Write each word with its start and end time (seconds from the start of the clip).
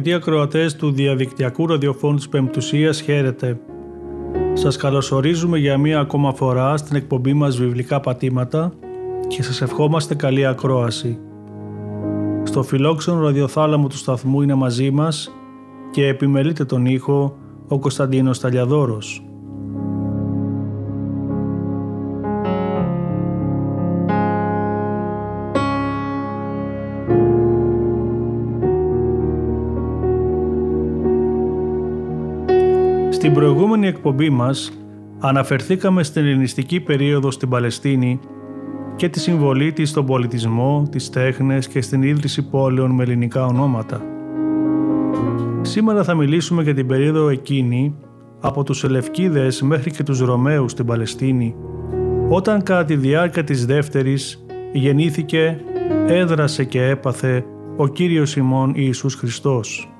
Αγαπητοί 0.00 0.18
ακροατές 0.22 0.76
του 0.76 0.90
διαδικτυακού 0.90 1.66
ραδιοφώνου 1.66 2.16
της 2.16 2.28
Πεμπτουσίας, 2.28 3.00
χαίρετε. 3.00 3.60
Σας 4.52 4.76
καλωσορίζουμε 4.76 5.58
για 5.58 5.78
μία 5.78 6.00
ακόμα 6.00 6.32
φορά 6.32 6.76
στην 6.76 6.96
εκπομπή 6.96 7.32
μας 7.32 7.58
Βιβλικά 7.58 8.00
Πατήματα 8.00 8.72
και 9.28 9.42
σας 9.42 9.60
ευχόμαστε 9.62 10.14
καλή 10.14 10.46
ακρόαση. 10.46 11.18
Στο 12.42 12.62
φιλόξενο 12.62 13.20
ραδιοθάλαμο 13.20 13.86
του 13.86 13.96
σταθμού 13.96 14.42
είναι 14.42 14.54
μαζί 14.54 14.90
μας 14.90 15.32
και 15.90 16.06
επιμελείται 16.06 16.64
τον 16.64 16.86
ήχο 16.86 17.36
ο 17.68 17.78
Κωνσταντίνος 17.78 18.40
Ταλιαδόρος. 18.40 19.24
Στην 33.30 33.42
προηγούμενη 33.42 33.86
εκπομπή 33.86 34.30
μας 34.30 34.72
αναφερθήκαμε 35.18 36.02
στην 36.02 36.24
ελληνιστική 36.24 36.80
περίοδο 36.80 37.30
στην 37.30 37.48
Παλαιστίνη 37.48 38.20
και 38.96 39.08
τη 39.08 39.20
συμβολή 39.20 39.72
της 39.72 39.88
στον 39.88 40.06
πολιτισμό, 40.06 40.88
τις 40.90 41.10
τέχνες 41.10 41.68
και 41.68 41.80
στην 41.80 42.02
ίδρυση 42.02 42.48
πόλεων 42.48 42.90
με 42.90 43.02
ελληνικά 43.02 43.44
ονόματα. 43.46 44.02
Σήμερα 45.62 46.04
θα 46.04 46.14
μιλήσουμε 46.14 46.62
για 46.62 46.74
την 46.74 46.86
περίοδο 46.86 47.28
εκείνη 47.28 47.94
από 48.40 48.62
τους 48.62 48.84
Ελευκίδες 48.84 49.62
μέχρι 49.62 49.90
και 49.90 50.02
τους 50.02 50.20
Ρωμαίους 50.20 50.72
στην 50.72 50.86
Παλαιστίνη 50.86 51.54
όταν 52.28 52.62
κατά 52.62 52.84
τη 52.84 52.96
διάρκεια 52.96 53.44
της 53.44 53.66
δεύτερης 53.66 54.46
γεννήθηκε, 54.72 55.60
έδρασε 56.06 56.64
και 56.64 56.82
έπαθε 56.82 57.44
ο 57.76 57.88
Κύριος 57.88 58.36
ημών 58.36 58.72
Ιησούς 58.76 59.14
Χριστός. 59.14 59.92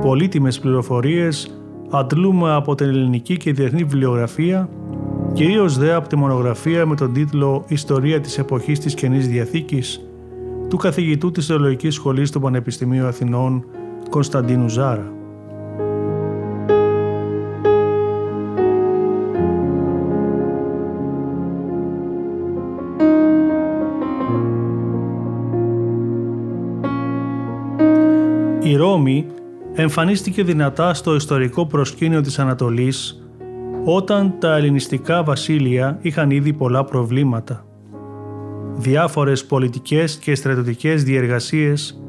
Πολύτιμες 0.00 0.58
πληροφορίες 0.58 1.56
αντλούμε 1.92 2.54
από 2.54 2.74
την 2.74 2.86
ελληνική 2.86 3.36
και 3.36 3.52
διεθνή 3.52 3.84
βιβλιογραφία, 3.84 4.68
κυρίως 5.32 5.78
δε 5.78 5.94
από 5.94 6.08
τη 6.08 6.16
μονογραφία 6.16 6.86
με 6.86 6.94
τον 6.94 7.12
τίτλο 7.12 7.64
«Ιστορία 7.68 8.20
της 8.20 8.38
εποχής 8.38 8.78
της 8.78 8.94
Καινής 8.94 9.28
Διαθήκης» 9.28 10.00
του 10.68 10.76
καθηγητού 10.76 11.30
της 11.30 11.46
Θεολογικής 11.46 11.94
Σχολής 11.94 12.30
του 12.30 12.40
Πανεπιστημίου 12.40 13.06
Αθηνών 13.06 13.64
Κωνσταντίνου 14.10 14.68
Ζάρα. 14.68 15.12
Η 28.62 28.76
Ρώμη 28.76 29.26
εμφανίστηκε 29.74 30.42
δυνατά 30.42 30.94
στο 30.94 31.14
ιστορικό 31.14 31.66
προσκήνιο 31.66 32.20
της 32.20 32.38
Ανατολής 32.38 33.26
όταν 33.84 34.34
τα 34.38 34.56
ελληνιστικά 34.56 35.22
βασίλεια 35.22 35.98
είχαν 36.00 36.30
ήδη 36.30 36.52
πολλά 36.52 36.84
προβλήματα. 36.84 37.66
Διάφορες 38.74 39.44
πολιτικές 39.44 40.16
και 40.16 40.34
στρατιωτικές 40.34 41.04
διεργασίες 41.04 42.02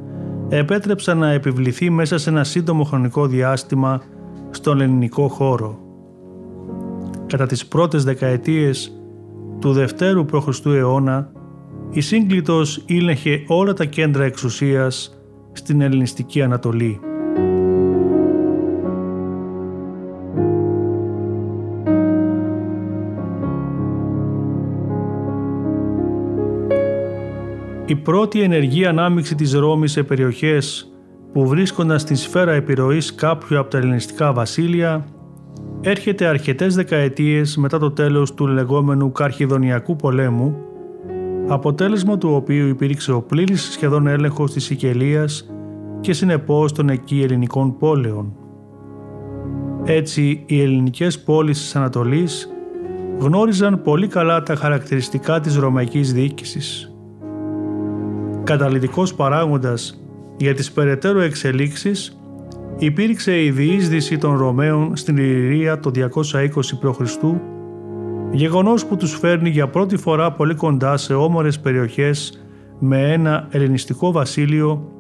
επέτρεψαν 0.50 1.18
να 1.18 1.32
επιβληθεί 1.32 1.90
μέσα 1.90 2.18
σε 2.18 2.30
ένα 2.30 2.44
σύντομο 2.44 2.84
χρονικό 2.84 3.28
διάστημα 3.28 4.02
στον 4.50 4.82
ελληνικό 4.82 5.28
χώρο. 5.28 5.80
Κατά 7.28 7.46
τις 7.46 7.66
πρώτες 7.66 8.04
δεκαετίες 8.04 9.02
του 9.60 9.72
δευτέρου 9.72 10.26
π.Χ. 10.26 10.66
αιώνα, 10.66 11.32
η 11.92 12.02
Σύγκλιτος 12.02 12.84
ήλεγχε 12.86 13.44
όλα 13.48 13.74
τα 13.74 13.86
κέντρα 13.86 14.24
εξουσίας 14.24 15.18
στην 15.52 15.82
ελληνιστική 15.82 16.42
Ανατολή. 16.42 17.00
Η 27.94 27.96
πρώτη 27.96 28.42
ενεργή 28.42 28.86
ανάμειξη 28.86 29.36
της 29.36 29.54
Ρώμης 29.54 29.92
σε 29.92 30.04
περιοχές 30.04 30.92
που 31.34 31.48
βρίσκονταν 31.48 32.00
στην 32.00 32.16
σφαίρα 32.16 32.52
επιρροής 32.52 33.16
κάποιου 33.16 33.60
από 33.60 33.70
τα 33.70 33.78
ελληνιστικά 33.78 34.34
βασίλεια 34.34 35.06
έρχεται 35.82 36.26
αρκετές 36.26 36.76
δεκαετίες 36.76 37.58
μετά 37.58 37.80
το 37.80 37.92
τέλος 37.92 38.34
του 38.34 38.48
λεγόμενου 38.48 39.12
Καρχιδονιακού 39.12 39.96
πολέμου, 39.96 40.56
αποτέλεσμα 41.48 42.18
του 42.18 42.30
οποίου 42.34 42.68
υπήρξε 42.68 43.12
ο 43.12 43.22
πλήρης 43.22 43.72
σχεδόν 43.72 44.08
έλεγχος 44.08 44.52
της 44.52 44.64
Σικελίας 44.64 45.50
και 46.00 46.14
συνεπώς 46.14 46.72
των 46.72 46.90
εκεί 46.90 47.22
ελληνικών 47.22 47.78
πόλεων. 47.78 48.36
Έτσι, 49.84 50.44
οι 50.46 50.62
ελληνικές 50.62 51.20
πόλεις 51.24 51.60
της 51.60 51.76
Ανατολής 51.76 52.50
γνώριζαν 53.20 53.82
πολύ 53.82 54.08
καλά 54.08 54.44
τα 54.44 54.56
χαρακτηριστικά 54.56 55.40
της 55.40 55.56
Ρωμαϊκής 55.56 56.14
διοίκησης 56.14 56.93
καταλητικός 58.44 59.14
παράγοντας 59.14 60.04
για 60.38 60.54
τις 60.54 60.72
περαιτέρω 60.72 61.20
εξελίξεις 61.20 62.18
υπήρξε 62.78 63.44
η 63.44 63.52
διείσδυση 63.52 64.18
των 64.18 64.38
Ρωμαίων 64.38 64.96
στην 64.96 65.18
Ιλυρία 65.18 65.80
το 65.80 65.92
220 65.96 66.50
π.Χ. 66.80 67.24
γεγονός 68.32 68.86
που 68.86 68.98
τους 68.98 69.18
φέρνει 69.18 69.50
για 69.50 69.68
πρώτη 69.68 69.98
φορά 69.98 70.32
πολύ 70.32 70.56
κοντά 70.56 70.98
σε 70.98 71.14
όμορες 71.14 71.60
περιοχές 71.60 72.44
με 72.80 73.12
ένα 73.12 73.48
ελληνιστικό 73.52 74.12
βασίλειο 74.12 74.92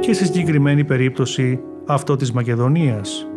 και 0.00 0.12
στη 0.12 0.24
συγκεκριμένη 0.24 0.84
περίπτωση 0.84 1.60
αυτό 1.86 2.16
της 2.16 2.32
Μακεδονίας. 2.32 3.28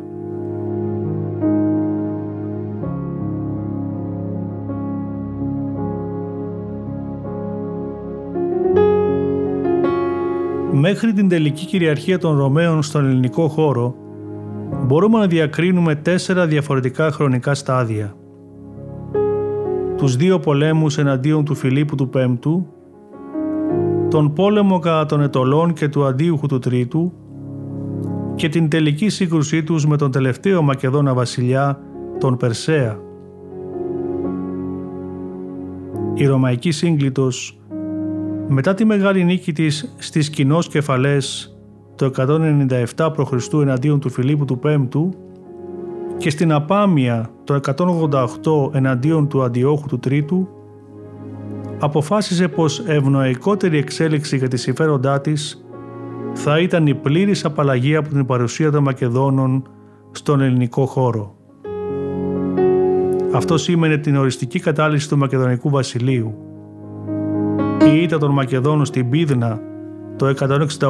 Μέχρι 10.79 11.13
την 11.13 11.29
τελική 11.29 11.65
κυριαρχία 11.65 12.17
των 12.17 12.37
Ρωμαίων 12.37 12.83
στον 12.83 13.05
ελληνικό 13.05 13.47
χώρο, 13.47 13.95
μπορούμε 14.85 15.19
να 15.19 15.27
διακρίνουμε 15.27 15.95
τέσσερα 15.95 16.47
διαφορετικά 16.47 17.11
χρονικά 17.11 17.53
στάδια. 17.53 18.15
Τους 19.97 20.15
δύο 20.15 20.39
πολέμους 20.39 20.97
εναντίον 20.97 21.45
του 21.45 21.55
Φιλίππου 21.55 21.95
του 21.95 22.09
Πέμπτου, 22.09 22.67
τον 24.09 24.33
πόλεμο 24.33 24.79
κατά 24.79 25.05
των 25.05 25.21
Ετωλών 25.21 25.73
και 25.73 25.87
του 25.87 26.05
Αντίουχου 26.05 26.47
του 26.47 26.59
Τρίτου 26.59 27.13
και 28.35 28.49
την 28.49 28.69
τελική 28.69 29.09
σύγκρουσή 29.09 29.63
τους 29.63 29.85
με 29.85 29.97
τον 29.97 30.11
τελευταίο 30.11 30.61
Μακεδόνα 30.61 31.13
βασιλιά, 31.13 31.79
τον 32.19 32.37
Περσέα. 32.37 32.99
Η 36.13 36.25
Ρωμαϊκή 36.25 36.71
Σύγκλιτος 36.71 37.56
μετά 38.47 38.73
τη 38.73 38.85
μεγάλη 38.85 39.23
νίκη 39.23 39.53
της 39.53 39.93
στις 39.97 40.29
κοινός 40.29 40.67
κεφαλές 40.67 41.51
το 41.95 42.11
197 42.95 43.09
π.Χ. 43.15 43.53
εναντίον 43.61 43.99
του 43.99 44.09
Φιλίππου 44.09 44.45
του 44.45 44.59
Πέμπτου 44.59 45.13
και 46.17 46.29
στην 46.29 46.51
Απάμια 46.51 47.29
το 47.43 47.59
188 48.71 48.75
εναντίον 48.75 49.27
του 49.27 49.43
Αντιόχου 49.43 49.87
του 49.87 49.99
Τρίτου, 49.99 50.47
αποφάσισε 51.79 52.47
πως 52.47 52.79
ευνοϊκότερη 52.79 53.77
εξέλιξη 53.77 54.37
για 54.37 54.47
τη 54.47 54.57
συμφέροντά 54.57 55.21
της 55.21 55.65
θα 56.33 56.59
ήταν 56.59 56.87
η 56.87 56.95
πλήρης 56.95 57.45
απαλλαγή 57.45 57.95
από 57.95 58.09
την 58.09 58.25
παρουσία 58.25 58.71
των 58.71 58.83
Μακεδόνων 58.83 59.63
στον 60.11 60.41
ελληνικό 60.41 60.85
χώρο. 60.85 61.35
Αυτό 63.33 63.57
σήμαινε 63.57 63.97
την 63.97 64.15
οριστική 64.15 64.59
κατάλυση 64.59 65.09
του 65.09 65.17
Μακεδονικού 65.17 65.69
Βασιλείου 65.69 66.46
η 67.87 68.01
ήττα 68.01 68.17
των 68.17 68.31
Μακεδόνων 68.31 68.85
στην 68.85 69.09
Πίδνα 69.09 69.59
το 70.15 70.33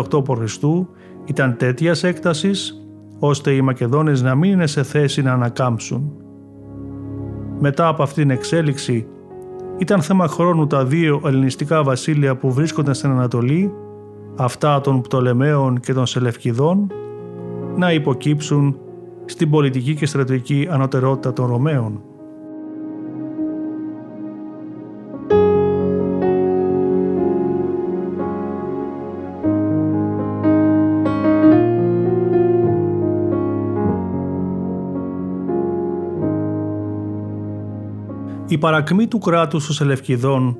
168 0.09 0.23
π.Χ. 0.23 0.63
ήταν 1.25 1.55
τέτοιας 1.57 2.03
έκτασης 2.03 2.87
ώστε 3.19 3.51
οι 3.51 3.61
Μακεδόνες 3.61 4.21
να 4.21 4.35
μην 4.35 4.51
είναι 4.51 4.67
σε 4.67 4.83
θέση 4.83 5.21
να 5.21 5.33
ανακάμψουν. 5.33 6.11
Μετά 7.59 7.87
από 7.87 8.03
αυτήν 8.03 8.27
την 8.27 8.31
εξέλιξη 8.31 9.07
ήταν 9.77 10.01
θέμα 10.01 10.27
χρόνου 10.27 10.67
τα 10.67 10.85
δύο 10.85 11.21
ελληνιστικά 11.25 11.83
βασίλεια 11.83 12.35
που 12.35 12.51
βρίσκονταν 12.51 12.93
στην 12.93 13.09
Ανατολή, 13.09 13.73
αυτά 14.35 14.81
των 14.81 15.01
Πτολεμαίων 15.01 15.79
και 15.79 15.93
των 15.93 16.05
Σελευκηδών, 16.05 16.91
να 17.75 17.93
υποκύψουν 17.93 18.77
στην 19.25 19.49
πολιτική 19.49 19.95
και 19.95 20.05
στρατηγική 20.05 20.67
ανωτερότητα 20.69 21.33
των 21.33 21.45
Ρωμαίων. 21.45 22.01
Η 38.57 38.59
παρακμή 38.59 39.07
του 39.07 39.17
κράτους 39.17 39.65
των 39.65 39.75
Σελευκηδών, 39.75 40.57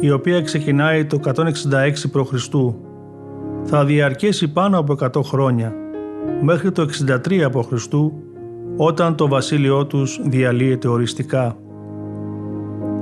η 0.00 0.10
οποία 0.10 0.42
ξεκινάει 0.42 1.04
το 1.04 1.20
166 1.24 1.32
π.Χ., 2.12 2.48
θα 3.64 3.84
διαρκέσει 3.84 4.52
πάνω 4.52 4.78
από 4.78 4.96
100 5.00 5.22
χρόνια, 5.24 5.74
μέχρι 6.42 6.72
το 6.72 6.86
63 7.26 7.50
π.Χ., 7.50 7.86
όταν 8.76 9.14
το 9.16 9.28
βασίλειό 9.28 9.86
τους 9.86 10.20
διαλύεται 10.22 10.88
οριστικά. 10.88 11.56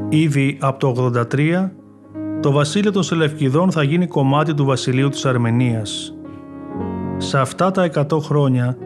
Ήδη 0.08 0.58
από 0.60 0.78
το 0.78 1.10
83, 1.30 1.70
το 2.40 2.50
βασίλειο 2.50 2.92
των 2.92 3.02
Σελευκηδών 3.02 3.70
θα 3.70 3.82
γίνει 3.82 4.06
κομμάτι 4.06 4.54
του 4.54 4.64
βασιλείου 4.64 5.08
της 5.08 5.26
Αρμενίας. 5.26 6.14
Σε 7.16 7.38
αυτά 7.38 7.70
τα 7.70 7.90
100 7.94 8.18
χρόνια, 8.20 8.76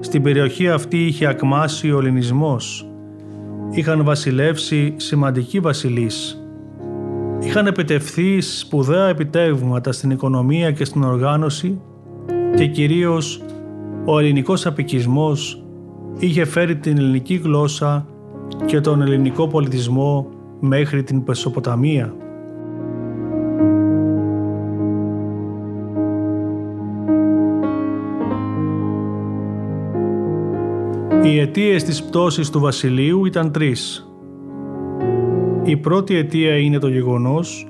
στην 0.00 0.22
περιοχή 0.22 0.68
αυτή 0.68 1.06
είχε 1.06 1.26
ακμάσει 1.26 1.92
ο 1.92 1.98
ελληνισμός, 1.98 2.89
είχαν 3.70 4.04
βασιλεύσει 4.04 4.94
σημαντικοί 4.96 5.60
βασιλείς. 5.60 6.44
Είχαν 7.40 7.66
επιτευθεί 7.66 8.40
σπουδαία 8.40 9.08
επιτεύγματα 9.08 9.92
στην 9.92 10.10
οικονομία 10.10 10.70
και 10.70 10.84
στην 10.84 11.02
οργάνωση 11.02 11.80
και 12.56 12.66
κυρίως 12.66 13.42
ο 14.04 14.18
ελληνικός 14.18 14.66
απικισμός 14.66 15.64
είχε 16.18 16.44
φέρει 16.44 16.76
την 16.76 16.96
ελληνική 16.98 17.34
γλώσσα 17.34 18.06
και 18.66 18.80
τον 18.80 19.02
ελληνικό 19.02 19.48
πολιτισμό 19.48 20.26
μέχρι 20.60 21.02
την 21.02 21.24
Πεσοποταμία. 21.24 22.14
Οι 31.30 31.38
αιτίες 31.38 31.84
της 31.84 32.02
πτώσης 32.02 32.50
του 32.50 32.60
βασιλείου 32.60 33.26
ήταν 33.26 33.52
τρεις. 33.52 34.10
Η 35.62 35.76
πρώτη 35.76 36.16
αιτία 36.16 36.56
είναι 36.56 36.78
το 36.78 36.88
γεγονός 36.88 37.68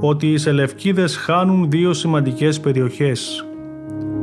ότι 0.00 0.26
οι 0.26 0.36
Σελευκίδες 0.36 1.16
χάνουν 1.16 1.70
δύο 1.70 1.92
σημαντικές 1.92 2.60
περιοχές. 2.60 3.46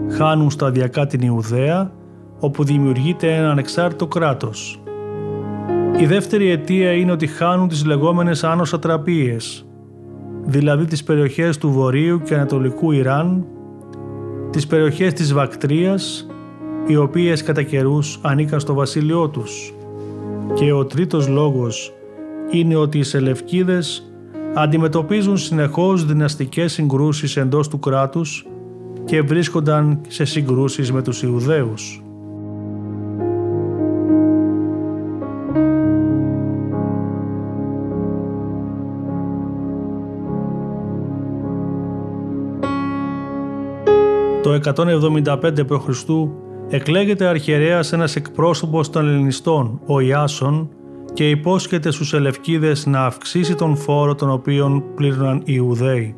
Χάνουν 0.09 0.49
σταδιακά 0.49 1.05
την 1.07 1.21
Ιουδαία, 1.21 1.91
όπου 2.39 2.63
δημιουργείται 2.63 3.35
ένα 3.35 3.51
ανεξάρτητο 3.51 4.07
κράτος. 4.07 4.81
Η 5.99 6.05
δεύτερη 6.05 6.49
αιτία 6.49 6.91
είναι 6.91 7.11
ότι 7.11 7.27
χάνουν 7.27 7.67
τις 7.67 7.85
λεγόμενες 7.85 8.43
άνω 8.43 8.63
ατραπίες, 8.73 9.65
δηλαδή 10.43 10.85
τις 10.85 11.03
περιοχές 11.03 11.57
του 11.57 11.71
Βορείου 11.71 12.21
και 12.21 12.33
Ανατολικού 12.33 12.91
Ιράν, 12.91 13.45
τις 14.49 14.67
περιοχές 14.67 15.13
της 15.13 15.33
Βακτρίας 15.33 16.26
οι 16.87 16.95
οποίες 16.95 17.43
κατά 17.43 17.63
καιρούς 17.63 18.19
ανήκαν 18.21 18.59
στο 18.59 18.73
βασίλειό 18.73 19.29
τους. 19.29 19.73
Και 20.53 20.71
ο 20.71 20.85
τρίτος 20.85 21.27
λόγος 21.27 21.93
είναι 22.51 22.75
ότι 22.75 22.97
οι 22.97 23.03
Σελευκίδες 23.03 24.11
αντιμετωπίζουν 24.53 25.37
συνεχώς 25.37 26.05
δυναστικές 26.05 26.73
συγκρούσεις 26.73 27.37
εντός 27.37 27.67
του 27.67 27.79
κράτους 27.79 28.45
και 29.05 29.21
βρίσκονταν 29.21 30.01
σε 30.07 30.25
συγκρούσεις 30.25 30.91
με 30.91 31.01
τους 31.01 31.23
Ιουδαίους. 31.23 32.01
Το 44.43 44.53
175 44.53 45.65
π.Χ 45.67 45.89
εκλέγεται 46.69 47.25
αρχιερέας 47.25 47.93
ένας 47.93 48.15
εκπρόσωπος 48.15 48.89
των 48.89 49.07
Ελληνιστών, 49.07 49.79
ο 49.85 49.99
Ιάσον, 49.99 50.69
και 51.13 51.29
υπόσχεται 51.29 51.91
στους 51.91 52.13
Ελευκίδες 52.13 52.85
να 52.85 53.05
αυξήσει 53.05 53.55
τον 53.55 53.75
φόρο 53.75 54.15
τον 54.15 54.29
οποίον 54.29 54.83
πλήρωναν 54.95 55.37
οι 55.37 55.53
Ιουδαίοι. 55.55 56.15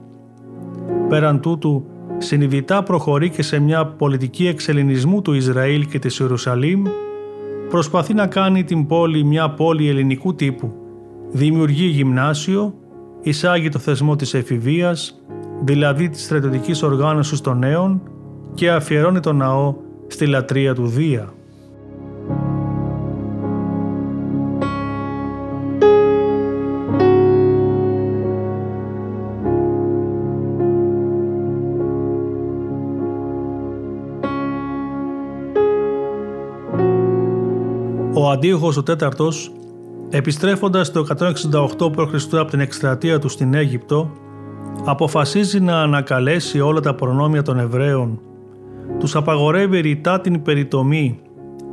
Πέραν 1.09 1.39
τούτου, 1.39 1.85
συνειδητά 2.17 2.83
προχωρεί 2.83 3.29
και 3.29 3.41
σε 3.41 3.59
μια 3.59 3.85
πολιτική 3.85 4.47
εξελινισμού 4.47 5.21
του 5.21 5.33
Ισραήλ 5.33 5.87
και 5.87 5.99
της 5.99 6.19
Ιερουσαλήμ, 6.19 6.83
προσπαθεί 7.69 8.13
να 8.13 8.27
κάνει 8.27 8.63
την 8.63 8.87
πόλη 8.87 9.23
μια 9.23 9.49
πόλη 9.49 9.89
ελληνικού 9.89 10.35
τύπου, 10.35 10.73
δημιουργεί 11.31 11.85
γυμνάσιο, 11.85 12.73
εισάγει 13.21 13.69
το 13.69 13.79
θεσμό 13.79 14.15
της 14.15 14.33
εφηβείας, 14.33 15.23
δηλαδή 15.63 16.09
της 16.09 16.23
στρατιωτικής 16.23 16.83
οργάνωσης 16.83 17.41
των 17.41 17.57
νέων 17.57 18.01
και 18.53 18.71
αφιερώνει 18.71 19.19
τον 19.19 19.35
ναό 19.37 19.75
στη 20.13 20.25
λατρεία 20.25 20.75
του 20.75 20.87
Δία. 20.87 21.33
Ο 38.13 38.29
Αντίοχος 38.31 38.77
ο 38.77 38.83
τέταρτος, 38.83 39.51
επιστρέφοντας 40.09 40.91
το 40.91 41.05
168 41.79 41.91
π.Χ. 41.91 42.33
από 42.33 42.49
την 42.49 42.59
εκστρατεία 42.59 43.19
του 43.19 43.29
στην 43.29 43.53
Αίγυπτο, 43.53 44.11
αποφασίζει 44.85 45.59
να 45.59 45.81
ανακαλέσει 45.81 46.59
όλα 46.59 46.79
τα 46.79 46.95
προνόμια 46.95 47.41
των 47.41 47.59
Εβραίων 47.59 48.19
τους 48.99 49.15
απαγορεύει 49.15 49.79
ρητά 49.79 50.21
την 50.21 50.41
περιτομή 50.41 51.19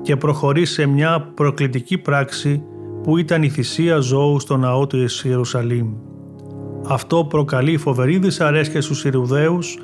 και 0.02 0.16
προχωρεί 0.16 0.64
σε 0.64 0.87
μια 0.87 1.30
προκλητική 1.35 1.99
πράξη 1.99 2.62
που 3.02 3.16
ήταν 3.16 3.42
η 3.42 3.49
θυσία 3.49 3.99
ζώου 3.99 4.40
στο 4.40 4.56
ναό 4.56 4.87
του 4.87 5.06
Ιερουσαλήμ. 5.25 5.88
Αυτό 6.88 7.25
προκαλεί 7.25 7.76
φοβερή 7.76 8.18
δυσαρέσκεια 8.18 8.80
στους 8.80 9.04
Ιρουδαίους 9.04 9.78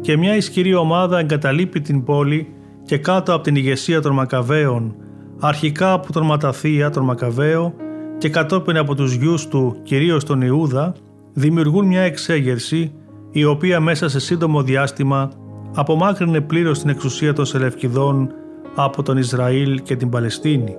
και 0.00 0.16
μια 0.16 0.36
ισχυρή 0.36 0.74
ομάδα 0.74 1.18
εγκαταλείπει 1.18 1.80
την 1.80 2.04
πόλη 2.04 2.48
και 2.84 2.98
κάτω 2.98 3.34
από 3.34 3.42
την 3.42 3.56
ηγεσία 3.56 4.00
των 4.00 4.12
Μακαβαίων, 4.12 4.94
αρχικά 5.40 5.92
από 5.92 6.12
τον 6.12 6.26
Ματαθία 6.26 6.90
τον 6.90 7.04
Μακαβαίο 7.04 7.74
και 8.18 8.28
κατόπιν 8.28 8.76
από 8.76 8.94
τους 8.94 9.14
γιους 9.14 9.48
του, 9.48 9.76
κυρίως 9.82 10.24
τον 10.24 10.40
Ιούδα, 10.40 10.94
δημιουργούν 11.32 11.86
μια 11.86 12.00
εξέγερση 12.00 12.92
η 13.30 13.44
οποία 13.44 13.80
μέσα 13.80 14.08
σε 14.08 14.20
σύντομο 14.20 14.62
διάστημα 14.62 15.30
απομάκρυνε 15.74 16.40
πλήρως 16.40 16.78
την 16.78 16.90
εξουσία 16.90 17.32
των 17.32 17.44
Σελευκηδών 17.44 18.32
από 18.74 19.02
τον 19.02 19.16
Ισραήλ 19.16 19.82
και 19.82 19.96
την 19.96 20.08
Παλαιστίνη. 20.08 20.76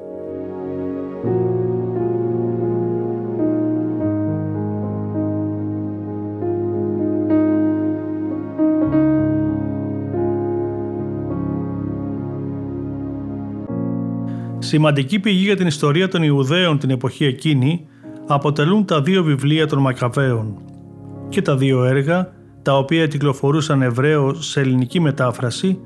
Σημαντική 14.59 15.19
πηγή 15.19 15.43
για 15.43 15.55
την 15.55 15.67
ιστορία 15.67 16.07
των 16.07 16.23
Ιουδαίων 16.23 16.77
την 16.77 16.89
εποχή 16.89 17.25
εκείνη 17.25 17.88
αποτελούν 18.27 18.85
τα 18.85 19.01
δύο 19.01 19.23
βιβλία 19.23 19.67
των 19.67 19.79
Μακαβαίων 19.79 20.62
και 21.29 21.41
τα 21.41 21.55
δύο 21.55 21.83
έργα 21.83 22.33
τα 22.63 22.77
οποία 22.77 23.08
κυκλοφορούσαν 23.08 23.82
Εβραίο 23.82 24.34
σε 24.34 24.60
ελληνική 24.60 25.00
μετάφραση, 25.00 25.79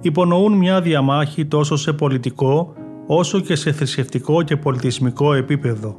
υπονοούν 0.00 0.52
μια 0.52 0.80
διαμάχη 0.80 1.46
τόσο 1.46 1.76
σε 1.76 1.92
πολιτικό 1.92 2.74
όσο 3.06 3.40
και 3.40 3.54
σε 3.54 3.72
θρησκευτικό 3.72 4.42
και 4.42 4.56
πολιτισμικό 4.56 5.34
επίπεδο. 5.34 5.96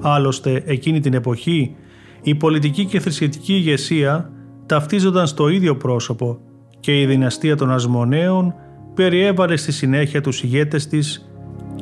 Άλλωστε, 0.00 0.62
εκείνη 0.66 1.00
την 1.00 1.14
εποχή, 1.14 1.76
η 2.22 2.34
πολιτική 2.34 2.84
και 2.84 3.00
θρησκευτική 3.00 3.52
ηγεσία 3.52 4.32
ταυτίζονταν 4.66 5.26
στο 5.26 5.48
ίδιο 5.48 5.76
πρόσωπο 5.76 6.38
και 6.80 7.00
η 7.00 7.06
δυναστεία 7.06 7.56
των 7.56 7.72
Ασμονέων 7.72 8.54
περιέβαλε 8.94 9.56
στη 9.56 9.72
συνέχεια 9.72 10.20
τους 10.20 10.42
ηγέτες 10.42 10.86
της 10.86 11.28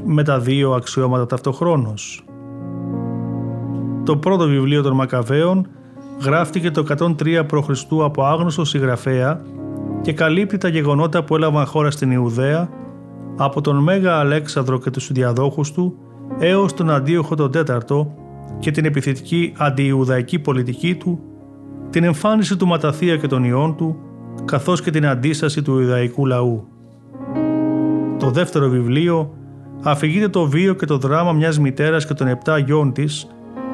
με 0.04 0.22
τα 0.22 0.40
δύο 0.40 0.72
αξιώματα 0.72 1.26
ταυτοχρόνως. 1.26 2.24
Το 4.04 4.16
πρώτο 4.16 4.46
βιβλίο 4.46 4.82
των 4.82 4.94
Μακαβαίων 4.94 5.68
γράφτηκε 6.24 6.70
το 6.70 6.84
103 6.98 7.42
π.Χ. 7.46 7.70
από 8.02 8.24
άγνωστο 8.24 8.64
συγγραφέα 8.64 9.40
και 10.02 10.12
καλύπτει 10.12 10.58
τα 10.58 10.68
γεγονότα 10.68 11.24
που 11.24 11.34
έλαβαν 11.34 11.66
χώρα 11.66 11.90
στην 11.90 12.10
Ιουδαία 12.10 12.68
από 13.36 13.60
τον 13.60 13.76
Μέγα 13.76 14.18
Αλέξανδρο 14.18 14.78
και 14.78 14.90
τους 14.90 15.12
διαδόχους 15.12 15.72
του 15.72 15.98
έως 16.38 16.74
τον 16.74 16.90
Αντίοχο 16.90 17.34
τον 17.34 17.50
Τέταρτο 17.50 18.14
και 18.58 18.70
την 18.70 18.84
επιθετική 18.84 19.52
αντιιουδαϊκή 19.56 20.38
πολιτική 20.38 20.94
του, 20.94 21.20
την 21.90 22.04
εμφάνιση 22.04 22.56
του 22.56 22.66
Ματαθία 22.66 23.16
και 23.16 23.26
των 23.26 23.44
ιών 23.44 23.76
του, 23.76 23.96
καθώς 24.44 24.82
και 24.82 24.90
την 24.90 25.06
αντίσταση 25.06 25.62
του 25.62 25.78
Ιουδαϊκού 25.78 26.26
λαού. 26.26 26.66
Το 28.18 28.30
δεύτερο 28.30 28.68
βιβλίο 28.68 29.34
αφηγείται 29.82 30.28
το 30.28 30.44
βίο 30.44 30.74
και 30.74 30.86
το 30.86 30.98
δράμα 30.98 31.32
μιας 31.32 31.58
μητέρας 31.58 32.06
και 32.06 32.14
των 32.14 32.26
επτά 32.26 32.58
γιών 32.58 32.92
της, 32.92 33.26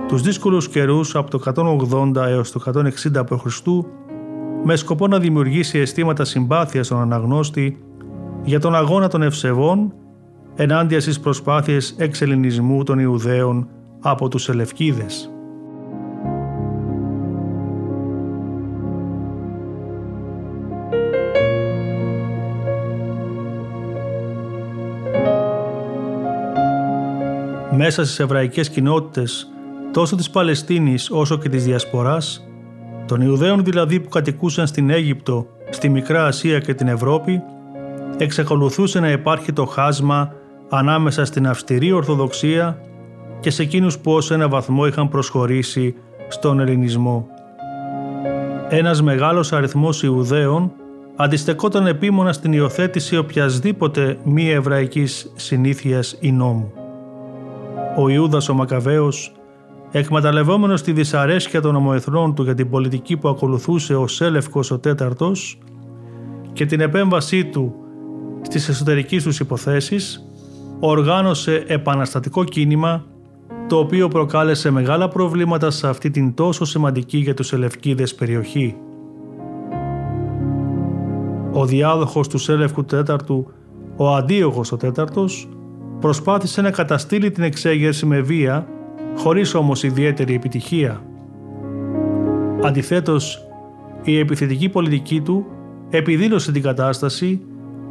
τους 0.09 0.23
δύσκολους 0.23 0.69
καιρούς 0.69 1.15
από 1.15 1.31
το 1.31 1.41
180 2.15 2.27
έως 2.27 2.50
το 2.50 2.62
160 2.75 3.25
π.Χ. 3.27 3.61
με 4.65 4.77
σκοπό 4.77 5.07
να 5.07 5.19
δημιουργήσει 5.19 5.79
αισθήματα 5.79 6.25
συμπάθειας 6.25 6.87
στον 6.87 7.00
αναγνώστη 7.00 7.83
για 8.45 8.61
τον 8.61 8.75
αγώνα 8.75 9.09
των 9.09 9.23
Ευσεβών 9.23 9.93
ενάντια 10.55 11.00
στις 11.00 11.21
προσπάθειες 11.21 11.95
εξελινισμού 11.99 12.83
των 12.83 12.99
Ιουδαίων 12.99 13.69
από 14.00 14.29
τους 14.29 14.49
Ελευκίδες. 14.49 15.31
Μέσα 27.77 28.05
στις 28.05 28.19
εβραϊκές 28.19 28.71
κοινότητες 28.71 29.53
τόσο 29.92 30.16
της 30.16 30.30
Παλαιστίνης 30.30 31.11
όσο 31.11 31.38
και 31.38 31.49
της 31.49 31.64
Διασποράς, 31.64 32.49
των 33.07 33.21
Ιουδαίων 33.21 33.64
δηλαδή 33.64 34.00
που 34.00 34.09
κατοικούσαν 34.09 34.66
στην 34.66 34.90
Αίγυπτο, 34.90 35.47
στη 35.71 35.88
Μικρά 35.88 36.26
Ασία 36.26 36.59
και 36.59 36.75
την 36.75 36.88
Ευρώπη, 36.88 37.42
εξακολουθούσε 38.18 39.00
να 39.00 39.11
υπάρχει 39.11 39.52
το 39.52 39.64
χάσμα 39.64 40.33
ανάμεσα 40.68 41.25
στην 41.25 41.47
αυστηρή 41.47 41.92
Ορθοδοξία 41.92 42.78
και 43.40 43.50
σε 43.50 43.62
εκείνους 43.62 43.99
που 43.99 44.12
ως 44.12 44.30
ένα 44.30 44.49
βαθμό 44.49 44.87
είχαν 44.87 45.09
προσχωρήσει 45.09 45.95
στον 46.28 46.61
ελληνισμό. 46.61 47.26
Ένας 48.68 49.02
μεγάλος 49.02 49.52
αριθμός 49.52 50.02
Ιουδαίων 50.02 50.73
αντιστεκόταν 51.16 51.87
επίμονα 51.87 52.33
στην 52.33 52.52
υιοθέτηση 52.52 53.16
οποιασδήποτε 53.16 54.18
μη 54.25 54.50
εβραϊκής 54.50 55.33
συνήθειας 55.37 56.16
ή 56.21 56.33
νόμου. 56.33 56.73
Ο 57.97 58.09
Ιούδας 58.09 58.49
ο 58.49 58.54
Μακαβαίος, 58.54 59.33
εκμεταλλευόμενος 59.90 60.83
τη 60.83 60.92
δυσαρέσκεια 60.92 61.61
των 61.61 61.76
ομοεθνών 61.76 62.35
του 62.35 62.42
για 62.42 62.54
την 62.54 62.71
πολιτική 62.71 63.16
που 63.16 63.28
ακολουθούσε 63.28 63.95
ο 63.95 64.07
Σέλευκος 64.07 64.71
ο 64.71 64.78
Τέταρτος 64.78 65.59
και 66.52 66.66
την 66.66 66.80
επέμβασή 66.80 67.45
του 67.45 67.75
στις 68.42 68.68
εσωτερικές 68.68 69.23
τους 69.23 69.40
υποθέσεις, 69.40 70.25
οργάνωσε 70.80 71.64
επαναστατικό 71.66 72.45
κίνημα 72.45 73.04
το 73.68 73.78
οποίο 73.78 74.09
προκάλεσε 74.09 74.71
μεγάλα 74.71 75.09
προβλήματα 75.09 75.71
σε 75.71 75.88
αυτή 75.88 76.11
την 76.11 76.35
τόσο 76.35 76.64
σημαντική 76.64 77.18
για 77.18 77.35
τους 77.35 77.52
Ελευκίδες 77.52 78.14
περιοχή. 78.14 78.76
Ο 81.52 81.66
διάδοχος 81.66 82.28
του 82.28 82.38
Σέλευκου 82.38 82.85
τέταρτου, 82.85 83.50
ο 83.97 84.14
Αντίοχος 84.14 84.73
ο 84.73 84.76
τέταρτος, 84.76 85.49
προσπάθησε 86.00 86.62
να 86.62 86.71
καταστήλει 86.71 87.30
την 87.30 87.42
εξέγερση 87.42 88.07
με 88.07 88.21
βία, 88.21 88.66
χωρίς 89.19 89.55
όμως 89.55 89.83
ιδιαίτερη 89.83 90.35
επιτυχία. 90.35 91.03
Αντιθέτως, 92.65 93.49
η 94.03 94.19
επιθετική 94.19 94.69
πολιτική 94.69 95.21
του 95.21 95.47
επιδήλωσε 95.91 96.53
την 96.53 96.63
κατάσταση 96.63 97.43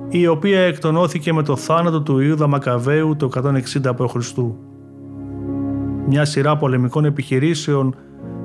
η 0.10 0.28
οποία 0.28 0.60
εκτονώθηκε 0.60 1.34
με 1.34 1.44
το 1.44 1.56
θάνατο 1.56 2.02
του 2.02 2.20
Ιούδα 2.20 2.48
Μακαβαίου 2.48 3.16
το 3.16 3.30
160 3.36 3.96
π.Χ. 3.96 4.16
Μια 6.08 6.26
σειρά 6.26 6.58
πολεμικών 6.58 7.06
επιχειρήσεων 7.06 7.96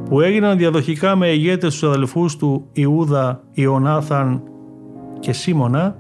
που 0.09 0.21
έγιναν 0.21 0.59
διαδοχικά 0.59 1.17
με 1.17 1.29
ηγέτες 1.29 1.73
τους 1.73 1.89
αδελφούς 1.89 2.37
του 2.37 2.69
Ιούδα, 2.73 3.43
Ιωνάθαν 3.53 4.43
και 5.21 5.33
Σίμωνα 5.33 5.97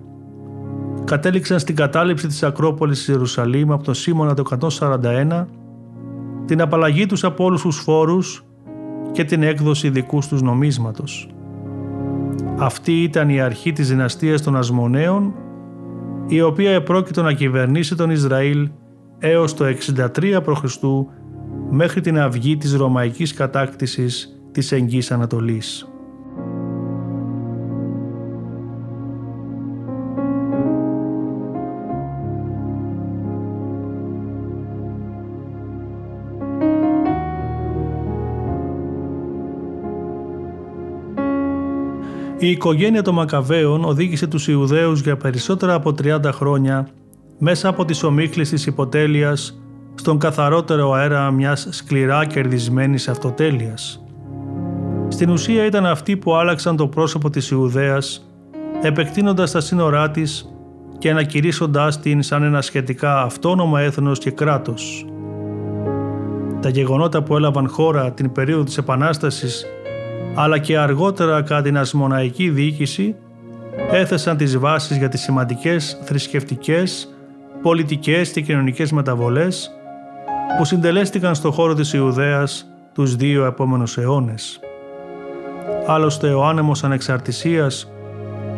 κατέληξαν 1.04 1.58
στην 1.58 1.76
κατάληψη 1.76 2.26
της 2.26 2.42
Ακρόπολης 2.42 2.98
της 2.98 3.08
Ιερουσαλήμ 3.08 3.72
από 3.72 3.84
τον 3.84 3.94
Σίμωνα 3.94 4.34
το 4.34 4.42
141, 4.78 5.44
την 6.52 6.60
απαλλαγή 6.60 7.06
τους 7.06 7.24
από 7.24 7.44
όλους 7.44 7.62
τους 7.62 7.76
φόρους 7.76 8.44
και 9.12 9.24
την 9.24 9.42
έκδοση 9.42 9.90
δικούς 9.90 10.28
τους 10.28 10.42
νομίσματος. 10.42 11.28
Αυτή 12.58 13.02
ήταν 13.02 13.28
η 13.28 13.40
αρχή 13.40 13.72
της 13.72 13.88
δυναστείας 13.88 14.42
των 14.42 14.56
Ασμονέων 14.56 15.34
η 16.26 16.40
οποία 16.40 16.70
επρόκειτο 16.70 17.22
να 17.22 17.32
κυβερνήσει 17.32 17.96
τον 17.96 18.10
Ισραήλ 18.10 18.70
έως 19.18 19.54
το 19.54 19.64
63 19.64 20.42
π.Χ. 20.42 20.64
μέχρι 21.70 22.00
την 22.00 22.18
αυγή 22.18 22.56
της 22.56 22.74
Ρωμαϊκής 22.74 23.34
κατάκτησης 23.34 24.42
της 24.52 24.72
Εγγύης 24.72 25.10
Ανατολής. 25.10 25.91
Η 42.42 42.50
οικογένεια 42.50 43.02
των 43.02 43.14
Μακαβαίων 43.14 43.84
οδήγησε 43.84 44.26
τους 44.26 44.48
Ιουδαίους 44.48 45.00
για 45.00 45.16
περισσότερα 45.16 45.74
από 45.74 45.94
30 46.02 46.20
χρόνια 46.32 46.88
μέσα 47.38 47.68
από 47.68 47.84
τις 47.84 48.02
ομίχλες 48.02 48.48
της 48.48 48.66
υποτέλειας 48.66 49.60
στον 49.94 50.18
καθαρότερο 50.18 50.92
αέρα 50.92 51.30
μιας 51.30 51.66
σκληρά 51.70 52.24
κερδισμένης 52.26 53.08
αυτοτέλειας. 53.08 54.04
Στην 55.08 55.30
ουσία 55.30 55.64
ήταν 55.64 55.86
αυτοί 55.86 56.16
που 56.16 56.34
άλλαξαν 56.34 56.76
το 56.76 56.86
πρόσωπο 56.86 57.30
της 57.30 57.50
Ιουδαίας 57.50 58.30
επεκτείνοντας 58.82 59.50
τα 59.50 59.60
σύνορά 59.60 60.10
της 60.10 60.54
και 60.98 61.10
ανακηρύσσοντάς 61.10 62.00
την 62.00 62.22
σαν 62.22 62.42
ένα 62.42 62.62
σχετικά 62.62 63.22
αυτόνομο 63.22 63.74
έθνος 63.78 64.18
και 64.18 64.30
κράτος. 64.30 65.06
Τα 66.60 66.68
γεγονότα 66.68 67.22
που 67.22 67.36
έλαβαν 67.36 67.68
χώρα 67.68 68.12
την 68.12 68.32
περίοδο 68.32 68.64
της 68.64 68.78
Επανάστασης 68.78 69.66
αλλά 70.34 70.58
και 70.58 70.78
αργότερα 70.78 71.42
κατά 71.42 71.62
την 71.62 71.78
ασμοναϊκή 71.78 72.50
διοίκηση 72.50 73.14
έθεσαν 73.90 74.36
τις 74.36 74.58
βάσεις 74.58 74.96
για 74.96 75.08
τις 75.08 75.20
σημαντικές 75.20 75.98
θρησκευτικές, 76.04 77.08
πολιτικές 77.62 78.30
και 78.30 78.40
κοινωνικές 78.40 78.92
μεταβολές 78.92 79.70
που 80.58 80.64
συντελέστηκαν 80.64 81.34
στο 81.34 81.50
χώρο 81.50 81.74
της 81.74 81.92
Ιουδαίας 81.92 82.66
τους 82.94 83.16
δύο 83.16 83.44
επόμενους 83.44 83.98
αιώνες. 83.98 84.60
Άλλωστε 85.86 86.32
ο 86.32 86.44
άνεμος 86.44 86.84
ανεξαρτησίας 86.84 87.90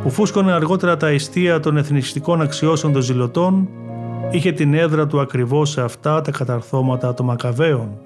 που 0.02 0.10
φούσκωνε 0.10 0.52
αργότερα 0.52 0.96
τα 0.96 1.06
αιστεία 1.06 1.60
των 1.60 1.76
εθνιστικών 1.76 2.40
αξιώσεων 2.40 2.92
των 2.92 3.02
ζηλωτών 3.02 3.68
είχε 4.30 4.52
την 4.52 4.74
έδρα 4.74 5.06
του 5.06 5.20
ακριβώς 5.20 5.70
σε 5.70 5.80
αυτά 5.80 6.20
τα 6.20 6.30
καταρθώματα 6.30 7.14
των 7.14 7.26
Μακαβαίων. 7.26 7.98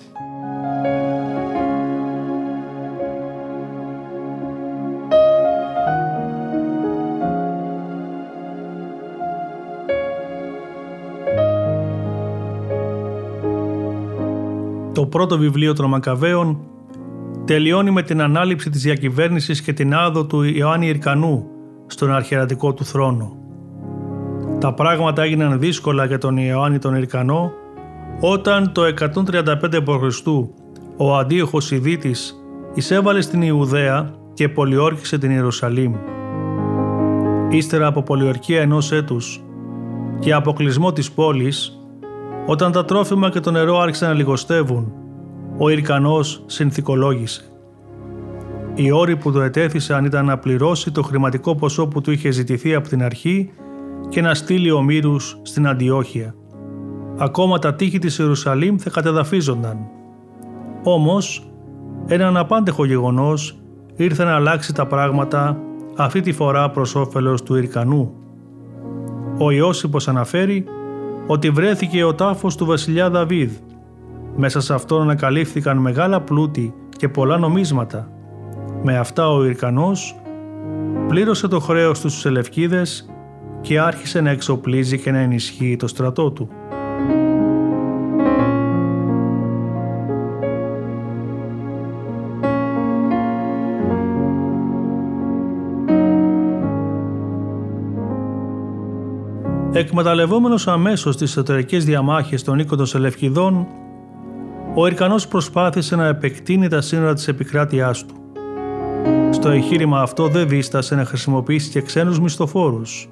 Πρώτο 15.09 15.39
βιβλίο 15.39 15.73
των 15.73 15.89
Μακαβαίων 15.89 16.59
τελειώνει 17.45 17.91
με 17.91 18.03
την 18.03 18.23
ανάληψη 18.23 18.71
της 18.71 18.83
διακυβέρνησης 18.83 19.63
και 19.63 19.73
την 19.73 19.95
άδο 19.95 20.27
του 20.27 20.43
Ιωάννη 20.43 20.87
Ιρκανού 20.87 21.47
στον 21.87 22.13
αρχαιρατικό 22.15 22.75
του 22.75 22.85
θρόνο. 22.85 23.37
Τα 24.61 24.75
πράγματα 24.75 25.23
έγιναν 25.23 25.59
δύσκολα 25.59 26.05
για 26.05 26.19
τον 26.19 26.37
Ιωάννη 26.37 26.79
τον 26.79 26.95
Ιρκανό 26.95 27.53
όταν 28.21 28.73
το 28.73 28.83
135 28.85 29.83
π.Χ. 29.85 30.27
ο 30.97 31.17
Αντίοχος 31.17 31.71
Ιδίτης 31.71 32.43
εισέβαλε 32.75 33.21
στην 33.21 33.43
Ιουδαία 33.43 34.15
και 34.35 34.49
πολιόρκησε 34.49 35.19
την 35.19 35.31
Ιερουσαλήμ. 35.31 35.95
Ύστερα 37.51 37.87
από 37.87 38.03
πολιορκία 38.03 38.61
ενός 38.61 38.93
έτους 38.93 39.43
και 40.19 40.33
αποκλεισμό 40.33 40.93
της 40.93 41.13
πόλης, 41.13 41.78
όταν 42.51 42.73
τα 42.73 42.85
τρόφιμα 42.85 43.31
και 43.31 43.41
το 43.41 43.51
νερό 43.51 43.79
άρχισαν 43.79 44.09
να 44.09 44.15
λιγοστεύουν, 44.15 44.93
ο 45.59 45.69
Ιρκανός 45.69 46.43
συνθηκολόγησε. 46.47 47.43
Οι 48.75 48.91
όροι 48.91 49.17
που 49.17 49.33
το 49.33 49.41
ετέθησαν 49.41 50.05
ήταν 50.05 50.25
να 50.25 50.39
πληρώσει 50.39 50.91
το 50.91 51.03
χρηματικό 51.03 51.55
ποσό 51.55 51.87
που 51.87 52.01
του 52.01 52.11
είχε 52.11 52.31
ζητηθεί 52.31 52.75
από 52.75 52.89
την 52.89 53.03
αρχή 53.03 53.51
και 54.09 54.21
να 54.21 54.35
στείλει 54.35 54.71
ο 54.71 54.83
Μύρους 54.83 55.39
στην 55.43 55.69
Αντιόχεια. 55.69 56.35
Ακόμα 57.19 57.59
τα 57.59 57.75
τείχη 57.75 57.99
της 57.99 58.19
Ιερουσαλήμ 58.19 58.77
θα 58.77 58.91
κατεδαφίζονταν. 58.91 59.79
Όμως, 60.83 61.51
ένα 62.07 62.27
αναπάντεχο 62.27 62.85
γεγονός 62.85 63.59
ήρθε 63.97 64.25
να 64.25 64.35
αλλάξει 64.35 64.75
τα 64.75 64.87
πράγματα 64.87 65.61
αυτή 65.97 66.21
τη 66.21 66.33
φορά 66.33 66.71
προς 66.71 66.95
όφελος 66.95 67.43
του 67.43 67.55
Ιρκανού. 67.55 68.13
Ο 69.39 69.51
Ιώσυπος 69.51 70.09
αναφέρει 70.09 70.65
ότι 71.31 71.51
βρέθηκε 71.51 72.05
ο 72.05 72.15
τάφος 72.15 72.57
του 72.57 72.67
βασιλιά 72.67 73.11
Δαβίδ. 73.11 73.53
Μέσα 74.37 74.61
σε 74.61 74.75
αυτόν 74.75 75.03
ανακαλύφθηκαν 75.03 75.77
μεγάλα 75.77 76.21
πλούτη 76.21 76.75
και 76.97 77.09
πολλά 77.09 77.39
νομίσματα. 77.39 78.09
Με 78.83 78.99
αυτά 78.99 79.31
ο 79.31 79.45
Ιρκανός 79.45 80.21
πλήρωσε 81.09 81.49
το 81.49 81.61
χρέος 81.61 82.01
του 82.01 82.09
στους 82.09 82.25
Ελευκίδες 82.27 83.11
και 83.61 83.81
άρχισε 83.81 84.21
να 84.21 84.31
εξοπλίζει 84.31 84.99
και 84.99 85.11
να 85.11 85.19
ενισχύει 85.19 85.77
το 85.77 85.87
στρατό 85.87 86.31
του. 86.31 86.49
Εκμεταλλευόμενος 99.79 100.69
αμέσως 100.69 101.17
τις 101.17 101.31
εσωτερικές 101.31 101.85
διαμάχες 101.85 102.43
των 102.43 102.59
οίκων 102.59 102.77
των 102.77 102.87
Σελευκηδών, 102.87 103.67
ο 104.75 104.87
Ιρκανός 104.87 105.29
προσπάθησε 105.29 105.97
να 105.97 106.07
επεκτείνει 106.07 106.69
τα 106.69 106.81
σύνορα 106.81 107.15
της 107.15 107.29
επικράτειάς 107.29 108.07
του. 108.07 108.15
Στο 109.31 109.49
εγχείρημα 109.49 110.01
αυτό 110.01 110.29
δεν 110.29 110.49
δίστασε 110.49 110.95
να 110.95 111.05
χρησιμοποιήσει 111.05 111.71
και 111.71 111.81
ξένους 111.81 112.21
μισθοφόρους. 112.21 113.09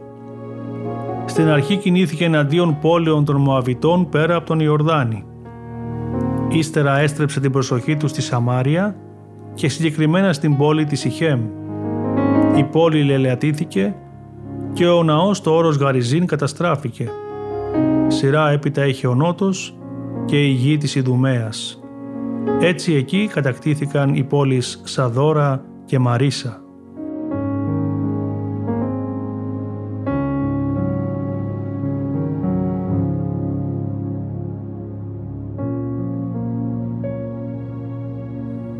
Στην 1.24 1.48
αρχή 1.48 1.76
κινήθηκε 1.76 2.24
εναντίον 2.24 2.78
πόλεων 2.80 3.24
των 3.24 3.36
Μοαβιτών 3.36 4.08
πέρα 4.08 4.34
από 4.34 4.46
τον 4.46 4.60
Ιορδάνη. 4.60 5.24
Ύστερα 6.48 6.98
έστρεψε 6.98 7.40
την 7.40 7.52
προσοχή 7.52 7.96
του 7.96 8.08
στη 8.08 8.22
Σαμάρια 8.22 8.96
και 9.54 9.68
συγκεκριμένα 9.68 10.32
στην 10.32 10.56
πόλη 10.56 10.84
της 10.84 11.04
Ιχέμ. 11.04 11.40
Η 12.56 12.62
πόλη 12.62 13.02
λελεατήθηκε 13.02 13.94
και 14.76 14.86
ο 14.86 15.02
ναός 15.02 15.40
το 15.40 15.54
όρος 15.54 15.76
Γαριζίν 15.76 16.26
καταστράφηκε. 16.26 17.10
Σειρά 18.06 18.50
έπειτα 18.50 18.86
είχε 18.86 19.06
ο 19.06 19.14
Νότος 19.14 19.76
και 20.24 20.44
η 20.44 20.48
γη 20.48 20.76
της 20.76 20.94
Ιδουμέας. 20.94 21.80
Έτσι 22.60 22.94
εκεί 22.94 23.28
κατακτήθηκαν 23.32 24.14
οι 24.14 24.24
πόλεις 24.24 24.80
Σαδόρα 24.84 25.64
και 25.84 25.98
Μαρίσα. 25.98 26.60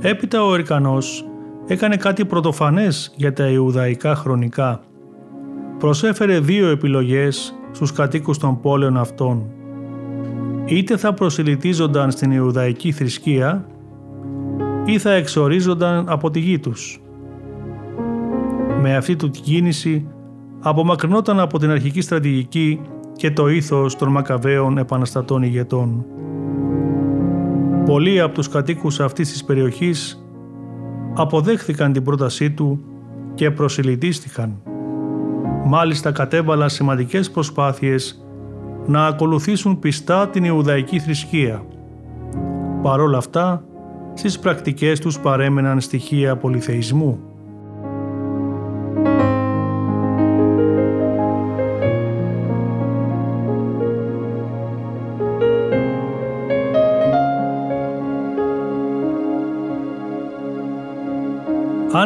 Έπειτα 0.00 0.44
ο 0.44 0.54
Ερκανός 0.54 1.24
έκανε 1.66 1.96
κάτι 1.96 2.24
πρωτοφανές 2.24 3.12
για 3.16 3.32
τα 3.32 3.48
Ιουδαϊκά 3.48 4.14
χρονικά 4.14 4.80
προσέφερε 5.78 6.40
δύο 6.40 6.68
επιλογές 6.68 7.54
στους 7.72 7.92
κατοίκους 7.92 8.38
των 8.38 8.60
πόλεων 8.60 8.96
αυτών. 8.96 9.42
Είτε 10.64 10.96
θα 10.96 11.14
προσιλητίζονταν 11.14 12.10
στην 12.10 12.30
Ιουδαϊκή 12.30 12.92
θρησκεία 12.92 13.66
ή 14.84 14.98
θα 14.98 15.12
εξορίζονταν 15.12 16.04
από 16.08 16.30
τη 16.30 16.40
γη 16.40 16.58
τους. 16.58 17.00
Με 18.80 18.96
αυτή 18.96 19.16
του 19.16 19.30
την 19.30 19.42
κίνηση 19.42 20.06
απομακρυνόταν 20.60 21.40
από 21.40 21.58
την 21.58 21.70
αρχική 21.70 22.00
στρατηγική 22.00 22.80
και 23.16 23.30
το 23.30 23.48
ήθος 23.48 23.96
των 23.96 24.08
Μακαβαίων 24.08 24.78
επαναστατών 24.78 25.42
ηγετών. 25.42 26.04
Πολλοί 27.84 28.20
από 28.20 28.34
τους 28.34 28.48
κατοίκους 28.48 29.00
αυτής 29.00 29.30
της 29.30 29.44
περιοχής 29.44 30.26
αποδέχθηκαν 31.14 31.92
την 31.92 32.02
πρότασή 32.02 32.50
του 32.50 32.84
και 33.34 33.50
προσιλητίστηκαν 33.50 34.62
μάλιστα 35.68 36.12
κατέβαλαν 36.12 36.70
σημαντικές 36.70 37.30
προσπάθειες 37.30 38.26
να 38.86 39.06
ακολουθήσουν 39.06 39.78
πιστά 39.78 40.28
την 40.28 40.44
Ιουδαϊκή 40.44 40.98
θρησκεία. 40.98 41.64
Παρόλα 42.82 43.18
αυτά, 43.18 43.64
στις 44.14 44.38
πρακτικές 44.38 45.00
τους 45.00 45.18
παρέμεναν 45.18 45.80
στοιχεία 45.80 46.36
πολυθεϊσμού. 46.36 47.35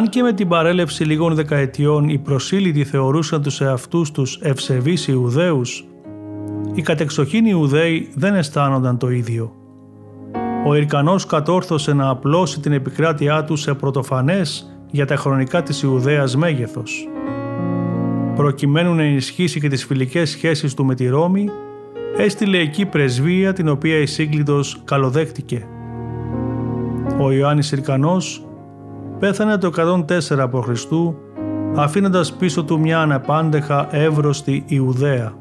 Αν 0.01 0.09
και 0.09 0.21
με 0.21 0.33
την 0.33 0.47
παρέλευση 0.47 1.03
λίγων 1.03 1.35
δεκαετιών 1.35 2.09
οι 2.09 2.17
προσήλυτοι 2.17 2.83
θεωρούσαν 2.83 3.41
τους 3.41 3.61
εαυτούς 3.61 4.11
τους 4.11 4.39
ευσεβείς 4.41 5.07
Ιουδαίους, 5.07 5.85
οι 6.73 6.81
κατεξοχήν 6.81 7.45
Ιουδαίοι 7.45 8.09
δεν 8.15 8.35
αισθάνονταν 8.35 8.97
το 8.97 9.09
ίδιο. 9.09 9.51
Ο 10.67 10.75
Ιρκανός 10.75 11.25
κατόρθωσε 11.25 11.93
να 11.93 12.09
απλώσει 12.09 12.59
την 12.59 12.71
επικράτειά 12.71 13.43
του 13.43 13.55
σε 13.55 13.73
πρωτοφανές 13.73 14.77
για 14.91 15.05
τα 15.05 15.15
χρονικά 15.15 15.63
της 15.63 15.81
Ιουδαίας 15.81 16.35
μέγεθος. 16.35 17.07
Προκειμένου 18.35 18.93
να 18.93 19.03
ενισχύσει 19.03 19.59
και 19.59 19.69
τις 19.69 19.85
φιλικές 19.85 20.29
σχέσεις 20.29 20.73
του 20.73 20.85
με 20.85 20.95
τη 20.95 21.07
Ρώμη, 21.07 21.49
έστειλε 22.17 22.57
εκεί 22.57 22.85
πρεσβεία 22.85 23.53
την 23.53 23.67
οποία 23.67 23.97
η 23.97 24.05
Σύγκλιτος 24.05 24.81
καλοδέχτηκε. 24.85 25.67
Ο 27.19 27.31
Ιωάννης 27.31 27.71
Ιρκανός 27.71 28.45
πέθανε 29.21 29.57
το 29.57 29.71
104 30.07 30.49
π.Χ. 30.51 30.69
αφήνοντας 31.75 32.33
πίσω 32.33 32.63
του 32.63 32.79
μια 32.79 32.99
αναπάντεχα 32.99 33.87
εύρωστη 33.91 34.63
Ιουδαία. 34.67 35.33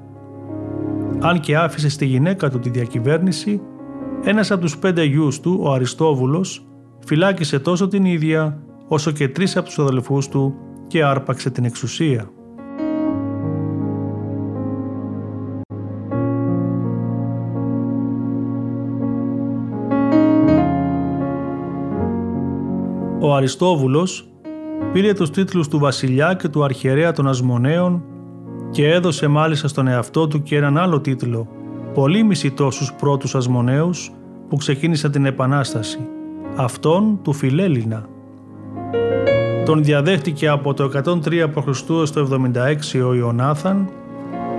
Αν 1.21 1.41
και 1.41 1.57
άφησε 1.57 1.89
στη 1.89 2.07
γυναίκα 2.07 2.51
του 2.51 2.59
τη 2.59 2.71
διακυβέρνηση, 2.71 3.61
ένας 4.25 4.51
από 4.51 4.61
τους 4.61 4.79
πέντε 4.79 5.05
γιους 5.05 5.41
του, 5.41 5.61
ο 5.63 5.73
Αριστόβουλος, 5.73 6.67
φυλάκισε 7.05 7.59
τόσο 7.59 7.89
την 7.89 8.05
ίδια 8.05 8.63
όσο 8.89 9.11
και 9.11 9.29
τρεις 9.29 9.57
από 9.57 9.67
τους 9.67 9.79
αδελφούς 9.79 10.29
του 10.29 10.55
και 10.87 11.05
άρπαξε 11.05 11.51
την 11.51 11.65
εξουσία. 11.65 12.31
Ο 23.31 23.35
Αριστόβουλος 23.35 24.29
πήρε 24.93 25.13
τους 25.13 25.31
τίτλους 25.31 25.69
του 25.69 25.79
βασιλιά 25.79 26.35
και 26.35 26.49
του 26.49 26.65
αρχιερέα 26.65 27.13
των 27.13 27.29
Ασμονέων 27.29 28.03
και 28.71 28.89
έδωσε 28.89 29.27
μάλιστα 29.27 29.69
στον 29.69 29.87
εαυτό 29.87 30.29
του 30.29 30.43
και 30.43 30.57
έναν 30.57 30.79
άλλο 30.79 31.01
τίτλο, 31.01 31.49
πολύ 31.95 32.23
μισητό 32.23 32.71
στους 32.71 32.93
πρώτους 32.93 33.35
Ασμονέους 33.35 34.11
που 34.49 34.57
ξεκίνησαν 34.57 35.11
την 35.11 35.25
Επανάσταση, 35.25 35.99
αυτόν 36.57 37.19
του 37.23 37.33
Φιλέλληνα. 37.33 38.07
Τον 39.65 39.85
διαδέχτηκε 39.85 40.49
από 40.49 40.75
το 40.75 40.91
103 41.25 41.47
π.Χ. 41.55 41.77
στο 42.05 42.29
76 42.95 43.07
ο 43.07 43.15
Ιωνάθαν, 43.15 43.89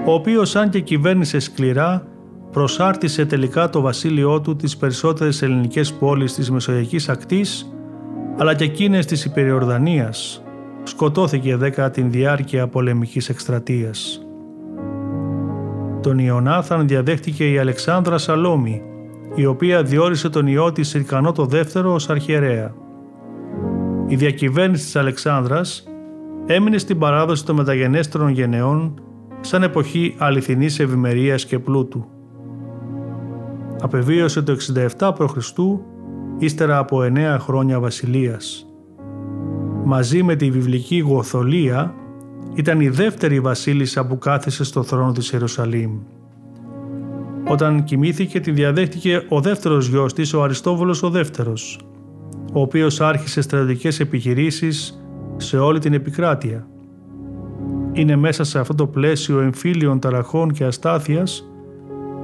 ο 0.05 0.13
οποίος 0.13 0.55
αν 0.55 0.69
και 0.69 0.79
κυβέρνησε 0.79 1.39
σκληρά, 1.39 2.07
προσάρτησε 2.51 3.25
τελικά 3.25 3.69
το 3.69 3.81
βασίλειό 3.81 4.41
του 4.41 4.55
τις 4.55 4.77
περισσότερες 4.77 5.41
ελληνικές 5.41 5.93
πόλεις 5.93 6.33
της 6.33 6.51
Μεσογειακής 6.51 7.09
Ακτής 7.09 7.65
αλλά 8.37 8.53
και 8.53 8.63
εκείνες 8.63 9.05
της 9.05 9.25
Υπεριορδανίας, 9.25 10.43
σκοτώθηκε 10.83 11.55
δέκα 11.55 11.91
την 11.91 12.11
διάρκεια 12.11 12.67
πολεμικής 12.67 13.29
εκστρατείας. 13.29 14.25
Τον 16.01 16.19
Ιωνάθαν 16.19 16.87
διαδέχτηκε 16.87 17.51
η 17.51 17.57
Αλεξάνδρα 17.57 18.17
Σαλόμη, 18.17 18.81
η 19.35 19.45
οποία 19.45 19.83
διόρισε 19.83 20.29
τον 20.29 20.47
ιό 20.47 20.71
της 20.71 20.93
Ιρκανό 20.93 21.31
το 21.31 21.45
δεύτερο 21.45 21.93
ως 21.93 22.09
αρχιερέα. 22.09 22.73
Η 24.07 24.15
διακυβέρνηση 24.15 24.83
της 24.83 24.95
Αλεξάνδρας 24.95 25.83
έμεινε 26.45 26.77
στην 26.77 26.97
παράδοση 26.97 27.45
των 27.45 27.55
μεταγενέστερων 27.55 28.29
γενεών 28.29 29.01
σαν 29.41 29.63
εποχή 29.63 30.15
αληθινής 30.17 30.79
ευημερίας 30.79 31.45
και 31.45 31.59
πλούτου. 31.59 32.05
Απεβίωσε 33.81 34.41
το 34.41 34.57
67 34.97 35.11
π.Χ 35.17 35.37
ύστερα 36.41 36.77
από 36.77 37.03
εννέα 37.03 37.39
χρόνια 37.39 37.79
βασιλείας. 37.79 38.65
Μαζί 39.85 40.23
με 40.23 40.35
τη 40.35 40.51
βιβλική 40.51 40.97
Γοθολία 40.97 41.93
ήταν 42.55 42.79
η 42.79 42.89
δεύτερη 42.89 43.39
βασίλισσα 43.39 44.05
που 44.05 44.17
κάθισε 44.17 44.63
στο 44.63 44.83
θρόνο 44.83 45.11
της 45.11 45.31
Ιερουσαλήμ. 45.31 45.91
Όταν 47.47 47.83
κοιμήθηκε 47.83 48.39
τη 48.39 48.51
διαδέχτηκε 48.51 49.25
ο 49.29 49.41
δεύτερος 49.41 49.87
γιος 49.87 50.13
της, 50.13 50.33
ο 50.33 50.43
Αριστόβολος 50.43 51.03
ο 51.03 51.09
δεύτερος, 51.09 51.79
ο 52.53 52.61
οποίος 52.61 53.01
άρχισε 53.01 53.41
στρατιωτικές 53.41 53.99
επιχειρήσεις 53.99 55.03
σε 55.37 55.57
όλη 55.57 55.79
την 55.79 55.93
επικράτεια. 55.93 56.67
Είναι 57.91 58.15
μέσα 58.15 58.43
σε 58.43 58.59
αυτό 58.59 58.75
το 58.75 58.87
πλαίσιο 58.87 59.39
εμφύλιων 59.39 59.99
ταραχών 59.99 60.51
και 60.51 60.63
αστάθειας 60.63 61.51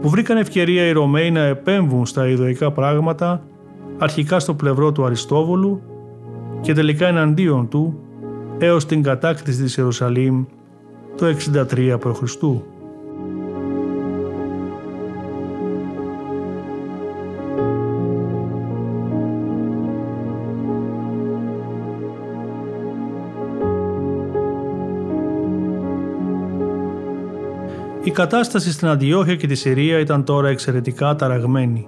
που 0.01 0.09
βρήκαν 0.09 0.37
ευκαιρία 0.37 0.87
οι 0.87 0.91
Ρωμαίοι 0.91 1.31
να 1.31 1.41
επέμβουν 1.41 2.05
στα 2.05 2.27
ιδοϊκά 2.27 2.71
πράγματα 2.71 3.43
αρχικά 3.97 4.39
στο 4.39 4.53
πλευρό 4.53 4.91
του 4.91 5.05
Αριστόβολου 5.05 5.81
και 6.61 6.73
τελικά 6.73 7.07
εναντίον 7.07 7.67
του, 7.67 7.99
έως 8.57 8.85
την 8.85 9.03
κατάκτηση 9.03 9.61
της 9.63 9.77
Ιερουσαλήμ 9.77 10.45
το 11.17 11.25
63 11.25 11.97
π.Χ. 11.99 12.21
Η 28.03 28.11
κατάσταση 28.11 28.71
στην 28.71 28.87
Αντιόχεια 28.87 29.35
και 29.35 29.47
τη 29.47 29.55
Συρία 29.55 29.99
ήταν 29.99 30.23
τώρα 30.23 30.49
εξαιρετικά 30.49 31.15
ταραγμένη. 31.15 31.87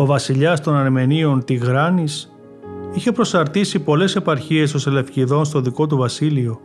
Ο 0.00 0.06
βασιλιάς 0.06 0.60
των 0.60 0.76
Αρμενίων 0.76 1.44
Τιγράνης 1.44 2.32
είχε 2.94 3.12
προσαρτήσει 3.12 3.80
πολλές 3.80 4.16
επαρχίες 4.16 4.74
ως 4.74 4.86
Ελευκηδών 4.86 5.44
στο 5.44 5.60
δικό 5.60 5.86
του 5.86 5.96
βασίλειο 5.96 6.60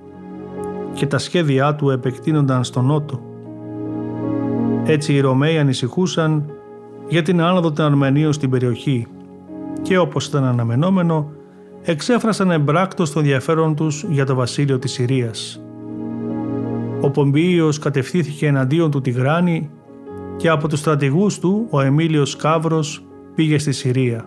και 0.93 1.07
τα 1.07 1.17
σχέδιά 1.17 1.75
του 1.75 1.89
επεκτείνονταν 1.89 2.63
στον 2.63 2.85
νότο. 2.85 3.19
Έτσι 4.85 5.13
οι 5.13 5.19
Ρωμαίοι 5.19 5.57
ανησυχούσαν 5.57 6.45
για 7.07 7.21
την 7.21 7.41
άνοδο 7.41 7.71
των 7.71 7.85
Αρμενίων 7.85 8.33
στην 8.33 8.49
περιοχή 8.49 9.07
και 9.81 9.97
όπως 9.97 10.27
ήταν 10.27 10.43
αναμενόμενο 10.43 11.31
εξέφρασαν 11.81 12.51
εμπράκτος 12.51 13.11
το 13.11 13.19
ενδιαφέρον 13.19 13.75
τους 13.75 14.05
για 14.09 14.25
το 14.25 14.35
βασίλειο 14.35 14.79
της 14.79 14.91
Συρίας. 14.91 15.61
Ο 17.01 17.09
Πομπίος 17.09 17.79
κατευθύνθηκε 17.79 18.47
εναντίον 18.47 18.91
του 18.91 19.01
Τιγράνη 19.01 19.69
και 20.37 20.49
από 20.49 20.67
τους 20.67 20.79
στρατηγούς 20.79 21.39
του 21.39 21.67
ο 21.69 21.81
Εμίλιος 21.81 22.35
Καύρος 22.35 23.04
πήγε 23.35 23.57
στη 23.57 23.71
Συρία. 23.71 24.25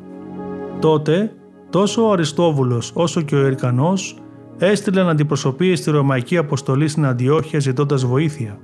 Τότε 0.80 1.32
τόσο 1.70 2.08
ο 2.08 2.12
Αριστόβουλος 2.12 2.92
όσο 2.94 3.20
και 3.20 3.34
ο 3.34 3.46
Ερκανός 3.46 4.18
έστειλαν 4.58 5.08
αντιπροσωπείες 5.08 5.78
στη 5.78 5.90
Ρωμαϊκή 5.90 6.36
Αποστολή 6.36 6.88
στην 6.88 7.06
Αντιόχεια 7.06 7.58
ζητώντας 7.58 8.04
βοήθεια. 8.04 8.58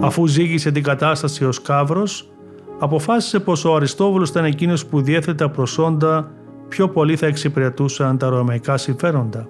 Αφού 0.00 0.26
ζήγησε 0.26 0.70
την 0.70 0.82
κατάσταση 0.82 1.44
ο 1.44 1.52
Σκαύρος, 1.52 2.30
αποφάσισε 2.78 3.40
πως 3.40 3.64
ο 3.64 3.74
Αριστόβουλος 3.74 4.28
ήταν 4.28 4.44
εκείνος 4.44 4.86
που 4.86 5.00
διέθετε 5.00 5.34
τα 5.34 5.50
προσόντα 5.50 6.30
πιο 6.68 6.88
πολύ 6.88 7.16
θα 7.16 7.26
εξυπηρετούσαν 7.26 8.18
τα 8.18 8.28
ρωμαϊκά 8.28 8.76
συμφέροντα. 8.76 9.48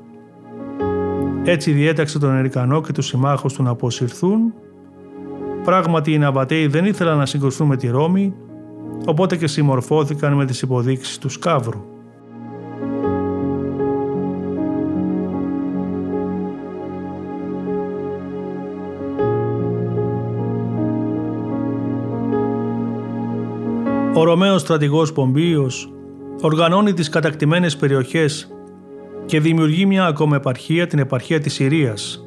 Έτσι 1.44 1.72
διέταξε 1.72 2.18
τον 2.18 2.36
Ερικανό 2.36 2.80
και 2.80 2.92
τους 2.92 3.06
συμμάχους 3.06 3.52
του 3.52 3.62
να 3.62 3.70
αποσυρθούν. 3.70 4.52
Πράγματι 5.64 6.12
οι 6.12 6.18
Ναβατέοι 6.18 6.66
δεν 6.66 6.84
ήθελαν 6.84 7.18
να 7.18 7.26
συγκρουστούν 7.26 7.66
με 7.66 7.76
τη 7.76 7.88
Ρώμη, 7.88 8.34
οπότε 9.04 9.36
και 9.36 9.46
συμμορφώθηκαν 9.46 10.32
με 10.32 10.44
τις 10.44 10.62
υποδείξεις 10.62 11.18
του 11.18 11.28
Σκάβρου. 11.28 11.84
Ο 24.14 24.24
Ρωμαίος 24.24 24.60
στρατηγός 24.60 25.12
Πομπίος 25.12 25.92
οργανώνει 26.40 26.92
τις 26.92 27.08
κατακτημένες 27.08 27.76
περιοχές 27.76 28.52
και 29.26 29.40
δημιουργεί 29.40 29.86
μια 29.86 30.06
ακόμα 30.06 30.36
επαρχία, 30.36 30.86
την 30.86 30.98
επαρχία 30.98 31.40
της 31.40 31.52
Συρίας. 31.54 32.24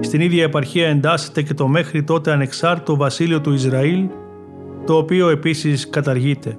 Στην 0.00 0.20
ίδια 0.20 0.42
επαρχία 0.42 0.88
εντάσσεται 0.88 1.42
και 1.42 1.54
το 1.54 1.68
μέχρι 1.68 2.02
τότε 2.04 2.32
ανεξάρτητο 2.32 2.96
βασίλειο 2.96 3.40
του 3.40 3.52
Ισραήλ, 3.52 4.04
το 4.86 4.96
οποίο 4.96 5.28
επίσης 5.28 5.90
καταργείται. 5.90 6.58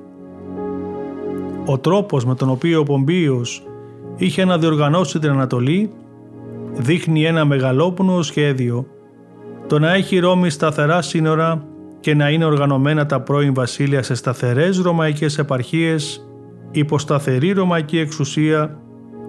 Ο 1.66 1.78
τρόπος 1.78 2.26
με 2.26 2.36
τον 2.36 2.50
οποίο 2.50 2.80
ο 2.80 2.84
Πομπίος 2.84 3.63
είχε 4.16 4.46
να 4.46 4.58
διοργανώσει 4.58 5.20
την 5.20 5.30
Ανατολή 5.30 5.92
δείχνει 6.74 7.26
ένα 7.26 7.46
μεγαλόπνο 7.46 8.22
σχέδιο 8.22 8.86
το 9.68 9.80
να 9.80 9.94
έχει 9.94 10.20
Ρώμη 10.20 10.50
σταθερά 10.50 11.02
σύνορα 11.02 11.63
και 12.00 12.16
να 12.16 12.30
είναι 12.30 12.46
οργανωμένα 12.46 13.06
τα 13.06 13.22
πρώην 13.22 13.54
βασίλεια 13.54 14.04
σε 14.04 14.16
σταθερές 14.16 14.78
ρωμαϊκές 14.78 15.38
επαρχίες 15.38 16.28
υπό 16.72 17.00
σταθερή 17.00 17.52
ρωμαϊκή 17.52 18.00
εξουσία 18.00 18.80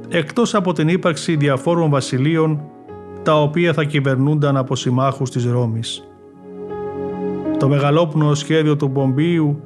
εκτός 0.09 0.55
από 0.55 0.73
την 0.73 0.89
ύπαρξη 0.89 1.37
διαφόρων 1.37 1.91
βασιλείων 1.91 2.61
τα 3.23 3.43
οποία 3.43 3.73
θα 3.73 3.85
κυβερνούνταν 3.85 4.57
από 4.57 4.77
συμμάχους 4.77 5.31
της 5.31 5.45
Ρώμης. 5.45 6.09
Το 7.59 7.69
μεγαλόπνοο 7.69 8.35
σχέδιο 8.35 8.77
του 8.77 8.91
Πομπίου 8.91 9.63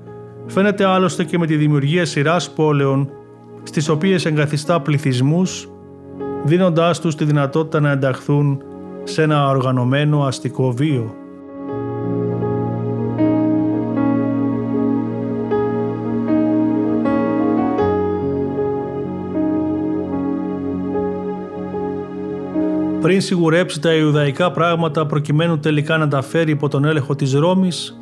φαίνεται 0.47 0.85
άλλωστε 0.85 1.25
και 1.25 1.39
με 1.39 1.47
τη 1.47 1.57
δημιουργία 1.57 2.05
σειράς 2.05 2.51
πόλεων 2.51 3.11
στις 3.63 3.89
οποίες 3.89 4.25
εγκαθιστά 4.25 4.81
πληθυσμούς 4.81 5.69
δίνοντάς 6.45 7.01
τους 7.01 7.15
τη 7.15 7.25
δυνατότητα 7.25 7.81
να 7.81 7.91
ενταχθούν 7.91 8.63
σε 9.03 9.23
ένα 9.23 9.49
οργανωμένο 9.49 10.25
αστικό 10.25 10.73
βίο. 10.73 11.15
Πριν 23.03 23.21
σιγουρέψει 23.21 23.81
τα 23.81 23.95
Ιουδαϊκά 23.95 24.51
πράγματα 24.51 25.07
προκειμένου 25.07 25.59
τελικά 25.59 25.97
να 25.97 26.09
τα 26.09 26.23
φέρει 26.23 26.51
υπό 26.51 26.69
τον 26.69 26.85
έλεγχο 26.85 27.15
της 27.15 27.33
Ρώμης, 27.33 28.01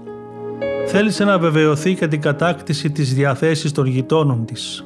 θέλησε 0.87 1.25
να 1.25 1.39
βεβαιωθεί 1.39 1.91
για 1.91 2.09
την 2.09 2.21
κατάκτηση 2.21 2.91
της 2.91 3.15
διαθέσης 3.15 3.73
των 3.73 3.87
γειτόνων 3.87 4.45
της. 4.45 4.85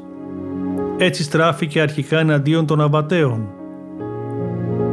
Έτσι 0.99 1.23
στράφηκε 1.23 1.81
αρχικά 1.81 2.19
εναντίον 2.19 2.67
των 2.67 2.81
Αβατέων. 2.81 3.47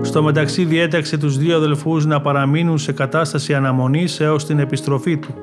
Στο 0.02 0.24
μεταξύ 0.24 0.66
διέταξε 0.66 1.18
τους 1.18 1.38
δύο 1.38 1.56
αδελφούς 1.56 2.06
να 2.06 2.22
παραμείνουν 2.22 2.78
σε 2.78 2.92
κατάσταση 2.92 3.54
αναμονής 3.54 4.20
έως 4.20 4.46
την 4.46 4.60
επιστροφή 4.60 5.18
του. 5.18 5.34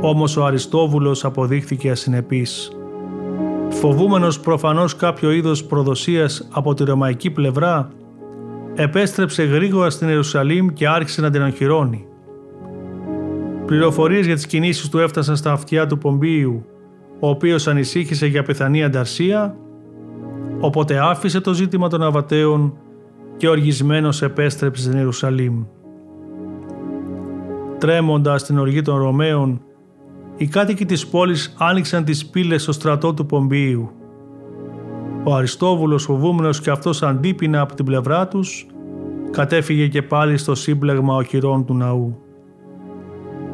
Όμως 0.00 0.36
ο 0.36 0.44
Αριστόβουλος 0.44 1.24
αποδείχθηκε 1.24 1.90
ασυνεπής. 1.90 2.70
Φοβούμενος 3.68 4.40
προφανώς 4.40 4.96
κάποιο 4.96 5.30
είδος 5.30 5.64
προδοσίας 5.64 6.48
από 6.50 6.74
τη 6.74 6.84
ρωμαϊκή 6.84 7.30
πλευρά, 7.30 7.88
επέστρεψε 8.74 9.42
γρήγορα 9.42 9.90
στην 9.90 10.08
Ιερουσαλήμ 10.08 10.68
και 10.68 10.88
άρχισε 10.88 11.20
να 11.20 11.30
την 11.30 11.42
αγχυρώνει. 11.42 12.06
Πληροφορίες 13.66 14.26
για 14.26 14.34
τις 14.34 14.46
κινήσεις 14.46 14.88
του 14.88 14.98
έφτασαν 14.98 15.36
στα 15.36 15.52
αυτιά 15.52 15.86
του 15.86 15.98
Πομπίου, 15.98 16.64
ο 17.20 17.28
οποίος 17.28 17.66
ανησύχησε 17.66 18.26
για 18.26 18.42
πιθανή 18.42 18.84
ανταρσία, 18.84 19.56
οπότε 20.60 20.98
άφησε 20.98 21.40
το 21.40 21.52
ζήτημα 21.52 21.88
των 21.88 22.02
Αβατέων 22.02 22.76
και 23.36 23.48
οργισμένος 23.48 24.22
επέστρεψε 24.22 24.82
στην 24.82 24.96
Ιερουσαλήμ. 24.96 25.64
Τρέμοντας 27.78 28.44
την 28.44 28.58
οργή 28.58 28.82
των 28.82 28.98
Ρωμαίων, 28.98 29.62
οι 30.36 30.46
κάτοικοι 30.46 30.84
της 30.84 31.06
πόλης 31.06 31.54
άνοιξαν 31.58 32.04
τις 32.04 32.26
πύλες 32.26 32.62
στο 32.62 32.72
στρατό 32.72 33.14
του 33.14 33.26
Πομπίου 33.26 34.01
ο 35.24 35.34
Αριστόβουλος 35.34 36.04
φοβούμενος 36.04 36.60
και 36.60 36.70
αυτός 36.70 37.02
αντίπεινα 37.02 37.60
από 37.60 37.74
την 37.74 37.84
πλευρά 37.84 38.28
τους, 38.28 38.66
κατέφυγε 39.30 39.86
και 39.86 40.02
πάλι 40.02 40.36
στο 40.36 40.54
σύμπλεγμα 40.54 41.14
οχυρών 41.14 41.64
του 41.64 41.74
ναού. 41.74 42.18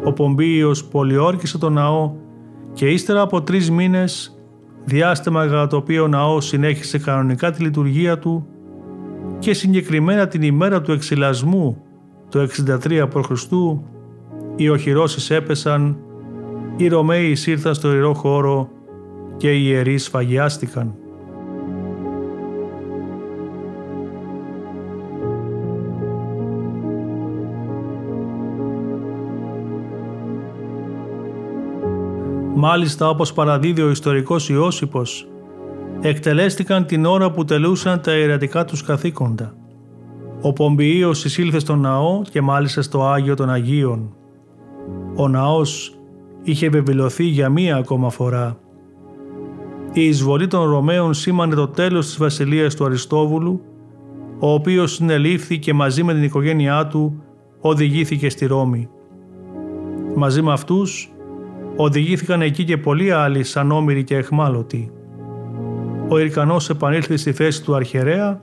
Ο 0.05 0.13
Πομπίος 0.13 0.85
πολιόρκησε 0.85 1.59
το 1.59 1.71
ναό 1.71 2.13
και 2.73 2.87
ύστερα 2.87 3.21
από 3.21 3.43
τρεις 3.43 3.71
μήνες, 3.71 4.39
διάστημα 4.85 5.45
για 5.45 5.67
το 5.67 5.77
οποίο 5.77 6.03
ο 6.03 6.09
ναός 6.09 6.47
συνέχισε 6.47 6.99
κανονικά 6.99 7.51
τη 7.51 7.63
λειτουργία 7.63 8.19
του 8.19 8.47
και 9.39 9.55
συγκεκριμένα 9.55 10.29
την 10.29 10.43
ημέρα 10.43 10.81
του 10.81 10.93
εξυλασμού 10.93 11.83
το 12.29 12.49
63 12.85 13.09
π.Χ. 13.09 13.31
οι 14.57 14.69
οχυρώσεις 14.69 15.31
έπεσαν, 15.31 15.99
οι 16.77 16.89
Ρωμαίοι 16.89 17.37
ήρθαν 17.47 17.75
στο 17.75 17.93
ιερό 17.93 18.15
χώρο 18.15 18.69
και 19.37 19.53
οι 19.53 19.63
ιερείς 19.65 20.05
σφαγιάστηκαν. 20.05 20.95
Μάλιστα 32.59 33.09
όπως 33.09 33.33
παραδίδει 33.33 33.83
ο 33.83 33.91
ιστορικός 33.91 34.49
Ιώσυπος, 34.49 35.29
εκτελέστηκαν 36.01 36.87
την 36.87 37.05
ώρα 37.05 37.31
που 37.31 37.45
τελούσαν 37.45 38.01
τα 38.01 38.17
ιερατικά 38.17 38.65
τους 38.65 38.83
καθήκοντα. 38.83 39.55
Ο 40.41 40.53
Πομπιείος 40.53 41.25
εισήλθε 41.25 41.59
στον 41.59 41.81
ναό 41.81 42.23
και 42.31 42.41
μάλιστα 42.41 42.83
στο 42.83 43.05
Άγιο 43.05 43.35
των 43.35 43.51
Αγίων. 43.51 44.15
Ο 45.15 45.29
ναός 45.29 45.99
είχε 46.43 46.69
βεβαιωθεί 46.69 47.25
για 47.25 47.49
μία 47.49 47.77
ακόμα 47.77 48.11
φορά. 48.11 48.59
Η 49.93 50.05
εισβολή 50.05 50.47
των 50.47 50.71
Ρωμαίων 50.71 51.15
σήμανε 51.15 51.55
το 51.55 51.69
τέλος 51.69 52.07
της 52.07 52.19
βασιλείας 52.19 52.75
του 52.75 52.85
Αριστόβουλου, 52.85 53.61
ο 54.39 54.53
οποίος 54.53 54.93
συνελήφθη 54.93 55.59
και 55.59 55.73
μαζί 55.73 56.03
με 56.03 56.15
την 56.15 56.23
οικογένειά 56.23 56.87
του 56.87 57.23
οδηγήθηκε 57.61 58.29
στη 58.29 58.47
Ρώμη. 58.47 58.89
Μαζί 60.15 60.43
με 60.43 60.53
αυτούς 60.53 61.13
οδηγήθηκαν 61.81 62.43
εκεί 62.43 62.65
και 62.65 62.77
πολλοί 62.79 63.11
άλλοι 63.11 63.45
σαν 63.45 63.71
όμοιροι 63.71 64.05
και 64.05 64.17
εχμάλωτοι. 64.17 64.93
ο 66.09 66.19
Ιρκανός 66.19 66.71
επανήλθε 66.71 67.17
στη 67.17 67.33
θέση 67.33 67.63
του 67.63 67.75
αρχαιρέα, 67.75 68.41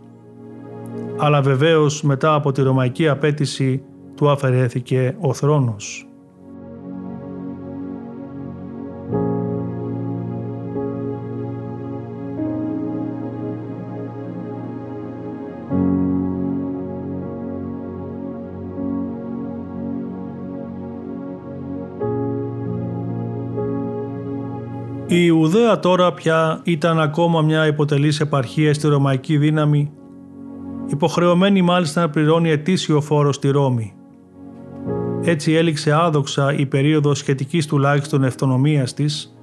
αλλά 1.18 1.42
βεβαίως 1.42 2.02
μετά 2.02 2.34
από 2.34 2.52
τη 2.52 2.62
ρωμαϊκή 2.62 3.08
απέτηση 3.08 3.84
του 4.16 4.30
αφαιρέθηκε 4.30 5.16
ο 5.20 5.34
θρόνος. 5.34 6.08
Ιουδαία 25.56 25.80
τώρα 25.80 26.14
πια 26.14 26.60
ήταν 26.64 27.00
ακόμα 27.00 27.42
μια 27.42 27.68
υποτελής 27.68 28.20
επαρχία 28.20 28.74
στη 28.74 28.88
Ρωμαϊκή 28.88 29.38
δύναμη, 29.38 29.92
υποχρεωμένη 30.88 31.62
μάλιστα 31.62 32.02
να 32.02 32.10
πληρώνει 32.10 32.50
ετήσιο 32.50 33.02
φόρο 33.02 33.34
στη 33.34 33.50
Ρώμη. 33.50 33.94
Έτσι 35.22 35.54
έληξε 35.54 35.92
άδοξα 35.92 36.54
η 36.54 36.66
περίοδος 36.66 37.18
σχετικής 37.18 37.68
τουλάχιστον 37.68 38.24
ευτονομίας 38.24 38.94
της, 38.94 39.38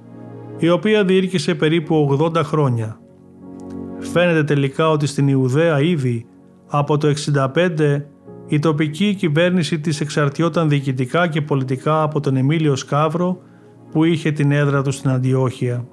η 0.57 0.69
οποία 0.69 1.03
διήρκησε 1.03 1.55
περίπου 1.55 2.17
80 2.19 2.35
χρόνια. 2.43 2.99
Φαίνεται 3.99 4.43
τελικά 4.43 4.89
ότι 4.89 5.07
στην 5.07 5.27
Ιουδαία 5.27 5.81
ήδη 5.81 6.25
από 6.67 6.97
το 6.97 7.07
65 7.07 8.01
η 8.47 8.59
τοπική 8.59 9.15
κυβέρνηση 9.15 9.79
της 9.79 10.01
εξαρτιόταν 10.01 10.69
διοικητικά 10.69 11.27
και 11.27 11.41
πολιτικά 11.41 12.01
από 12.01 12.19
τον 12.19 12.35
Εμίλιο 12.35 12.75
Σκάβρο 12.75 13.37
που 13.91 14.03
είχε 14.03 14.31
την 14.31 14.51
έδρα 14.51 14.81
του 14.81 14.91
στην 14.91 15.09
Αντιόχεια. 15.09 15.87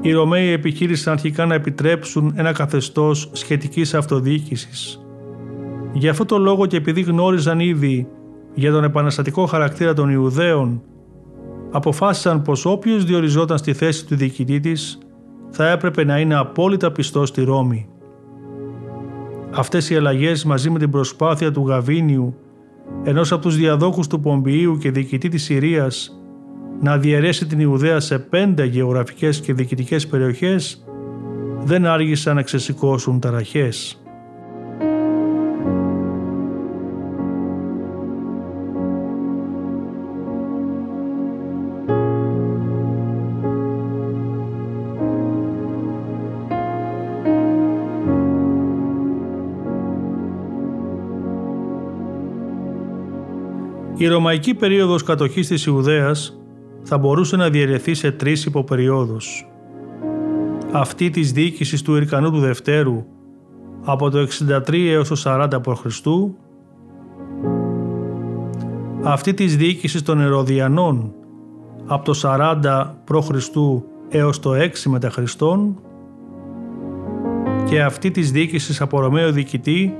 Οι 0.00 0.12
Ρωμαίοι 0.12 0.48
επιχείρησαν 0.48 1.12
αρχικά 1.12 1.46
να 1.46 1.54
επιτρέψουν 1.54 2.32
ένα 2.36 2.52
καθεστώς 2.52 3.30
σχετικής 3.32 3.94
αυτοδιοίκησης. 3.94 5.04
Γι' 5.92 6.08
αυτό 6.08 6.24
το 6.24 6.38
λόγο 6.38 6.66
και 6.66 6.76
επειδή 6.76 7.00
γνώριζαν 7.00 7.60
ήδη 7.60 8.08
για 8.54 8.72
τον 8.72 8.84
επαναστατικό 8.84 9.46
χαρακτήρα 9.46 9.94
των 9.94 10.10
Ιουδαίων, 10.10 10.82
αποφάσισαν 11.70 12.42
πως 12.42 12.64
όποιος 12.64 13.04
διοριζόταν 13.04 13.58
στη 13.58 13.72
θέση 13.72 14.06
του 14.06 14.16
διοικητή 14.16 14.60
της 14.60 14.98
θα 15.50 15.70
έπρεπε 15.70 16.04
να 16.04 16.18
είναι 16.18 16.34
απόλυτα 16.34 16.92
πιστός 16.92 17.28
στη 17.28 17.42
Ρώμη. 17.42 17.88
Αυτές 19.50 19.90
οι 19.90 19.96
αλλαγές 19.96 20.44
μαζί 20.44 20.70
με 20.70 20.78
την 20.78 20.90
προσπάθεια 20.90 21.52
του 21.52 21.66
Γαβίνιου 21.66 22.34
ενός 23.04 23.32
από 23.32 23.42
τους 23.42 23.56
διαδόχους 23.56 24.06
του 24.06 24.20
Πομπιείου 24.20 24.78
και 24.78 24.90
διοικητή 24.90 25.28
της 25.28 25.42
Συρίας 25.42 26.19
να 26.80 26.98
διαιρέσει 26.98 27.46
την 27.46 27.60
Ιουδαία 27.60 28.00
σε 28.00 28.18
πέντε 28.18 28.64
γεωγραφικές 28.64 29.40
και 29.40 29.52
διοικητικές 29.52 30.06
περιοχές 30.06 30.84
δεν 31.64 31.86
άργησαν 31.86 32.34
να 32.34 32.42
ξεσηκώσουν 32.42 33.20
ταραχές. 33.20 33.94
Η 53.96 54.06
ρωμαϊκή 54.06 54.54
περίοδος 54.54 55.02
κατοχής 55.02 55.46
της 55.48 55.64
Ιουδαίας 55.64 56.39
θα 56.92 56.98
μπορούσε 56.98 57.36
να 57.36 57.50
διαιρεθεί 57.50 57.94
σε 57.94 58.10
τρεις 58.10 58.44
υποπεριόδους. 58.44 59.48
Αυτή 60.72 61.10
της 61.10 61.32
διοίκησης 61.32 61.82
του 61.82 61.96
Ιρκανού 61.96 62.30
του 62.30 62.38
Δευτέρου 62.38 63.04
από 63.84 64.10
το 64.10 64.26
63 64.68 64.72
έως 64.72 65.08
το 65.08 65.16
40 65.24 65.60
π.Χ. 65.62 65.86
Αυτή 69.02 69.34
της 69.34 69.56
διοίκησης 69.56 70.02
των 70.02 70.20
Ερωδιανών 70.20 71.12
από 71.86 72.04
το 72.04 72.20
40 72.22 72.84
π.Χ. 73.04 73.30
έως 74.08 74.40
το 74.40 74.50
6 74.52 74.68
μετά 74.86 75.10
Χριστόν 75.10 75.80
και 77.64 77.82
αυτή 77.82 78.10
της 78.10 78.32
διοίκησης 78.32 78.80
από 78.80 79.00
Ρωμαίο 79.00 79.32
διοικητή 79.32 79.96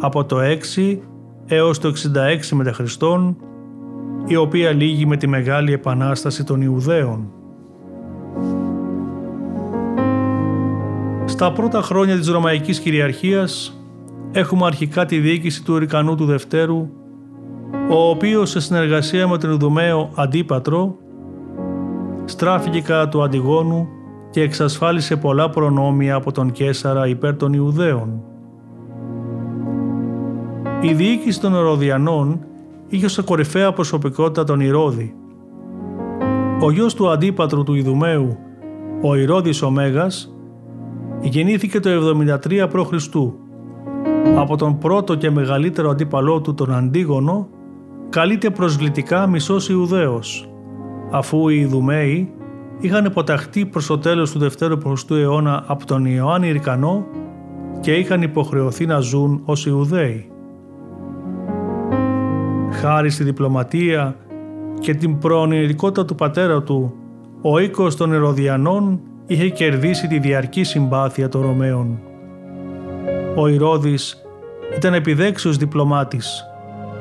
από 0.00 0.24
το 0.24 0.36
6 0.76 0.98
έως 1.46 1.78
το 1.78 1.88
66 1.88 2.48
μετά 2.52 2.72
Χριστόν, 2.72 3.36
η 4.26 4.36
οποία 4.36 4.72
λύγει 4.72 5.06
με 5.06 5.16
τη 5.16 5.26
Μεγάλη 5.26 5.72
Επανάσταση 5.72 6.44
των 6.44 6.60
Ιουδαίων. 6.62 7.30
Στα 11.24 11.52
πρώτα 11.52 11.82
χρόνια 11.82 12.16
της 12.16 12.28
Ρωμαϊκής 12.28 12.80
Κυριαρχίας 12.80 13.80
έχουμε 14.32 14.66
αρχικά 14.66 15.04
τη 15.04 15.18
διοίκηση 15.18 15.64
του 15.64 15.78
Ρικανού 15.78 16.14
του 16.14 16.24
Δευτέρου, 16.24 16.88
ο 17.90 18.08
οποίος 18.08 18.50
σε 18.50 18.60
συνεργασία 18.60 19.28
με 19.28 19.38
τον 19.38 19.52
Ιδουμαίο 19.52 20.10
Αντίπατρο 20.14 20.96
στράφηκε 22.24 22.80
κατά 22.80 23.08
του 23.08 23.22
Αντιγόνου 23.22 23.88
και 24.30 24.40
εξασφάλισε 24.40 25.16
πολλά 25.16 25.50
προνόμια 25.50 26.14
από 26.14 26.32
τον 26.32 26.50
Κέσαρα 26.50 27.06
υπέρ 27.06 27.36
των 27.36 27.52
Ιουδαίων. 27.52 28.22
Η 30.80 30.92
διοίκηση 30.92 31.40
των 31.40 31.54
Ηρωδιανών 31.54 32.40
είχε 32.88 33.04
ως 33.04 33.20
κορυφαία 33.24 33.72
προσωπικότητα 33.72 34.44
τον 34.44 34.60
Ηρώδη. 34.60 35.14
Ο 36.60 36.70
γιος 36.70 36.94
του 36.94 37.10
αντίπατρου 37.10 37.62
του 37.62 37.74
Ιδουμαίου, 37.74 38.36
ο 39.02 39.14
Ηρώδης 39.14 39.62
ο 39.62 39.70
Μέγας, 39.70 40.34
γεννήθηκε 41.20 41.80
το 41.80 41.90
73 42.42 42.68
π.Χ. 42.72 42.92
Από 44.36 44.56
τον 44.56 44.78
πρώτο 44.78 45.14
και 45.14 45.30
μεγαλύτερο 45.30 45.90
αντίπαλό 45.90 46.40
του 46.40 46.54
τον 46.54 46.74
Αντίγονο, 46.74 47.48
καλείται 48.08 48.50
προσβλητικά 48.50 49.26
μισός 49.26 49.68
Ιουδαίος, 49.68 50.48
αφού 51.10 51.48
οι 51.48 51.58
Ιδουμαίοι 51.58 52.32
είχαν 52.80 53.04
υποταχτεί 53.04 53.66
προς 53.66 53.86
το 53.86 53.98
τέλος 53.98 54.30
του 54.30 54.38
δευτέρου 54.38 54.78
π.Χ. 54.78 55.10
αιώνα 55.10 55.64
από 55.66 55.86
τον 55.86 56.04
Ιωάννη 56.04 56.52
Ρικανό 56.52 57.06
και 57.80 57.92
είχαν 57.92 58.22
υποχρεωθεί 58.22 58.86
να 58.86 58.98
ζουν 58.98 59.42
ως 59.44 59.66
Ιουδαίοι 59.66 60.30
χάρη 62.86 63.10
στη 63.10 63.24
διπλωματία 63.24 64.16
και 64.80 64.94
την 64.94 65.18
προονειρικότητα 65.18 66.04
του 66.04 66.14
πατέρα 66.14 66.62
του, 66.62 66.94
ο 67.42 67.58
οίκος 67.58 67.96
των 67.96 68.12
Ερωδιανών 68.12 69.00
είχε 69.26 69.48
κερδίσει 69.48 70.06
τη 70.06 70.18
διαρκή 70.18 70.64
συμπάθεια 70.64 71.28
των 71.28 71.42
Ρωμαίων. 71.42 71.98
Ο 73.36 73.48
Ηρώδης 73.48 74.26
ήταν 74.76 74.94
επιδέξιος 74.94 75.56
διπλωμάτης, 75.56 76.44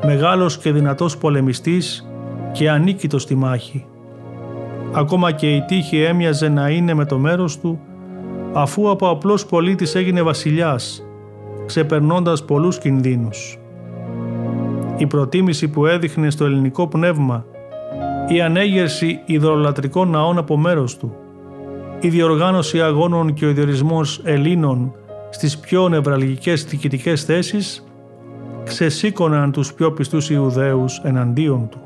μεγάλος 0.06 0.58
και 0.58 0.72
δυνατός 0.72 1.18
πολεμιστής 1.18 2.10
και 2.52 2.70
ανίκητος 2.70 3.22
στη 3.22 3.36
μάχη. 3.36 3.86
Ακόμα 4.94 5.32
και 5.32 5.56
η 5.56 5.62
τύχη 5.62 6.02
έμοιαζε 6.02 6.50
να 6.50 6.70
είναι 6.70 6.94
με 6.94 7.06
το 7.06 7.18
μέρος 7.18 7.60
του, 7.60 7.80
αφού 8.54 8.90
από 8.90 9.10
απλός 9.10 9.46
πολίτης 9.46 9.96
έγινε 9.96 10.22
βασιλιάς, 10.22 11.04
ξεπερνώντας 11.66 12.46
πολλούς 12.46 12.78
κινδύνους 12.78 13.60
η 14.98 15.06
προτίμηση 15.06 15.68
που 15.68 15.86
έδειχνε 15.86 16.30
στο 16.30 16.46
ελληνικό 16.46 16.88
πνεύμα, 16.88 17.46
η 18.28 18.42
ανέγερση 18.42 19.20
ιδρολατρικών 19.26 20.10
ναών 20.10 20.38
από 20.38 20.58
μέρος 20.58 20.98
του, 20.98 21.16
η 22.00 22.10
διοργάνωση 22.10 22.82
αγώνων 22.82 23.34
και 23.34 23.46
ο 23.46 23.50
ιδιορισμός 23.50 24.22
Ελλήνων 24.24 24.96
στις 25.30 25.58
πιο 25.58 25.90
νευραλγικές 25.90 26.66
διοικητικές 26.66 27.24
θέσεις, 27.24 27.86
ξεσήκωναν 28.64 29.52
τους 29.52 29.74
πιο 29.74 29.92
πιστούς 29.92 30.30
Ιουδαίους 30.30 31.02
εναντίον 31.04 31.70
του. 31.70 31.85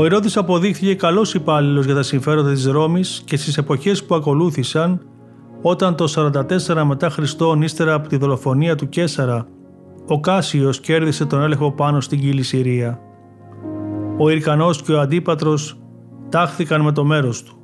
Ο 0.00 0.04
Ηρώδης 0.04 0.36
αποδείχθηκε 0.36 0.94
καλός 0.94 1.34
υπάλληλος 1.34 1.84
για 1.84 1.94
τα 1.94 2.02
συμφέροντα 2.02 2.52
της 2.52 2.66
Ρώμης 2.66 3.22
και 3.24 3.36
στις 3.36 3.58
εποχές 3.58 4.04
που 4.04 4.14
ακολούθησαν, 4.14 5.00
όταν 5.62 5.94
το 5.94 6.04
44 6.08 6.84
μετά 6.84 7.10
Χριστόν 7.10 7.62
ύστερα 7.62 7.94
από 7.94 8.08
τη 8.08 8.16
δολοφονία 8.16 8.74
του 8.74 8.88
Κέσαρα, 8.88 9.46
ο 10.06 10.20
Κάσιος 10.20 10.80
κέρδισε 10.80 11.24
τον 11.24 11.42
έλεγχο 11.42 11.72
πάνω 11.72 12.00
στην 12.00 12.20
κύλη 12.20 12.42
Συρία. 12.42 12.98
Ο 14.18 14.30
Ιρκανός 14.30 14.82
και 14.82 14.92
ο 14.92 15.00
Αντίπατρος 15.00 15.80
τάχθηκαν 16.28 16.80
με 16.80 16.92
το 16.92 17.04
μέρος 17.04 17.42
του. 17.42 17.56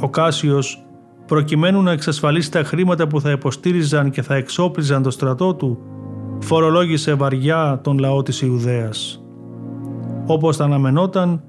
Ο 0.00 0.08
Κάσιος, 0.10 0.84
προκειμένου 1.26 1.82
να 1.82 1.92
εξασφαλίσει 1.92 2.50
τα 2.50 2.62
χρήματα 2.62 3.06
που 3.06 3.20
θα 3.20 3.30
υποστήριζαν 3.30 4.10
και 4.10 4.22
θα 4.22 4.34
εξόπλιζαν 4.34 5.02
το 5.02 5.10
στρατό 5.10 5.54
του, 5.54 5.78
φορολόγησε 6.38 7.14
βαριά 7.14 7.80
τον 7.82 7.98
λαό 7.98 8.22
της 8.22 8.40
Ιουδαίας. 8.40 9.22
Όπως 10.30 10.56
θα 10.56 10.64
αναμενόταν, 10.64 11.42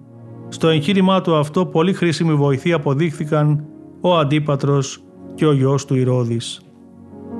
Στο 0.52 0.68
εγχείρημά 0.68 1.22
του 1.22 1.36
αυτό 1.36 1.66
πολύ 1.66 1.94
χρήσιμη 1.94 2.34
βοηθή 2.34 2.74
αποδείχθηκαν 2.74 3.66
ο 4.02 4.18
Αντίπατρος 4.18 5.04
και 5.36 5.46
ο 5.46 5.54
γιος 5.54 5.86
του 5.86 5.96
Ηρώδης. 5.96 6.62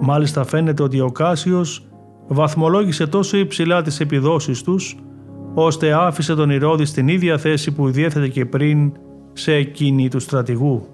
Μάλιστα 0.02 0.44
φαίνεται 0.44 0.84
ότι 0.84 1.00
ο 1.00 1.12
Κάσιος 1.12 1.88
βαθμολόγησε 2.28 3.08
τόσο 3.08 3.38
υψηλά 3.38 3.82
τις 3.82 4.00
επιδόσεις 4.00 4.64
τους, 4.64 4.98
ώστε 5.54 5.94
άφησε 5.94 6.36
τον 6.36 6.50
Ηρώδη 6.50 6.86
στην 6.86 7.08
ίδια 7.08 7.38
θέση 7.38 7.72
που 7.72 7.90
διέθετε 7.90 8.28
και 8.28 8.46
πριν 8.46 8.92
σε 9.34 9.54
εκείνη 9.54 10.10
του 10.10 10.20
στρατηγού. 10.20 10.88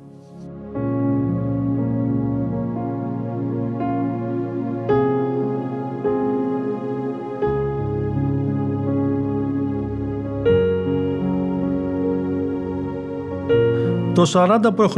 Το 14.15 14.23
40 14.34 14.47
π.Χ. 14.75 14.95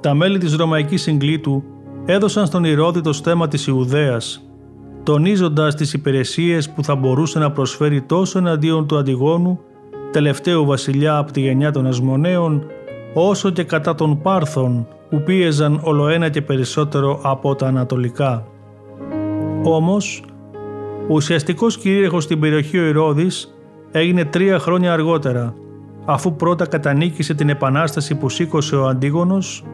τα 0.00 0.14
μέλη 0.14 0.38
της 0.38 0.56
Ρωμαϊκής 0.56 1.02
Συγκλήτου 1.02 1.62
έδωσαν 2.04 2.46
στον 2.46 2.64
Ηρώδη 2.64 3.00
το 3.00 3.12
στέμα 3.12 3.48
της 3.48 3.66
Ιουδαίας, 3.66 4.42
τονίζοντας 5.02 5.74
τις 5.74 5.92
υπηρεσίες 5.92 6.70
που 6.70 6.84
θα 6.84 6.94
μπορούσε 6.94 7.38
να 7.38 7.50
προσφέρει 7.50 8.02
τόσο 8.02 8.38
εναντίον 8.38 8.86
του 8.86 8.96
Αντιγόνου, 8.96 9.60
τελευταίου 10.12 10.64
βασιλιά 10.64 11.16
από 11.16 11.32
τη 11.32 11.40
γενιά 11.40 11.70
των 11.70 11.86
Ασμονέων, 11.86 12.66
όσο 13.14 13.50
και 13.50 13.64
κατά 13.64 13.94
των 13.94 14.22
Πάρθων 14.22 14.86
που 15.10 15.22
πίεζαν 15.22 15.80
ολοένα 15.82 16.28
και 16.28 16.42
περισσότερο 16.42 17.20
από 17.22 17.54
τα 17.54 17.66
Ανατολικά. 17.66 18.46
Όμως, 19.64 20.24
ο 21.08 21.14
ουσιαστικός 21.14 21.78
κυρίαρχος 21.78 22.24
στην 22.24 22.40
περιοχή 22.40 22.78
ο 22.78 22.86
Ηρώδης 22.86 23.54
έγινε 23.90 24.24
τρία 24.24 24.58
χρόνια 24.58 24.92
αργότερα, 24.92 25.54
αφού 26.04 26.36
πρώτα 26.36 26.66
κατανίκησε 26.66 27.34
την 27.34 27.48
επανάσταση 27.48 28.14
που 28.14 28.28
σήκωσε 28.28 28.76
ο 28.76 28.86
Αντίγονος 28.86 29.64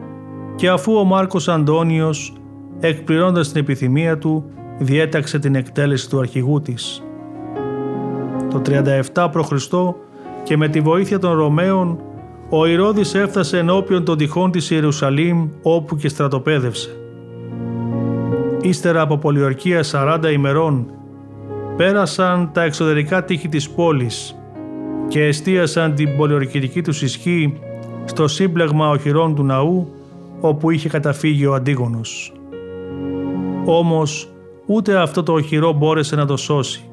και 0.55 0.69
αφού 0.69 0.93
ο 0.97 1.03
Μάρκος 1.03 1.47
Αντώνιος, 1.47 2.33
εκπληρώνοντας 2.79 3.51
την 3.51 3.61
επιθυμία 3.61 4.17
του, 4.17 4.45
διέταξε 4.79 5.39
την 5.39 5.55
εκτέλεση 5.55 6.09
του 6.09 6.19
αρχηγού 6.19 6.61
της. 6.61 7.03
Το 8.49 8.61
37 9.13 9.29
π.Χ. 9.31 9.51
και 10.43 10.57
με 10.57 10.67
τη 10.67 10.81
βοήθεια 10.81 11.19
των 11.19 11.37
Ρωμαίων, 11.37 11.99
ο 12.49 12.65
Ηρώδης 12.65 13.15
έφτασε 13.15 13.57
ενώπιον 13.57 14.05
των 14.05 14.17
τυχών 14.17 14.51
της 14.51 14.69
Ιερουσαλήμ 14.71 15.49
όπου 15.61 15.95
και 15.95 16.07
στρατοπέδευσε. 16.07 16.89
Ύστερα 18.61 19.01
από 19.01 19.17
πολιορκία 19.17 19.83
40 19.91 20.31
ημερών, 20.33 20.91
πέρασαν 21.77 22.49
τα 22.53 22.63
εξωτερικά 22.63 23.23
τείχη 23.23 23.49
της 23.49 23.69
πόλης 23.69 24.38
και 25.09 25.25
εστίασαν 25.25 25.95
την 25.95 26.17
πολιορκητική 26.17 26.81
τους 26.81 27.01
ισχύ 27.01 27.53
στο 28.05 28.27
σύμπλεγμα 28.27 28.89
οχυρών 28.89 29.35
του 29.35 29.43
ναού 29.43 29.87
όπου 30.39 30.69
είχε 30.69 30.89
καταφύγει 30.89 31.45
ο 31.45 31.53
Αντίγονος. 31.53 32.33
Όμως 33.65 34.29
ούτε 34.65 34.97
αυτό 34.97 35.23
το 35.23 35.33
οχυρό 35.33 35.73
μπόρεσε 35.73 36.15
να 36.15 36.25
το 36.25 36.37
σώσει. 36.37 36.83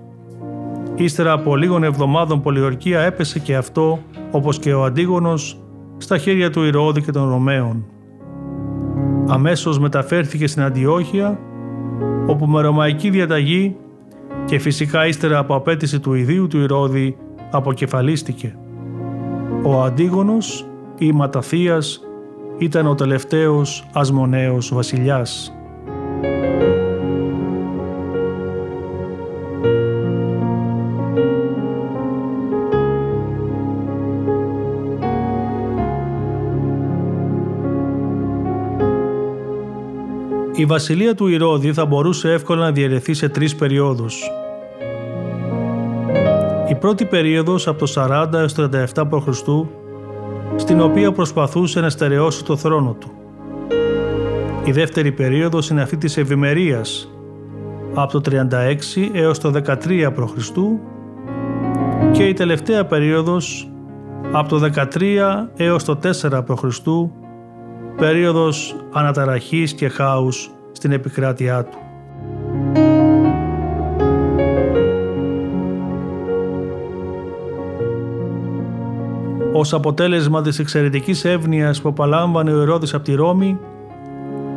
Ύστερα 0.95 1.33
από 1.33 1.57
λίγων 1.57 1.83
εβδομάδων 1.83 2.43
πολιορκία 2.43 3.01
έπεσε 3.01 3.39
και 3.39 3.57
αυτό, 3.57 3.99
όπως 4.31 4.59
και 4.59 4.73
ο 4.73 4.85
Αντίγονος, 4.85 5.61
στα 5.97 6.19
χέρια 6.19 6.51
του 6.51 6.63
Ηρώδη 6.63 7.03
και 7.03 7.13
των 7.13 7.29
Ρωμαίων. 7.29 7.85
Αμέσως 9.27 9.79
μεταφέρθηκε 9.79 10.47
στην 10.47 10.63
Αντιόχεια, 10.63 11.39
όπου 12.27 12.47
με 12.47 12.61
ρωμαϊκή 12.61 13.11
διαταγή 13.11 13.77
και 14.45 14.59
φυσικά 14.59 15.07
ύστερα 15.07 15.39
από 15.39 15.55
απέτηση 15.55 16.01
του 16.01 16.15
ιδίου 16.15 16.47
του 16.47 16.59
Ηρώδη 16.59 17.17
αποκεφαλίστηκε. 17.51 18.57
Ο 19.63 19.83
Αντίγονος 19.83 20.67
ή 20.99 21.13
Ματαθίας 21.13 22.01
ήταν 22.59 22.87
ο 22.87 22.95
τελευταίος 22.95 23.87
ασμονέος 23.93 24.75
βασιλιάς. 24.75 25.51
Η 40.59 40.65
βασιλεία 40.65 41.15
του 41.15 41.27
Ηρώδη 41.27 41.73
θα 41.73 41.87
μπορούσε 41.87 42.33
εύκολα 42.33 42.65
να 42.65 42.73
διαιρεθεί 42.73 43.15
σε 43.15 43.29
τρεις 43.29 43.55
περιόδους. 43.55 44.31
Η 46.69 46.75
πρώτη 46.75 47.05
περίοδος 47.05 47.67
από 47.67 47.79
το 47.79 47.93
40 47.97 48.33
έως 48.33 48.53
το 48.53 48.69
37 48.95 49.03
π.Χ. 49.11 49.29
στην 50.57 50.81
οποία 50.81 51.13
προσπαθούσε 51.13 51.81
να 51.81 51.91
στερεώσει 51.91 52.45
το 52.45 52.57
θρόνο 52.57 52.97
του. 53.01 53.11
Η 54.65 54.73
δεύτερη 54.73 55.13
περίοδος 55.13 55.69
είναι 55.69 55.83
αυτή 55.83 55.97
της 55.97 56.17
ευημερίας 56.17 57.11
από 57.95 58.21
το 58.21 58.31
36 58.31 58.77
έως 59.13 59.39
το 59.39 59.53
13 59.67 60.13
π.Χ. 60.15 60.51
και 62.11 62.25
η 62.25 62.33
τελευταία 62.33 62.87
περίοδος 62.87 63.71
από 64.33 64.49
το 64.49 64.71
13 64.75 65.47
έως 65.57 65.85
το 65.85 65.99
4 66.03 66.43
π.Χ. 66.47 66.65
περίοδος 67.97 68.77
αναταραχής 68.93 69.75
και 69.75 69.89
χάους 69.89 70.51
στην 70.73 70.93
επικράτειά 70.93 71.65
του. 71.65 71.86
Ως 79.59 79.73
αποτέλεσμα 79.73 80.43
της 80.43 80.59
εξαιρετικής 80.59 81.25
εύνοιας 81.25 81.81
που 81.81 81.89
απαλάμβανε 81.89 82.53
ο 82.53 82.63
Ηρώδης 82.63 82.95
από 82.95 83.05
τη 83.05 83.15
Ρώμη 83.15 83.59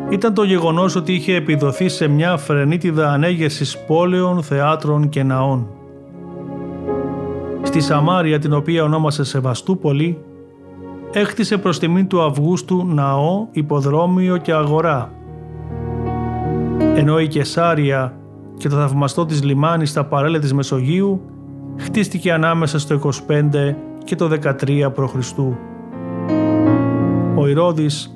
ήταν 0.10 0.34
το 0.34 0.44
γεγονός 0.44 0.96
ότι 0.96 1.14
είχε 1.14 1.36
επιδοθεί 1.36 1.90
σε 1.90 2.08
μια 2.08 2.38
φρενίτιδα 2.38 3.12
ανέγερσης 3.12 3.78
πόλεων, 3.78 4.44
θεάτρων 4.44 5.10
και 5.10 5.24
ναών. 5.24 5.68
Στη 7.62 7.80
Σαμάρια 7.80 8.40
την 8.40 8.54
οποία 8.54 8.84
ονόμασε 8.84 9.24
Σεβαστούπολη 9.24 10.18
έκτισε 11.12 11.58
προς 11.58 11.80
τιμήν 11.80 12.08
του 12.08 12.22
Αυγούστου 12.22 12.86
ναό, 12.86 13.48
υποδρόμιο 13.52 14.38
και 14.38 14.54
αγορά 14.54 15.12
ενώ 16.96 17.20
η 17.20 17.28
Κεσάρια 17.28 18.14
και 18.58 18.70
το 18.70 18.76
θαυμαστό 18.76 19.26
της 19.26 19.44
λιμάνι 19.44 19.86
στα 19.86 20.06
παρέλα 20.06 20.40
της 20.40 20.54
Μεσογείου 20.54 21.22
χτίστηκε 21.78 22.34
ανάμεσα 22.34 22.80
στο 22.80 23.12
25 23.28 23.76
και 24.04 24.16
το 24.16 24.30
13 24.60 24.92
π.Χ. 24.94 25.38
Ο 27.36 27.48
Ηρώδης 27.48 28.14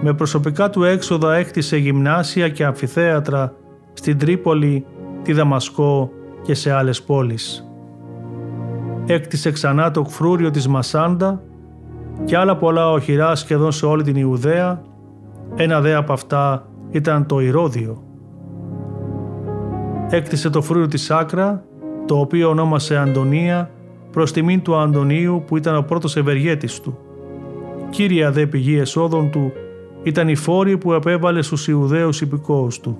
με 0.00 0.14
προσωπικά 0.14 0.70
του 0.70 0.84
έξοδα 0.84 1.34
έκτισε 1.34 1.76
γυμνάσια 1.76 2.48
και 2.48 2.64
αμφιθέατρα 2.64 3.52
στην 3.92 4.18
Τρίπολη, 4.18 4.86
τη 5.22 5.32
Δαμασκό 5.32 6.10
και 6.42 6.54
σε 6.54 6.72
άλλες 6.72 7.02
πόλεις. 7.02 7.68
Έκτισε 9.06 9.50
ξανά 9.50 9.90
το 9.90 10.02
κφρούριο 10.02 10.50
της 10.50 10.68
Μασάντα 10.68 11.42
και 12.24 12.36
άλλα 12.36 12.56
πολλά 12.56 12.90
οχυρά 12.90 13.34
σχεδόν 13.34 13.72
σε 13.72 13.86
όλη 13.86 14.02
την 14.02 14.16
Ιουδαία, 14.16 14.82
ένα 15.54 15.80
δε 15.80 15.94
από 15.94 16.12
αυτά 16.12 16.68
ήταν 16.90 17.26
το 17.26 17.40
Ηρώδιο. 17.40 18.02
Έκτισε 20.10 20.50
το 20.50 20.62
φρούριο 20.62 20.86
της 20.86 21.10
Άκρα, 21.10 21.64
το 22.06 22.18
οποίο 22.18 22.48
ονόμασε 22.48 22.96
Αντωνία 22.96 23.70
προς 24.10 24.32
τιμήν 24.32 24.62
του 24.62 24.76
Αντωνίου 24.76 25.42
που 25.46 25.56
ήταν 25.56 25.76
ο 25.76 25.82
πρώτος 25.82 26.16
ευεργέτης 26.16 26.80
του. 26.80 26.98
Κύρια 27.90 28.32
δε 28.32 28.46
πηγή 28.46 28.78
εσόδων 28.78 29.30
του 29.30 29.52
ήταν 30.02 30.28
οι 30.28 30.34
φόροι 30.34 30.78
που 30.78 30.92
επέβαλε 30.92 31.42
στους 31.42 31.68
Ιουδαίους 31.68 32.20
υπηκόους 32.20 32.80
του. 32.80 32.98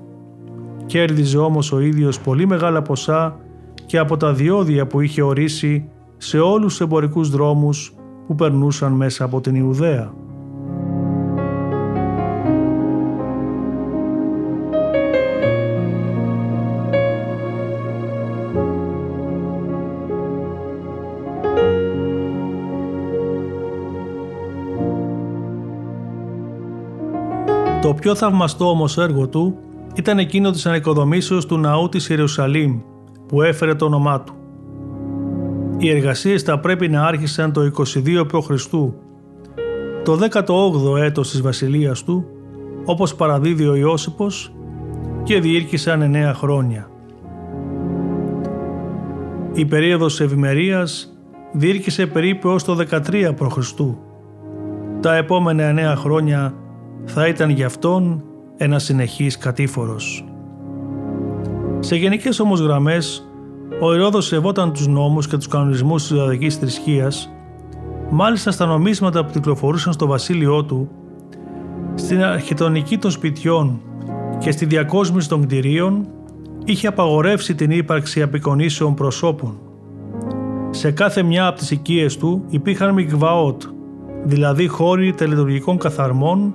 Κέρδιζε 0.85 1.37
όμως 1.37 1.71
ο 1.71 1.79
ίδιος 1.79 2.19
πολύ 2.19 2.47
μεγάλα 2.47 2.81
ποσά 2.81 3.39
και 3.85 3.97
από 3.97 4.17
τα 4.17 4.33
διόδια 4.33 4.87
που 4.87 5.01
είχε 5.01 5.21
ορίσει 5.21 5.89
σε 6.17 6.39
όλους 6.39 6.71
τους 6.71 6.81
εμπορικούς 6.81 7.29
δρόμους 7.29 7.93
που 8.27 8.35
περνούσαν 8.35 8.91
μέσα 8.91 9.23
από 9.23 9.41
την 9.41 9.55
Ιουδαία. 9.55 10.13
Το 27.89 27.95
πιο 27.95 28.15
θαυμαστό 28.15 28.69
όμως 28.69 28.97
έργο 28.97 29.27
του 29.27 29.57
ήταν 29.95 30.17
εκείνο 30.17 30.51
της 30.51 30.65
ανοικοδομήσεως 30.65 31.45
του 31.45 31.57
ναού 31.57 31.89
της 31.89 32.09
Ιερουσαλήμ 32.09 32.79
που 33.27 33.41
έφερε 33.41 33.75
το 33.75 33.85
όνομά 33.85 34.21
του. 34.21 34.33
Οι 35.77 35.89
εργασίες 35.89 36.41
θα 36.41 36.59
πρέπει 36.59 36.87
να 36.87 37.05
άρχισαν 37.05 37.51
το 37.51 37.71
22 37.77 38.25
π.Χ. 38.27 38.65
Το 40.03 40.19
18ο 40.31 40.97
έτος 40.97 41.29
της 41.29 41.41
βασιλείας 41.41 42.03
του, 42.03 42.25
όπως 42.85 43.15
παραδίδει 43.15 43.67
ο 43.67 43.75
Ιώσυπος, 43.75 44.53
και 45.23 45.39
διήρκησαν 45.39 46.01
9 46.01 46.33
χρόνια. 46.35 46.89
Η 49.53 49.65
περίοδος 49.65 50.21
ευημερίας 50.21 51.17
διήρκησε 51.51 52.05
περίπου 52.05 52.49
έως 52.49 52.63
το 52.63 52.77
13 52.89 53.33
π.Χ. 53.35 53.71
Τα 54.99 55.15
επόμενα 55.15 55.63
εννέα 55.63 55.95
χρόνια 55.95 56.53
θα 57.11 57.27
ήταν 57.27 57.49
για 57.49 57.65
αυτόν 57.65 58.23
ένας 58.57 58.83
συνεχής 58.83 59.37
κατήφορος. 59.37 60.25
Σε 61.79 61.95
γενικές 61.95 62.39
όμως 62.39 62.59
γραμμές, 62.59 63.29
ο 63.81 63.93
Ηρώδος 63.93 64.25
σεβόταν 64.25 64.73
τους 64.73 64.87
νόμους 64.87 65.27
και 65.27 65.37
τους 65.37 65.47
κανονισμούς 65.47 66.01
της 66.01 66.11
Ιουδαϊκής 66.11 66.55
θρησκείας, 66.55 67.31
μάλιστα 68.09 68.51
στα 68.51 68.65
νομίσματα 68.65 69.25
που 69.25 69.31
κυκλοφορούσαν 69.31 69.93
στο 69.93 70.07
βασίλειό 70.07 70.63
του, 70.63 70.89
στην 71.95 72.23
αρχιτεκτονική 72.23 72.97
των 72.97 73.11
σπιτιών 73.11 73.81
και 74.39 74.51
στη 74.51 74.65
διακόσμηση 74.65 75.29
των 75.29 75.41
κτηρίων, 75.41 76.07
είχε 76.65 76.87
απαγορεύσει 76.87 77.55
την 77.55 77.71
ύπαρξη 77.71 78.21
απεικονίσεων 78.21 78.93
προσώπων. 78.93 79.57
Σε 80.69 80.91
κάθε 80.91 81.23
μια 81.23 81.47
από 81.47 81.57
τις 81.57 81.71
οικίες 81.71 82.17
του 82.17 82.43
υπήρχαν 82.49 82.93
μικβαότ, 82.93 83.63
δηλαδή 84.23 84.67
χώροι 84.67 85.13
τελετουργικών 85.13 85.77
καθαρμών, 85.77 86.53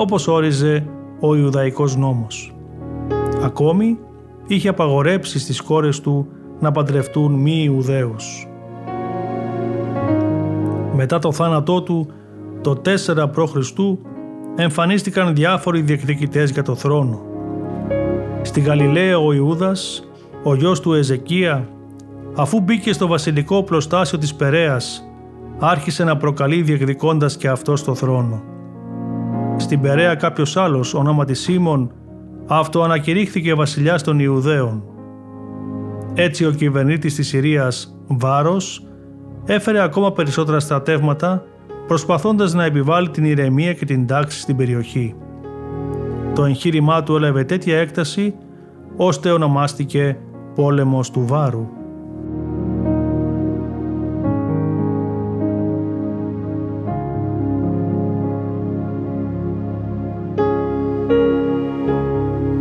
όπως 0.00 0.28
όριζε 0.28 0.86
ο 1.20 1.36
Ιουδαϊκός 1.36 1.96
νόμος. 1.96 2.54
Ακόμη, 3.42 3.98
είχε 4.46 4.68
απαγορέψει 4.68 5.38
στις 5.38 5.60
κόρες 5.60 6.00
του 6.00 6.26
να 6.60 6.70
παντρευτούν 6.70 7.32
μη 7.32 7.62
Ιουδαίους. 7.64 8.48
Μετά 10.94 11.18
το 11.18 11.32
θάνατό 11.32 11.82
του, 11.82 12.06
το 12.60 12.76
4 12.84 13.30
π.Χ. 13.30 13.54
εμφανίστηκαν 14.56 15.34
διάφοροι 15.34 15.80
διεκδικητές 15.80 16.50
για 16.50 16.62
το 16.62 16.74
θρόνο. 16.74 17.20
Στη 18.42 18.60
Γαλιλαία 18.60 19.18
ο 19.18 19.32
Ιούδας, 19.32 20.08
ο 20.42 20.54
γιος 20.54 20.80
του 20.80 20.92
Εζεκία, 20.92 21.68
αφού 22.36 22.60
μπήκε 22.60 22.92
στο 22.92 23.06
βασιλικό 23.06 23.62
πλωστάσιο 23.62 24.18
της 24.18 24.34
Περέας, 24.34 25.04
άρχισε 25.58 26.04
να 26.04 26.16
προκαλεί 26.16 26.62
διεκδικώντας 26.62 27.36
και 27.36 27.48
αυτό 27.48 27.76
στο 27.76 27.94
θρόνο. 27.94 28.42
Στην 29.60 29.80
Περέα 29.80 30.14
κάποιος 30.14 30.56
άλλος, 30.56 30.94
ονόματι 30.94 31.34
Σίμων, 31.34 31.92
αυτοανακηρύχθηκε 32.46 33.54
βασιλιάς 33.54 34.02
των 34.02 34.18
Ιουδαίων. 34.18 34.82
Έτσι 36.14 36.46
ο 36.46 36.50
κυβερνήτης 36.50 37.14
της 37.14 37.28
Συρίας, 37.28 37.96
Βάρος, 38.06 38.86
έφερε 39.44 39.82
ακόμα 39.82 40.12
περισσότερα 40.12 40.60
στρατεύματα 40.60 41.44
προσπαθώντας 41.86 42.54
να 42.54 42.64
επιβάλλει 42.64 43.10
την 43.10 43.24
ηρεμία 43.24 43.72
και 43.72 43.84
την 43.84 44.06
τάξη 44.06 44.40
στην 44.40 44.56
περιοχή. 44.56 45.14
Το 46.34 46.44
εγχείρημά 46.44 47.02
του 47.02 47.16
έλαβε 47.16 47.44
τέτοια 47.44 47.78
έκταση 47.78 48.34
ώστε 48.96 49.30
ονομάστηκε 49.30 50.18
«Πόλεμος 50.54 51.10
του 51.10 51.24
Βάρου». 51.26 51.79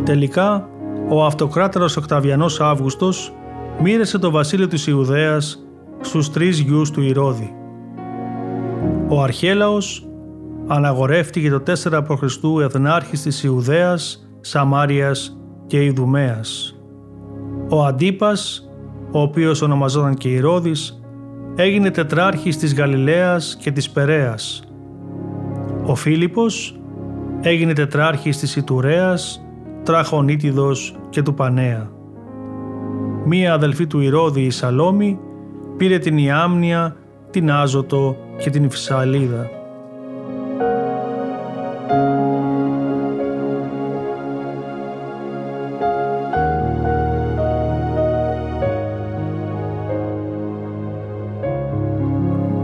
Τελικά, 0.09 0.69
ο 1.09 1.25
αυτοκράτερος 1.25 1.97
Οκταβιανός 1.97 2.61
Αύγουστος 2.61 3.33
μοίρασε 3.81 4.17
το 4.17 4.31
βασίλειο 4.31 4.67
της 4.67 4.87
Ιουδαίας 4.87 5.67
στους 6.01 6.31
τρεις 6.31 6.59
γιους 6.59 6.91
του 6.91 7.01
Ηρώδη. 7.01 7.53
Ο 9.07 9.21
Αρχέλαος 9.21 10.07
αναγορεύτηκε 10.67 11.49
το 11.49 11.59
4 11.59 12.03
π.Χ. 12.03 12.23
εθνάρχης 12.63 13.21
της 13.21 13.43
Ιουδαίας, 13.43 14.29
Σαμάριας 14.39 15.37
και 15.67 15.83
Ιδουμαίας. 15.83 16.79
Ο 17.69 17.85
Αντίπας, 17.85 18.69
ο 19.11 19.21
οποίος 19.21 19.61
ονομαζόταν 19.61 20.13
και 20.13 20.29
Ηρώδης, 20.29 21.03
έγινε 21.55 21.91
τετράρχης 21.91 22.57
της 22.57 22.75
Γαλιλαίας 22.75 23.57
και 23.61 23.71
της 23.71 23.89
Περέας. 23.89 24.63
Ο 25.85 25.95
Φίλιππος 25.95 26.79
έγινε 27.41 27.73
τετράρχης 27.73 28.37
της 28.37 28.55
Ιτουρέας 28.55 29.43
Τραχονίτιδος 29.89 30.95
και 31.09 31.21
του 31.21 31.33
Πανέα. 31.33 31.89
Μία 33.25 33.53
αδελφή 33.53 33.87
του 33.87 33.99
Ηρώδη 33.99 34.41
η 34.41 34.49
Σαλόμη 34.49 35.19
πήρε 35.77 35.97
την 35.97 36.17
Ιάμνια, 36.17 36.95
την 37.29 37.51
Άζωτο 37.51 38.17
και 38.37 38.49
την 38.49 38.69
Φυσαλίδα. 38.69 39.49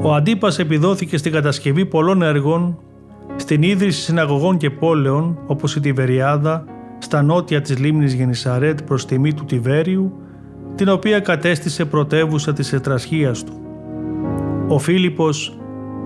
Ο 0.02 0.14
Αντίπας 0.14 0.60
επιδόθηκε 0.60 1.18
στην 1.18 1.32
κατασκευή 1.32 1.86
πολλών 1.86 2.22
έργων, 2.22 2.78
στην 3.36 3.64
ίδρυση 3.64 4.02
συναγωγών 4.02 4.58
και 4.58 4.70
πόλεων 4.70 5.38
όπως 5.48 5.76
η 5.76 5.80
Τιβεριάδα, 5.80 6.66
στα 7.06 7.22
νότια 7.22 7.62
της 7.62 7.78
λίμνης 7.78 8.14
Γενισαρέτ 8.14 8.82
προς 8.82 9.06
τιμή 9.06 9.34
του 9.34 9.46
Τιβέριου, 9.46 10.14
την 10.76 10.90
οποία 10.90 11.20
κατέστησε 11.20 11.86
πρωτεύουσα 11.86 12.54
της 12.54 12.74
ετρασχίας 12.74 13.44
του. 13.44 13.54
Ο 14.68 14.80
Φίλιππος 14.80 15.58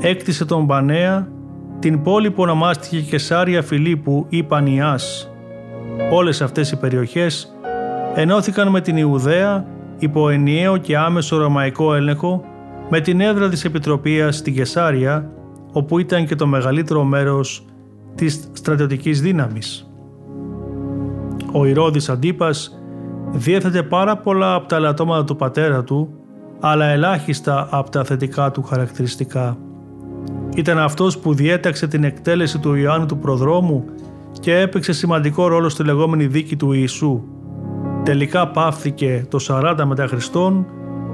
έκτισε 0.02 0.46
τον 0.46 0.68
Πανέα, 0.68 1.28
την 1.80 2.02
πόλη 2.02 2.32
που 2.32 2.42
ονομάστηκε 2.42 3.02
Κεσάρια 3.02 3.62
Φιλίππου 3.62 4.26
ή 4.30 4.44
Πανιάς. 4.44 5.32
Όλες 6.12 6.42
αυτές 6.42 6.72
οι 6.72 6.80
περιοχές 6.80 7.56
ενώθηκαν 8.16 8.68
με 8.68 8.82
την 8.82 8.98
Ιουδαία 8.98 9.66
υπό 10.00 10.30
ενιαίο 10.30 10.78
και 10.78 10.98
άμεσο 10.98 11.38
ρωμαϊκό 11.38 11.94
έλεγχο 11.94 12.44
με 12.90 13.00
την 13.00 13.22
έδρα 13.22 13.50
της 13.50 13.66
Επιτροπίας 13.66 14.36
στην 14.36 14.54
Κεσάρια, 14.54 15.32
όπου 15.72 16.00
ήταν 16.00 16.26
και 16.26 16.36
το 16.36 16.48
μεγαλύτερο 16.48 17.04
μέρος 17.04 17.66
της 18.16 18.50
στρατιωτικής 18.54 19.22
δύναμης. 19.22 19.89
Ο 21.52 21.66
Ηρώδης 21.66 22.10
Αντίπας 22.10 22.80
διέθετε 23.32 23.84
πάρα 23.84 24.18
πολλά 24.18 24.54
από 24.54 24.68
τα 24.68 24.76
ελαττώματα 24.76 25.24
του 25.24 25.36
πατέρα 25.36 25.84
του, 25.84 26.10
αλλά 26.60 26.86
ελάχιστα 26.86 27.68
από 27.72 27.90
τα 27.90 28.04
θετικά 28.04 28.52
του 28.52 28.64
χαρακτηριστικά. 28.64 29.58
Ήταν 30.56 30.80
αυτός 30.80 31.18
που 31.18 31.34
διέταξε 31.34 31.88
την 31.88 32.04
εκτέλεση 32.04 32.60
του 32.60 32.76
Ιωάννου 32.76 33.06
του 33.06 33.18
Προδρόμου 33.18 33.86
και 34.40 34.60
έπαιξε 34.60 34.94
σημαντικό 34.94 35.48
ρόλο 35.48 35.70
στη 35.70 35.84
λεγόμενη 35.84 36.26
δίκη 36.26 36.56
του 36.56 36.72
Ιησού. 36.72 37.22
Τελικά 38.04 38.48
πάυθηκε 38.48 39.26
το 39.30 39.40
40 39.48 39.84
μετά 39.86 40.08
Χριστόν 40.08 40.66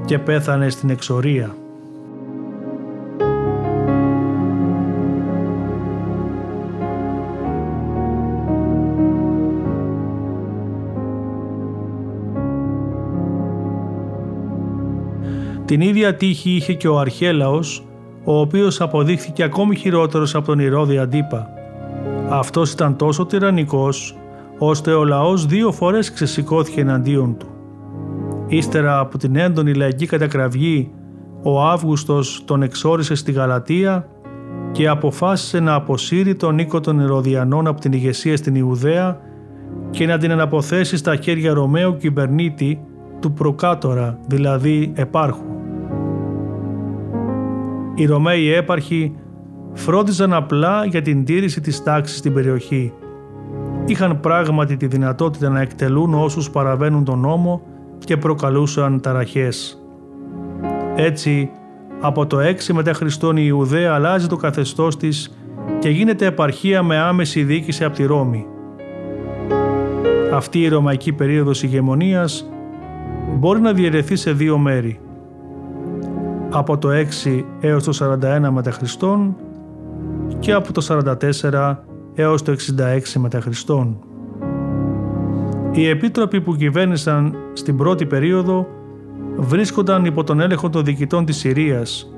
και 0.06 0.20
πέθανε 0.20 0.70
στην 0.70 0.90
εξορία. 0.90 1.56
Την 15.66 15.82
ίδια 15.82 16.16
τύχη 16.16 16.50
είχε 16.50 16.74
και 16.74 16.88
ο 16.88 17.00
Αρχέλαος, 17.00 17.86
ο 18.24 18.40
οποίος 18.40 18.82
αποδείχθηκε 18.82 19.44
ακόμη 19.44 19.76
χειρότερος 19.76 20.36
από 20.36 20.46
τον 20.46 20.60
Ηρώδη 20.60 20.98
Αντίπα. 20.98 21.50
Αυτός 22.30 22.72
ήταν 22.72 22.96
τόσο 22.96 23.26
τυραννικός, 23.26 24.16
ώστε 24.58 24.94
ο 24.94 25.04
λαός 25.04 25.46
δύο 25.46 25.72
φορές 25.72 26.12
ξεσηκώθηκε 26.12 26.82
εναντίον 26.82 27.38
του. 27.38 27.48
Ύστερα 28.48 29.00
από 29.00 29.18
την 29.18 29.36
έντονη 29.36 29.74
λαϊκή 29.74 30.06
κατακραυγή, 30.06 30.92
ο 31.44 31.62
Αύγουστος 31.62 32.44
τον 32.46 32.62
εξόρισε 32.62 33.16
στη 33.16 33.32
Γαλατεία 33.32 34.08
και 34.72 34.88
αποφάσισε 34.88 35.60
να 35.60 35.74
αποσύρει 35.74 36.36
τον 36.36 36.58
οίκο 36.58 36.80
των 36.80 37.00
Ηρωδιανών 37.00 37.68
από 37.68 37.82
την 37.82 37.94
ηγεσία 37.94 38.38
στην 38.38 38.56
Ιουδαία 38.56 39.20
και 39.90 40.06
να 40.06 40.18
την 40.18 40.32
αναποθέσει 40.32 40.98
στα 40.98 41.16
χέρια 41.16 41.54
Ρωμαίου 41.54 41.98
κυβερνήτη 41.98 42.80
του 43.20 43.32
προκάτορα, 43.32 44.20
δηλαδή 44.28 44.92
επάρχου. 44.96 45.55
Οι 47.96 48.06
Ρωμαίοι 48.06 48.54
έπαρχοι 48.54 49.16
φρόντιζαν 49.74 50.34
απλά 50.34 50.86
για 50.86 51.02
την 51.02 51.26
τήρηση 51.26 51.62
της 51.62 51.84
τάξης 51.84 52.18
στην 52.18 52.34
περιοχή. 52.34 52.94
Είχαν 53.86 54.20
πράγματι 54.20 54.78
τη 54.78 54.88
δυνατότητα 54.88 55.50
να 55.50 55.62
εκτελούν 55.62 56.14
όσους 56.14 56.50
παραβαίνουν 56.50 57.04
τον 57.04 57.20
νόμο 57.20 57.62
και 58.00 58.18
προκαλούσαν 58.18 59.02
ταραχές. 59.02 59.86
Έτσι, 60.96 61.50
από 62.02 62.26
το 62.26 62.38
6 62.40 62.74
μετά 62.74 62.94
Χριστόν 62.94 63.38
η 63.38 63.44
Ιουδαία 63.46 63.94
αλλάζει 63.94 64.28
το 64.28 64.36
καθεστώς 64.36 64.98
της 64.98 65.38
και 65.80 65.90
γίνεται 65.90 66.26
επαρχία 66.26 66.84
με 66.84 66.98
άμεση 66.98 67.44
διοίκηση 67.44 67.84
από 67.84 67.96
τη 67.96 68.06
Ρώμη. 68.06 68.46
Αυτή 70.34 70.62
η 70.62 70.68
ρωμαϊκή 70.68 71.12
περίοδος 71.12 71.64
ηγεμονίας 71.64 72.50
μπορεί 73.38 73.60
να 73.60 73.74
διαιρεθεί 73.74 74.16
σε 74.16 74.32
δύο 74.32 74.58
μέρη 74.58 75.00
από 76.50 76.78
το 76.78 76.90
6 77.26 77.44
έως 77.60 77.84
το 77.84 78.18
41 78.46 78.50
μετά 78.52 78.72
Χριστόν 78.72 79.36
και 80.40 80.54
από 80.54 80.74
το 80.74 81.04
44 81.52 81.76
έως 82.16 82.42
το 82.42 82.52
66 82.52 83.20
μετά 83.20 83.42
Χριστόν. 83.42 83.98
Οι 85.72 85.88
επίτροποι 85.88 86.42
που 86.42 86.56
κυβέρνησαν 86.56 87.36
στην 87.54 87.78
πρώτη 87.78 88.06
περίοδο 88.06 88.68
βρίσκονταν 89.38 90.06
υπό 90.06 90.24
τον 90.24 90.40
έλεγχο 90.40 90.70
των 90.70 90.84
διοικητών 90.84 91.26
της 91.26 91.38
Συρίας 91.38 92.10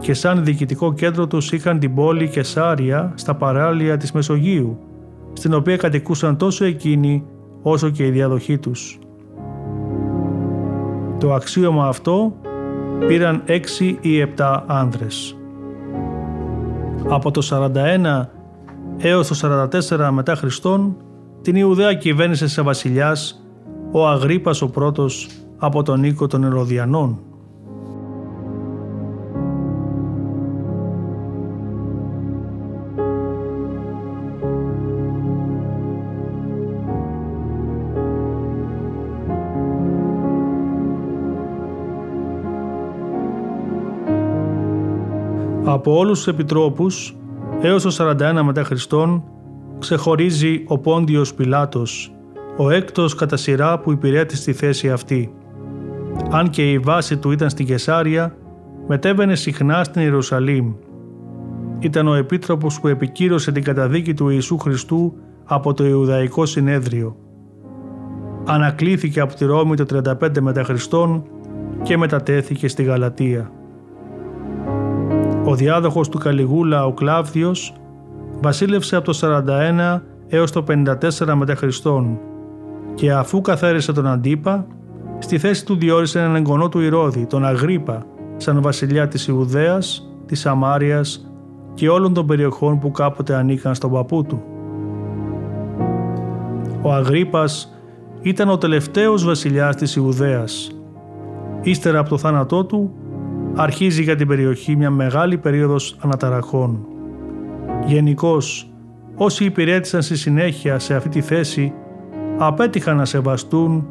και 0.00 0.14
σαν 0.14 0.44
διοικητικό 0.44 0.92
κέντρο 0.92 1.26
τους 1.26 1.52
είχαν 1.52 1.78
την 1.78 1.94
πόλη 1.94 2.28
Κεσάρια 2.28 3.12
στα 3.14 3.34
παράλια 3.34 3.96
της 3.96 4.12
Μεσογείου, 4.12 4.78
στην 5.32 5.54
οποία 5.54 5.76
κατοικούσαν 5.76 6.36
τόσο 6.36 6.64
εκείνοι 6.64 7.24
όσο 7.62 7.90
και 7.90 8.06
η 8.06 8.10
διαδοχή 8.10 8.58
τους. 8.58 8.98
Το 11.18 11.34
αξίωμα 11.34 11.86
αυτό 11.86 12.32
πήραν 13.06 13.42
έξι 13.44 13.98
ή 14.00 14.20
επτά 14.20 14.64
άνδρες. 14.66 15.36
Από 17.08 17.30
το 17.30 17.42
41 17.50 18.28
έως 18.98 19.28
το 19.28 19.68
44 19.98 20.08
μετά 20.12 20.34
Χριστόν 20.34 20.96
την 21.42 21.56
Ιουδαία 21.56 21.94
κυβέρνησε 21.94 22.48
σε 22.48 22.62
βασιλιάς 22.62 23.42
ο 23.90 24.08
Αγρίπας 24.08 24.62
ο 24.62 24.68
πρώτος 24.68 25.28
από 25.58 25.82
τον 25.82 26.04
οίκο 26.04 26.26
των 26.26 26.44
Ερωδιανών. 26.44 27.20
Από 45.88 45.98
όλους 45.98 46.18
τους 46.18 46.28
επιτρόπους 46.28 47.16
έως 47.60 47.82
το 47.82 48.14
41 48.38 48.40
μετά 48.44 48.64
Χριστόν 48.64 49.24
ξεχωρίζει 49.78 50.64
ο 50.66 50.78
Πόντιος 50.78 51.34
Πιλάτος, 51.34 52.12
ο 52.56 52.70
έκτος 52.70 53.14
κατά 53.14 53.36
σειρά 53.36 53.78
που 53.78 53.92
υπηρέτησε 53.92 54.42
στη 54.42 54.52
θέση 54.52 54.90
αυτή. 54.90 55.34
Αν 56.30 56.50
και 56.50 56.70
η 56.70 56.78
βάση 56.78 57.16
του 57.16 57.30
ήταν 57.30 57.50
στην 57.50 57.66
Κεσάρια, 57.66 58.36
μετέβαινε 58.86 59.34
συχνά 59.34 59.84
στην 59.84 60.02
Ιερουσαλήμ. 60.02 60.72
Ήταν 61.78 62.08
ο 62.08 62.14
επίτροπος 62.14 62.80
που 62.80 62.88
επικύρωσε 62.88 63.52
την 63.52 63.62
καταδίκη 63.62 64.14
του 64.14 64.28
Ιησού 64.28 64.58
Χριστού 64.58 65.14
από 65.44 65.74
το 65.74 65.86
Ιουδαϊκό 65.86 66.46
Συνέδριο. 66.46 67.16
Ανακλήθηκε 68.46 69.20
από 69.20 69.34
τη 69.34 69.44
Ρώμη 69.44 69.76
το 69.76 70.02
35 70.20 70.40
μετά 70.40 70.64
Χριστόν 70.64 71.24
και 71.82 71.96
μετατέθηκε 71.96 72.68
στη 72.68 72.82
Γαλατία. 72.82 73.52
Ο 75.48 75.54
διάδοχος 75.54 76.08
του 76.08 76.18
Καλιγούλα, 76.18 76.86
ο 76.86 76.92
Κλάβδιος, 76.92 77.74
βασίλευσε 78.40 78.96
από 78.96 79.04
το 79.04 79.18
41 79.20 80.02
έως 80.28 80.52
το 80.52 80.64
54 80.68 81.34
μετά 81.34 81.54
Χριστόν 81.54 82.18
και 82.94 83.12
αφού 83.12 83.40
καθάρισε 83.40 83.92
τον 83.92 84.06
Αντίπα, 84.06 84.66
στη 85.18 85.38
θέση 85.38 85.66
του 85.66 85.76
διόρισε 85.76 86.18
έναν 86.18 86.34
εγγονό 86.34 86.68
του 86.68 86.80
Ηρώδη, 86.80 87.26
τον 87.26 87.44
Αγρίπα, 87.44 88.02
σαν 88.36 88.62
βασιλιά 88.62 89.08
της 89.08 89.26
Ιουδαίας, 89.26 90.08
της 90.26 90.40
Σαμάριας 90.40 91.30
και 91.74 91.88
όλων 91.88 92.14
των 92.14 92.26
περιοχών 92.26 92.78
που 92.78 92.90
κάποτε 92.90 93.34
ανήκαν 93.34 93.74
στον 93.74 93.90
παππού 93.90 94.22
του. 94.22 94.42
Ο 96.82 96.92
Αγρίπας 96.92 97.78
ήταν 98.22 98.48
ο 98.48 98.58
τελευταίος 98.58 99.24
βασιλιάς 99.24 99.76
της 99.76 99.96
Ιουδαίας. 99.96 100.70
Ύστερα 101.62 101.98
από 101.98 102.08
το 102.08 102.18
θάνατό 102.18 102.64
του, 102.64 102.92
αρχίζει 103.54 104.02
για 104.02 104.16
την 104.16 104.26
περιοχή 104.26 104.76
μια 104.76 104.90
μεγάλη 104.90 105.38
περίοδος 105.38 105.96
αναταραχών. 106.00 106.86
Γενικώς, 107.86 108.70
όσοι 109.14 109.44
υπηρέτησαν 109.44 110.02
στη 110.02 110.16
συνέχεια 110.16 110.78
σε 110.78 110.94
αυτή 110.94 111.08
τη 111.08 111.20
θέση 111.20 111.72
απέτυχαν 112.38 112.96
να 112.96 113.04
σεβαστούν 113.04 113.86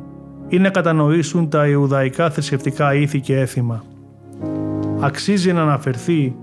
ή 0.47 0.57
να 0.57 0.69
κατανοήσουν 0.69 1.49
τα 1.49 1.67
Ιουδαϊκά 1.67 2.29
θρησκευτικά 2.29 2.93
ήθη 2.93 3.19
και 3.19 3.39
έθιμα. 3.39 3.83
Αξίζει 4.99 5.53
να 5.53 5.61
αναφερθεί 5.61 6.35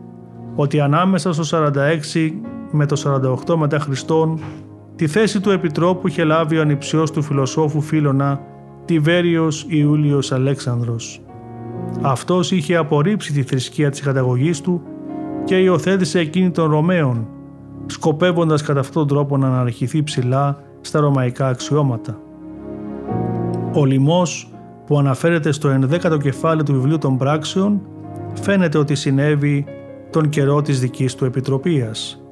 ότι 0.55 0.81
ανάμεσα 0.81 1.33
στο 1.33 1.71
46 2.17 2.31
με 2.71 2.87
το 2.87 3.23
48 3.47 3.55
μετά 3.57 3.79
Χριστόν 3.79 4.41
τη 4.97 5.07
θέση 5.07 5.41
του 5.41 5.51
Επιτρόπου 5.51 6.09
είχε 6.09 6.25
λάβει 6.25 6.59
ο 6.59 6.61
ανιψιός 6.61 7.11
του 7.11 7.23
φιλοσόφου 7.23 7.81
Φίλωνα 7.81 8.41
Τιβέριος 8.85 9.65
Ιούλιος 9.69 10.33
Αλέξανδρος. 10.33 11.24
Αυτός 12.01 12.51
είχε 12.51 12.77
απορρίψει 12.77 13.33
τη 13.33 13.43
θρησκεία 13.43 13.91
της 13.91 14.01
καταγωγής 14.01 14.61
του 14.61 14.83
και 15.45 15.57
υιοθέτησε 15.57 16.19
εκείνη 16.19 16.51
των 16.51 16.71
Ρωμαίων, 16.71 17.27
σκοπεύοντας 17.87 18.63
κατά 18.63 18.81
αυτόν 18.81 19.07
τον 19.07 19.17
τρόπο 19.17 19.37
να 19.37 19.47
αναρχηθεί 19.47 20.03
ψηλά 20.03 20.63
στα 20.81 21.01
ρωμαϊκά 21.01 21.49
αξιώματα. 21.49 22.19
Ο 23.75 23.85
λοιμός 23.85 24.49
που 24.87 24.99
αναφέρεται 24.99 25.53
στο 25.53 25.79
11ο 25.81 26.19
κεφάλαιο 26.23 26.65
του 26.65 26.73
βιβλίου 26.73 26.99
των 26.99 27.17
πράξεων 27.17 27.81
φαίνεται 28.41 28.79
ότι 28.79 28.95
συνέβη 28.95 29.65
τον 30.11 30.29
καιρό 30.29 30.63
της 30.63 30.81
δικής 30.81 31.15
του 31.15 31.25
επιτροπίας. 31.25 32.24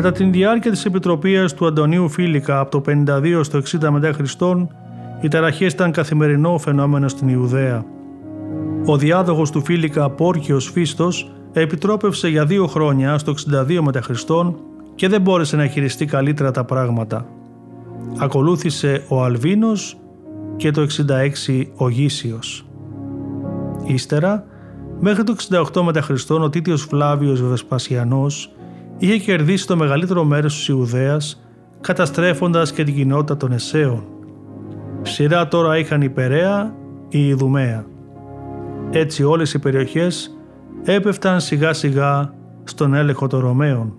Κατά 0.00 0.12
την 0.12 0.32
διάρκεια 0.32 0.70
της 0.70 0.84
επιτροπίας 0.84 1.54
του 1.54 1.66
Αντωνίου 1.66 2.08
Φίλικα 2.08 2.58
από 2.58 2.70
το 2.70 2.82
52 3.06 3.40
στο 3.42 3.58
60 3.58 3.88
μετά 3.90 4.12
Χριστόν, 4.12 4.68
οι 5.20 5.28
ταραχές 5.28 5.72
ήταν 5.72 5.92
καθημερινό 5.92 6.58
φαινόμενο 6.58 7.08
στην 7.08 7.28
Ιουδαία. 7.28 7.84
Ο 8.86 8.96
διάδοχος 8.96 9.50
του 9.50 9.64
Φίλικα 9.64 10.10
Πόρκιος 10.10 10.70
Φίστος 10.70 11.32
επιτρόπευσε 11.52 12.28
για 12.28 12.46
δύο 12.46 12.66
χρόνια 12.66 13.18
στο 13.18 13.34
62 13.66 13.80
μετά 13.80 14.00
Χριστόν 14.00 14.56
και 14.94 15.08
δεν 15.08 15.20
μπόρεσε 15.20 15.56
να 15.56 15.66
χειριστεί 15.66 16.04
καλύτερα 16.04 16.50
τα 16.50 16.64
πράγματα. 16.64 17.26
Ακολούθησε 18.18 19.04
ο 19.08 19.24
Αλβίνος 19.24 19.98
και 20.56 20.70
το 20.70 20.86
66 21.46 21.66
ο 21.76 21.88
Γήσιος. 21.88 22.66
Ύστερα, 23.84 24.44
μέχρι 25.00 25.24
το 25.24 25.34
68 25.72 25.82
μετά 25.82 26.00
Χριστόν 26.02 26.42
ο 26.42 26.50
Τίτιος 26.50 26.82
Φλάβιος 26.82 27.42
Βεσπασιανός 27.42 28.54
είχε 29.00 29.18
κερδίσει 29.18 29.66
το 29.66 29.76
μεγαλύτερο 29.76 30.24
μέρος 30.24 30.54
της 30.54 30.68
Ιουδαίας 30.68 31.42
καταστρέφοντας 31.80 32.72
και 32.72 32.84
την 32.84 32.94
κοινότητα 32.94 33.36
των 33.36 33.52
Εσέων. 33.52 34.04
Σειρά 35.02 35.48
τώρα 35.48 35.78
είχαν 35.78 36.02
η 36.02 36.08
Περαία, 36.08 36.74
η 37.08 37.26
Ιδουμαία. 37.26 37.84
Έτσι 38.90 39.24
όλες 39.24 39.54
οι 39.54 39.58
περιοχές 39.58 40.36
έπεφταν 40.84 41.40
σιγά 41.40 41.72
σιγά 41.72 42.34
στον 42.64 42.94
έλεγχο 42.94 43.26
των 43.26 43.40
Ρωμαίων. 43.40 43.94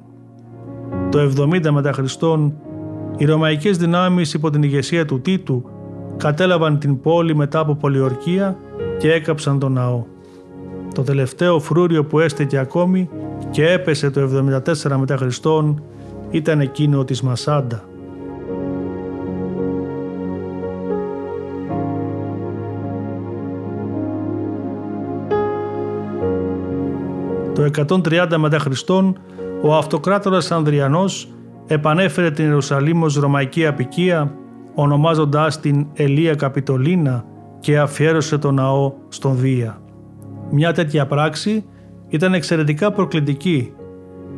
Το 1.11 1.19
70 1.19 1.71
μετά 1.71 1.91
Χριστόν, 1.91 2.53
οι 3.17 3.25
Ρωμαϊκές 3.25 3.77
δυνάμεις 3.77 4.33
υπό 4.33 4.49
την 4.49 4.63
ηγεσία 4.63 5.05
του 5.05 5.21
Τίτου 5.21 5.63
κατέλαβαν 6.17 6.79
την 6.79 7.01
πόλη 7.01 7.35
μετά 7.35 7.59
από 7.59 7.75
πολιορκία 7.75 8.57
και 8.97 9.11
έκαψαν 9.11 9.59
τον 9.59 9.71
ναό. 9.71 10.03
Το 10.93 11.01
τελευταίο 11.01 11.59
φρούριο 11.59 12.05
που 12.05 12.19
έστεκε 12.19 12.57
ακόμη 12.57 13.09
και 13.49 13.67
έπεσε 13.71 14.09
το 14.09 14.21
74 14.85 14.95
μετά 14.97 15.17
Χριστόν 15.17 15.83
ήταν 16.31 16.59
εκείνο 16.59 17.03
της 17.03 17.21
Μασάντα. 17.21 17.83
Το 27.53 27.63
130 28.03 28.37
μετά 28.37 28.59
Χριστόν 28.59 29.17
ο 29.61 29.75
αυτοκράτορας 29.75 30.51
Ανδριανός 30.51 31.27
επανέφερε 31.67 32.31
την 32.31 32.45
Ιερουσαλήμ 32.45 33.03
ως 33.03 33.15
ρωμαϊκή 33.15 33.65
απικία 33.65 34.35
ονομάζοντάς 34.75 35.59
την 35.59 35.87
Ελία 35.93 36.35
Καπιτολίνα 36.35 37.25
και 37.59 37.79
αφιέρωσε 37.79 38.37
το 38.37 38.51
ναό 38.51 38.93
στον 39.09 39.37
Δία. 39.37 39.81
Μια 40.51 40.73
τέτοια 40.73 41.05
πράξη 41.05 41.65
ήταν 42.07 42.33
εξαιρετικά 42.33 42.91
προκλητική 42.91 43.73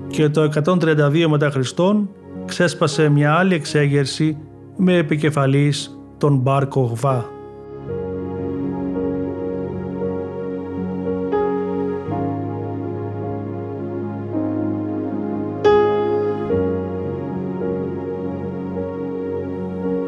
και 0.07 0.29
το 0.29 0.49
132 0.65 1.25
μετά 1.29 1.49
Χριστόν 1.49 2.09
ξέσπασε 2.45 3.09
μια 3.09 3.33
άλλη 3.33 3.53
εξέγερση 3.53 4.37
με 4.77 4.97
επικεφαλής 4.97 5.99
τον 6.17 6.37
Μπάρ 6.37 6.67
Κογβά. 6.67 7.25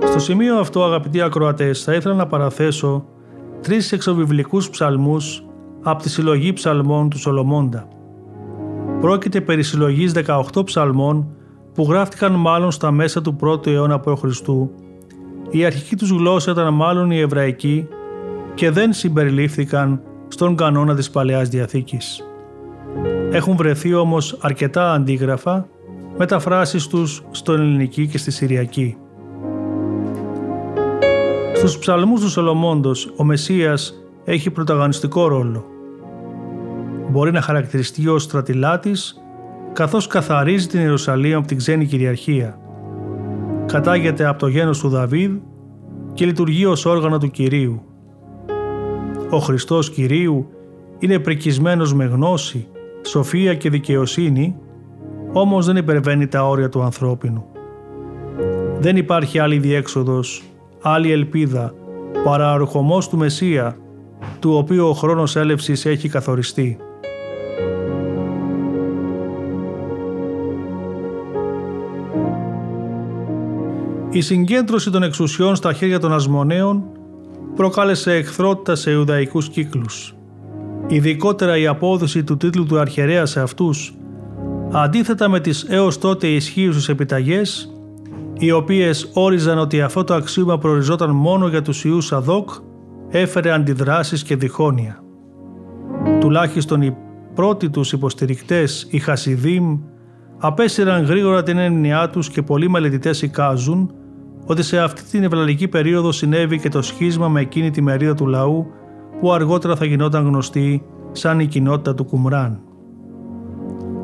Στο 0.03 0.19
σημείο 0.19 0.57
αυτό 0.57 0.83
αγαπητοί 0.83 1.21
ακροατές 1.21 1.83
θα 1.83 1.93
ήθελα 1.93 2.15
να 2.15 2.27
παραθέσω 2.27 3.05
τρεις 3.61 3.91
εξωβιβλικούς 3.91 4.69
ψαλμούς 4.69 5.44
από 5.87 6.01
τη 6.03 6.09
συλλογή 6.09 6.53
ψαλμών 6.53 7.09
του 7.09 7.19
Σολομώντα. 7.19 7.87
Πρόκειται 9.01 9.41
περί 9.41 9.63
συλλογής 9.63 10.13
18 10.25 10.65
ψαλμών 10.65 11.27
που 11.73 11.85
γράφτηκαν 11.89 12.31
μάλλον 12.31 12.71
στα 12.71 12.91
μέσα 12.91 13.21
του 13.21 13.35
1ου 13.41 13.67
αιώνα 13.67 13.99
π.Χ. 13.99 14.23
Η 15.49 15.65
αρχική 15.65 15.95
τους 15.95 16.09
γλώσσα 16.09 16.51
ήταν 16.51 16.73
μάλλον 16.73 17.11
η 17.11 17.19
εβραϊκή 17.19 17.87
και 18.53 18.71
δεν 18.71 18.93
συμπεριλήφθηκαν 18.93 20.01
στον 20.27 20.55
κανόνα 20.55 20.95
της 20.95 21.09
Παλαιάς 21.09 21.49
Διαθήκης. 21.49 22.23
Έχουν 23.31 23.55
βρεθεί 23.55 23.93
όμως 23.93 24.37
αρκετά 24.41 24.93
αντίγραφα 24.93 25.67
μεταφράσεις 26.17 26.87
τους 26.87 27.23
στο 27.31 27.53
ελληνική 27.53 28.07
και 28.07 28.17
στη 28.17 28.31
συριακή. 28.31 28.97
Στους 31.53 31.77
ψαλμούς 31.77 32.21
του 32.21 32.29
Σολομώντος 32.29 33.13
ο 33.17 33.23
Μεσσίας 33.23 33.93
έχει 34.25 34.49
πρωταγωνιστικό 34.49 35.27
ρόλο. 35.27 35.65
Μπορεί 37.09 37.31
να 37.31 37.41
χαρακτηριστεί 37.41 38.07
ως 38.07 38.23
στρατιλάτης 38.23 39.21
καθώς 39.73 40.07
καθαρίζει 40.07 40.67
την 40.67 40.79
Ιερουσαλήμ 40.79 41.37
από 41.37 41.47
την 41.47 41.57
ξένη 41.57 41.85
κυριαρχία. 41.85 42.59
Κατάγεται 43.65 44.25
από 44.25 44.39
το 44.39 44.47
γένος 44.47 44.79
του 44.79 44.89
Δαβίδ 44.89 45.31
και 46.13 46.25
λειτουργεί 46.25 46.65
ως 46.65 46.85
όργανο 46.85 47.17
του 47.17 47.31
Κυρίου. 47.31 47.81
Ο 49.29 49.37
Χριστός 49.37 49.89
Κυρίου 49.89 50.47
είναι 50.99 51.19
πρικισμένος 51.19 51.93
με 51.93 52.05
γνώση, 52.05 52.67
σοφία 53.01 53.55
και 53.55 53.69
δικαιοσύνη, 53.69 54.55
όμως 55.33 55.65
δεν 55.65 55.75
υπερβαίνει 55.75 56.27
τα 56.27 56.47
όρια 56.47 56.69
του 56.69 56.81
ανθρώπινου. 56.81 57.45
Δεν 58.79 58.97
υπάρχει 58.97 59.39
άλλη 59.39 59.57
διέξοδος, 59.57 60.43
άλλη 60.81 61.11
ελπίδα, 61.11 61.73
παρά 62.23 62.53
ο 62.53 62.99
του 63.09 63.17
Μεσσία, 63.17 63.77
του 64.39 64.53
οποίου 64.53 64.87
ο 64.87 64.93
χρόνος 64.93 65.35
έλευσης 65.35 65.85
έχει 65.85 66.09
καθοριστεί. 66.09 66.77
Η 74.15 74.21
συγκέντρωση 74.21 74.91
των 74.91 75.03
εξουσιών 75.03 75.55
στα 75.55 75.73
χέρια 75.73 75.99
των 75.99 76.13
Ασμονέων 76.13 76.83
προκάλεσε 77.55 78.13
εχθρότητα 78.13 78.75
σε 78.75 78.91
Ιουδαϊκούς 78.91 79.49
κύκλους. 79.49 80.15
Ειδικότερα 80.87 81.57
η 81.57 81.67
απόδοση 81.67 82.23
του 82.23 82.37
τίτλου 82.37 82.65
του 82.65 82.79
αρχαιρέα 82.79 83.25
σε 83.25 83.41
αυτούς, 83.41 83.93
αντίθετα 84.71 85.29
με 85.29 85.39
τις 85.39 85.63
έως 85.63 85.97
τότε 85.97 86.27
ισχύουσες 86.27 86.89
επιταγές, 86.89 87.73
οι 88.33 88.51
οποίες 88.51 89.09
όριζαν 89.13 89.57
ότι 89.57 89.81
αυτό 89.81 90.03
το 90.03 90.13
αξίωμα 90.13 90.57
προοριζόταν 90.57 91.09
μόνο 91.09 91.47
για 91.47 91.61
τους 91.61 91.83
Ιούς 91.83 92.05
Σαδόκ, 92.05 92.49
έφερε 93.09 93.51
αντιδράσεις 93.51 94.23
και 94.23 94.35
διχόνοια. 94.35 95.03
Τουλάχιστον 96.19 96.81
οι 96.81 96.95
πρώτοι 97.33 97.69
τους 97.69 97.91
υποστηρικτές, 97.91 98.87
οι 98.89 98.99
Χασιδίμ, 98.99 99.79
απέσυραν 100.37 101.03
γρήγορα 101.03 101.43
την 101.43 101.57
έννοιά 101.57 102.09
τους 102.09 102.29
και 102.29 102.41
πολλοί 102.41 102.69
μελετητές 102.69 103.21
εικάζουν 103.21 103.91
ότι 104.45 104.63
σε 104.63 104.79
αυτή 104.79 105.03
την 105.03 105.23
ευλαλική 105.23 105.67
περίοδο 105.67 106.11
συνέβη 106.11 106.59
και 106.59 106.69
το 106.69 106.81
σχίσμα 106.81 107.27
με 107.27 107.41
εκείνη 107.41 107.71
τη 107.71 107.81
μερίδα 107.81 108.13
του 108.13 108.27
λαού 108.27 108.67
που 109.19 109.33
αργότερα 109.33 109.75
θα 109.75 109.85
γινόταν 109.85 110.25
γνωστή 110.25 110.85
σαν 111.11 111.39
η 111.39 111.45
κοινότητα 111.45 111.93
του 111.93 112.05
Κουμράν. 112.05 112.59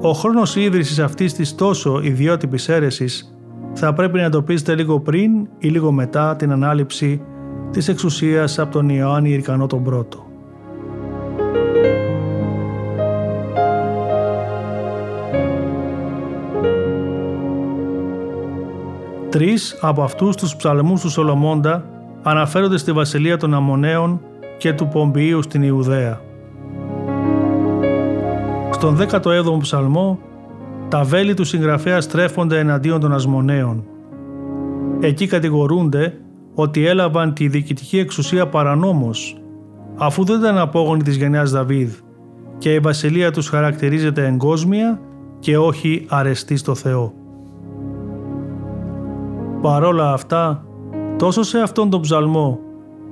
Ο 0.02 0.12
χρόνος 0.12 0.56
ίδρυσης 0.56 1.00
αυτής 1.00 1.34
της 1.34 1.56
τόσο 1.56 2.00
ιδιότυπης 2.04 2.70
αίρεσης 2.70 3.36
θα 3.74 3.94
πρέπει 3.94 4.18
να 4.18 4.24
εντοπίζεται 4.24 4.76
λίγο 4.76 5.00
πριν 5.00 5.48
ή 5.58 5.68
λίγο 5.68 5.92
μετά 5.92 6.36
την 6.36 6.52
ανάληψη 6.52 7.22
της 7.72 7.88
εξουσίας 7.88 8.60
από 8.60 8.72
τον 8.72 8.90
Ιωάννη 8.90 9.30
Ιρκανό 9.30 9.68
τον 9.68 9.84
Πρώτο. 9.84 10.31
Τρεις 19.32 19.78
από 19.82 20.04
αυτούς 20.04 20.36
τους 20.36 20.56
ψαλμούς 20.56 21.02
του 21.02 21.10
Σολομώντα 21.10 21.86
αναφέρονται 22.24 22.78
στη 22.78 22.92
βασιλεία 22.92 23.38
των 23.38 23.54
Αμοναίων 23.54 24.22
και 24.58 24.74
του 24.74 24.88
Πομπιείου 24.88 25.42
στην 25.42 25.64
Ιουδαία. 25.64 26.22
Στον 28.72 28.98
17ο 28.98 29.60
ψαλμό, 29.60 30.20
τα 30.90 31.04
βέλη 31.04 31.34
του 31.34 31.44
συγγραφέα 31.44 32.02
στρέφονται 32.02 32.60
εναντίον 32.60 33.00
των 33.00 33.14
Ασμοναίων. 33.14 33.84
Εκεί 35.00 35.28
κατηγορούνται 35.28 36.18
ότι 36.54 36.86
έλαβαν 36.86 37.34
τη 37.34 37.48
διοικητική 37.48 37.98
εξουσία 37.98 38.48
παρανόμως, 38.48 39.38
αφού 39.98 40.24
δεν 40.24 40.40
ήταν 40.40 40.58
απόγονοι 40.58 41.04
της 41.04 41.16
γενιάς 41.16 41.52
Δαβίδ 41.52 41.94
και 42.58 42.74
η 42.74 42.80
βασιλεία 42.80 43.32
τους 43.32 43.48
χαρακτηρίζεται 43.48 44.28
εγκόσμια 44.28 45.00
και 45.40 45.58
όχι 45.58 46.06
αρεστή 46.10 46.56
στο 46.56 46.76
Θεό. 46.76 47.21
Παρόλα 49.62 50.14
αυτά, 50.14 50.64
τόσο 51.18 51.44
σε 51.44 51.60
αυτόν 51.60 51.90
τον 51.90 52.02
ψαλμό, 52.02 52.60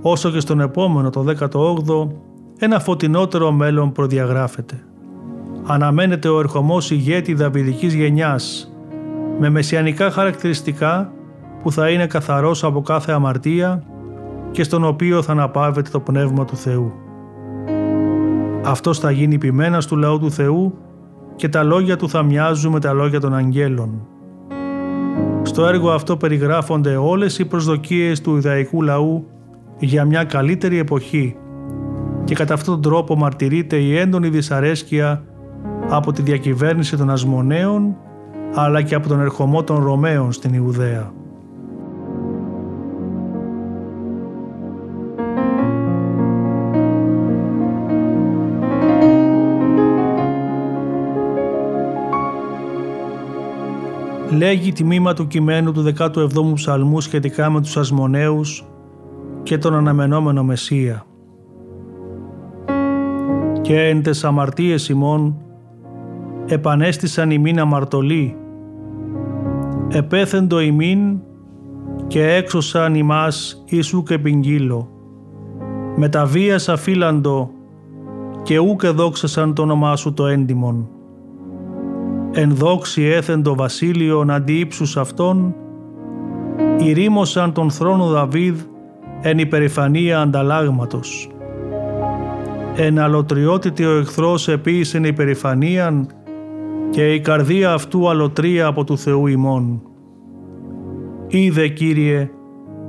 όσο 0.01 0.31
και 0.31 0.39
στον 0.39 0.59
επόμενο, 0.59 1.09
το 1.09 1.25
18ο, 1.39 2.07
ένα 2.59 2.79
φωτεινότερο 2.79 3.51
μέλλον 3.51 3.91
προδιαγράφεται. 3.91 4.83
Αναμένεται 5.65 6.29
ο 6.29 6.39
ερχομός 6.39 6.91
ηγέτης 6.91 7.35
Δαβιδικής 7.35 7.93
γενιάς, 7.93 8.73
με 9.39 9.49
μεσιανικά 9.49 10.11
χαρακτηριστικά 10.11 11.11
που 11.63 11.71
θα 11.71 11.89
είναι 11.89 12.07
καθαρός 12.07 12.63
από 12.63 12.81
κάθε 12.81 13.11
αμαρτία 13.11 13.83
και 14.51 14.63
στον 14.63 14.83
οποίο 14.83 15.21
θα 15.21 15.31
αναπαύεται 15.31 15.89
το 15.89 15.99
Πνεύμα 15.99 16.45
του 16.45 16.55
Θεού. 16.55 16.93
Αυτός 18.63 18.99
θα 18.99 19.11
γίνει 19.11 19.37
ποιμένας 19.37 19.85
του 19.85 19.97
λαού 19.97 20.19
του 20.19 20.31
Θεού 20.31 20.73
και 21.35 21.49
τα 21.49 21.63
λόγια 21.63 21.97
του 21.97 22.09
θα 22.09 22.23
μοιάζουν 22.23 22.71
με 22.71 22.79
τα 22.79 22.93
λόγια 22.93 23.19
των 23.19 23.35
αγγέλων. 23.35 24.07
Στο 25.41 25.65
έργο 25.65 25.91
αυτό 25.91 26.17
περιγράφονται 26.17 26.95
όλες 26.95 27.39
οι 27.39 27.45
προσδοκίες 27.45 28.21
του 28.21 28.35
Ιδαϊκού 28.35 28.81
λαού 28.81 29.27
για 29.79 30.05
μια 30.05 30.23
καλύτερη 30.23 30.77
εποχή 30.77 31.35
και 32.23 32.35
κατά 32.35 32.53
αυτόν 32.53 32.73
τον 32.81 32.91
τρόπο 32.91 33.15
μαρτυρείται 33.15 33.75
η 33.75 33.97
έντονη 33.97 34.29
δυσαρέσκεια 34.29 35.23
από 35.89 36.11
τη 36.11 36.21
διακυβέρνηση 36.21 36.97
των 36.97 37.09
Ασμονέων 37.09 37.95
αλλά 38.53 38.81
και 38.81 38.95
από 38.95 39.07
τον 39.07 39.21
ερχομό 39.21 39.63
των 39.63 39.83
Ρωμαίων 39.83 40.31
στην 40.31 40.53
Ιουδαία. 40.53 41.11
Λέγει 54.39 54.71
τιμήμα 54.71 55.13
του 55.13 55.27
κειμένου 55.27 55.71
του 55.71 55.93
17ου 55.97 56.53
ψαλμού 56.53 57.01
σχετικά 57.01 57.49
με 57.49 57.61
τους 57.61 57.77
Ασμονέους 57.77 58.65
και 59.43 59.57
τον 59.57 59.75
αναμενόμενο 59.75 60.43
Μεσσία. 60.43 61.05
Και 63.61 63.87
εν 63.87 64.03
τες 64.03 64.23
αμαρτίες 64.23 64.89
ημών 64.89 65.35
επανέστησαν 66.45 67.31
ημίν 67.31 67.59
αμαρτωλοί, 67.59 68.37
επέθεντο 69.89 70.59
ημίν 70.59 71.19
και 72.07 72.33
έξωσαν 72.33 72.95
ημάς 72.95 73.63
Ιησού 73.69 74.03
και 74.03 74.19
πηγγύλο. 74.19 74.89
Με 75.95 76.09
τα 76.09 76.25
βίας 76.25 76.69
αφίλαντο 76.69 77.49
και 78.43 78.59
ούκ 78.59 78.83
εδόξασαν 78.83 79.53
το 79.53 79.61
όνομά 79.61 79.95
σου 79.95 80.13
το 80.13 80.25
έντιμον 80.25 80.89
εν 82.31 82.55
δόξη 82.55 83.03
έθεν 83.03 83.43
το 83.43 83.55
βασίλειον 83.55 84.31
αντί 84.31 84.53
ύψους 84.53 84.97
αυτών, 84.97 85.55
ηρήμωσαν 86.77 87.53
τον 87.53 87.71
θρόνο 87.71 88.05
Δαβίδ 88.05 88.59
εν 89.21 89.39
υπερηφανία 89.39 90.21
ανταλλάγματος. 90.21 91.29
Εν 92.75 92.99
αλωτριότητη 92.99 93.85
ο 93.85 93.97
εχθρός 93.97 94.47
επίησεν 94.47 95.03
υπερηφανίαν 95.03 96.07
και 96.89 97.13
η 97.13 97.19
καρδία 97.19 97.73
αυτού 97.73 98.09
αλωτρία 98.09 98.65
από 98.65 98.83
του 98.83 98.97
Θεού 98.97 99.27
ημών. 99.27 99.81
Είδε 101.27 101.67
Κύριε 101.67 102.29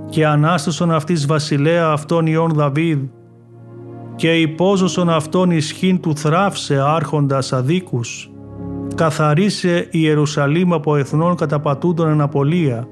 και 0.09 0.26
ανάστασον 0.26 0.93
αυτής 0.93 1.26
βασιλέα 1.26 1.86
αυτών 1.86 2.26
ιών 2.26 2.53
Δαβίδ 2.53 2.99
και 4.16 4.41
υπόζωσον 4.41 5.11
αυτόν 5.11 5.51
ισχύν 5.51 6.01
του 6.01 6.16
θράψε 6.16 6.80
άρχοντας 6.80 7.53
αδίκους 7.53 8.30
καθαρίσε 8.95 9.78
η 9.78 9.88
Ιερουσαλήμ 9.91 10.74
από 10.74 10.97
εθνών 10.97 11.36
καταπατούντων 11.36 12.09
εν 12.09 12.20
απολία, 12.20 12.88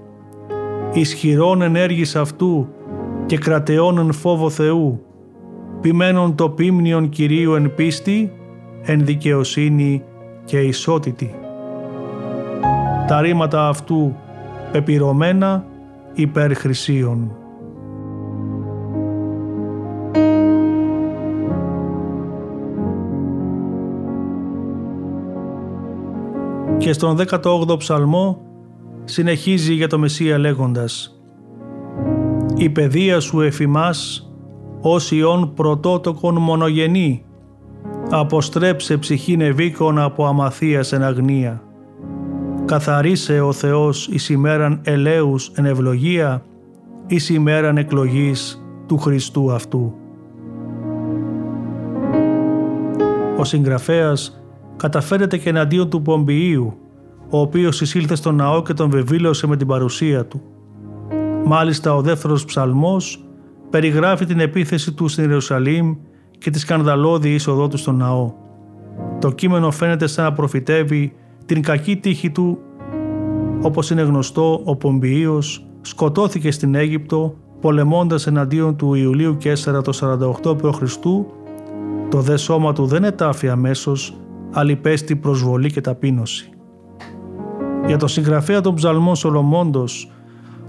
ισχυρών 0.93 1.63
ενέργης 1.63 2.17
αυτού 2.17 2.69
και 3.27 3.39
κρατεών 3.39 3.99
εν 3.99 4.13
φόβο 4.13 4.51
Θεού, 4.51 5.03
ποιμένων 5.81 6.35
το 6.35 6.49
πίμνιον 6.49 7.09
Κυρίου 7.09 7.55
εν 7.55 7.75
πίστη, 7.75 8.33
εν 8.83 9.05
δικαιοσύνη 9.05 10.03
και 10.45 10.59
ισότητη. 10.59 11.35
Τα 13.07 13.21
ρήματα 13.21 13.69
αυτού 13.69 14.17
πεπυρωμένα 14.73 15.65
υπέρ 16.15 16.55
χρυσίων. 16.55 17.37
Και 26.77 26.93
στον 26.93 27.19
18ο 27.29 27.79
ψαλμό 27.79 28.41
συνεχίζει 29.05 29.75
για 29.75 29.89
το 29.89 29.99
Μεσσία 29.99 30.39
λέγοντας 30.39 31.21
«Η 32.57 32.71
παιδεία 32.71 33.21
σου 33.21 33.41
εφημάς 33.41 34.29
ως 34.81 35.11
ιών 35.11 35.55
πρωτότοκον 35.55 36.37
μονογενή, 36.37 37.25
αποστρέψε 38.11 38.97
ψυχή 38.97 39.37
νεβίκων 39.37 39.99
από 39.99 40.27
αμαθίας 40.27 40.93
εν 40.93 41.03
αγνία. 41.03 41.63
Καθαρίσε 42.65 43.41
ο 43.41 43.53
Θεός 43.53 44.09
εις 44.09 44.29
ημέραν 44.29 44.81
ελέους 44.85 45.51
εν 45.55 45.65
ευλογία, 45.65 46.43
εις 47.07 47.29
ημέραν 47.29 47.77
εκλογής 47.77 48.65
του 48.87 48.99
Χριστού 48.99 49.53
αυτού. 49.53 49.95
Ο 53.39 53.45
συγγραφέας 53.45 54.38
καταφέρεται 54.79 55.37
και 55.37 55.49
εναντίον 55.49 55.91
του 55.91 56.03
Πομπιείου, 56.03 56.77
ο 57.31 57.41
οποίος 57.41 57.81
εισήλθε 57.81 58.15
στον 58.15 58.35
ναό 58.35 58.63
και 58.63 58.73
τον 58.73 58.91
βεβήλωσε 58.91 59.47
με 59.47 59.57
την 59.57 59.67
παρουσία 59.67 60.27
του. 60.27 60.43
Μάλιστα 61.45 61.95
ο 61.95 62.01
δεύτερος 62.01 62.45
ψαλμός 62.45 63.25
περιγράφει 63.71 64.25
την 64.25 64.41
επίθεση 64.41 64.93
του 64.93 65.09
στην 65.09 65.25
Ιερουσαλήμ 65.25 65.97
και 66.39 66.51
τη 66.51 66.59
σκανδαλώδη 66.59 67.35
είσοδό 67.35 67.69
του 67.69 67.77
στον 67.77 67.97
ναό. 67.97 68.33
Το 69.21 69.31
κείμενο 69.31 69.71
φαίνεται 69.71 70.07
σαν 70.07 70.25
να 70.25 70.33
προφητεύει 70.33 71.13
την 71.47 71.63
κακή 71.63 71.97
τύχη 71.97 72.31
του. 72.31 72.59
Όπως 73.63 73.91
είναι 73.91 74.03
γνωστό, 74.03 74.61
ο 74.65 74.77
Πομπιείος 74.77 75.67
σκοτώθηκε 75.81 76.51
στην 76.51 76.75
Αίγυπτο 76.75 77.35
πολεμώντας 77.61 78.27
εναντίον 78.27 78.77
του 78.77 78.95
Ιουλίου 78.95 79.37
Κέσσαρα 79.37 79.83
το 79.83 79.93
48 80.43 80.57
π.Χ. 80.59 80.97
Το 82.09 82.21
δε 82.21 82.37
σώμα 82.37 82.73
του 82.73 82.87
δεν 82.87 83.05
ετάφη 83.05 83.49
αμέσως, 83.49 84.17
αλλά 84.51 84.71
υπέστη 84.71 85.17
προσβολή 85.17 85.71
και 85.71 85.81
ταπείνωση. 85.81 86.51
Για 87.87 87.97
το 87.97 88.07
συγγραφέα 88.07 88.61
των 88.61 88.75
ψαλμών 88.75 89.17
Σολομώντος, 89.17 90.13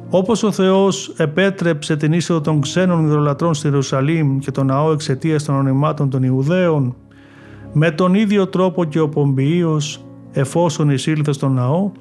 όπως 0.10 0.44
ο 0.44 0.52
Θεός 0.52 1.14
επέτρεψε 1.18 1.96
την 1.96 2.14
είσοδο 2.14 2.42
των 2.42 2.62
ξένων 2.62 3.06
ιδρολατρών 3.06 3.54
στη 3.54 3.68
Ιερουσαλήμ 3.68 4.38
και 4.38 4.52
τον 4.52 4.66
ναό 4.66 4.92
εξαιτίας 4.92 5.44
των 5.44 5.56
ονειμάτων 5.56 6.10
των 6.10 6.24
Ιουδαίων, 6.24 6.96
με 7.74 7.92
τον 7.92 8.14
ίδιο 8.14 8.48
τρόπο 8.48 8.84
και 8.84 9.00
ο 9.00 9.10
Πομπιείος, 9.10 10.06
εφόσον 10.32 10.90
εισήλθε 10.90 11.32
στον 11.32 11.54
ναό, 11.54 11.92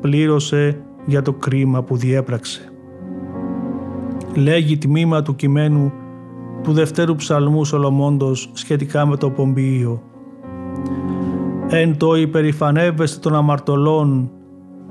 πλήρωσε 0.00 0.80
για 1.06 1.22
το 1.22 1.32
κρίμα 1.32 1.82
που 1.82 1.96
διέπραξε. 1.96 2.72
Λέγει 4.34 4.78
τμήμα 4.78 5.22
του 5.22 5.36
κειμένου 5.36 5.92
του 6.62 6.72
Δευτέρου 6.72 7.14
Ψαλμού 7.14 7.64
Σολομώντος 7.64 8.50
σχετικά 8.52 9.06
με 9.06 9.16
το 9.16 9.30
Πομπιείο. 9.30 10.02
«Εν 11.74 11.96
το 11.96 12.14
υπερηφανεύεστε 12.14 13.20
των 13.20 13.34
αμαρτωλών 13.34 14.30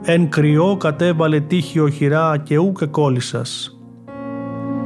Εν 0.04 0.30
κρυό 0.30 0.78
κατέβαλε 0.80 1.40
τύχη 1.40 1.80
οχυρά 1.80 2.38
και 2.38 2.58
ούκε 2.58 2.86
κόλλησας. 2.86 3.80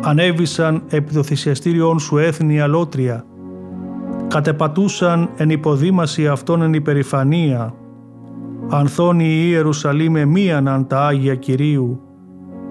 Ανέβησαν 0.02 0.84
επί 0.89 1.14
το 1.14 1.24
θυσιαστήριόν 1.24 2.00
σου 2.00 2.18
έθνη 2.18 2.62
αλότρια. 2.62 3.26
Κατεπατούσαν 4.28 5.30
εν 5.38 5.50
υποδήμαση 5.50 6.28
αυτών 6.28 6.62
εν 6.62 6.74
υπερηφανία. 6.74 7.74
Ανθώνει 8.70 9.26
η 9.26 9.48
Ιερουσαλήμ 9.50 10.16
εμίαναν 10.16 10.88
τα 10.88 11.06
Άγια 11.06 11.36
Κυρίου. 11.36 12.02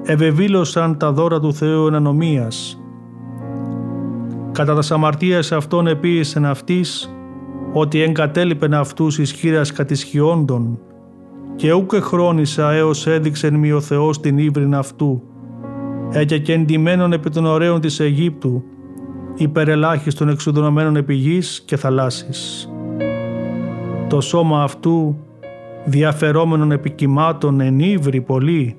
Ευεβήλωσαν 0.03 0.99
τα 0.99 1.13
δώρα 1.13 1.41
του 1.41 1.55
Θεού 1.55 1.87
εν 1.87 1.95
ανομίας. 1.95 2.81
Κατά 4.53 4.75
τα 4.75 4.83
σαμαρτίας 4.83 5.53
αυτών 5.53 5.87
επίησεν 5.87 6.45
αυτής, 6.45 7.15
ότι 7.77 8.03
εγκατέλειπεν 8.03 8.75
αυτούς 8.75 9.19
ισχύρας 9.19 9.73
κατησχιόντων, 9.73 10.79
και 11.57 11.73
ούκε 11.73 12.01
χρόνισα 12.01 12.73
έως 12.73 13.07
έδειξεν 13.07 13.55
μη 13.55 13.73
ο 13.73 13.81
Θεός 13.81 14.21
την 14.21 14.39
ύβριν 14.39 14.75
αυτού, 14.75 15.23
έτσι 16.13 16.41
και 16.41 16.53
εντυμένων 16.53 17.13
επί 17.13 17.31
των 17.31 17.47
ωραίων 17.47 17.81
της 17.81 18.01
Αιγύπτου, 18.01 18.63
υπερελάχιστον 19.37 20.29
εξουδονωμένων 20.29 20.97
επί 20.97 21.15
γης 21.15 21.63
και 21.67 21.77
θαλάσσης. 21.77 22.69
Το 24.09 24.21
σώμα 24.21 24.63
αυτού, 24.63 25.17
διαφερόμενων 25.85 26.73
επικυμάτων 26.73 27.61
εν 27.61 27.79
ύβρι 27.79 28.21
πολύ, 28.21 28.77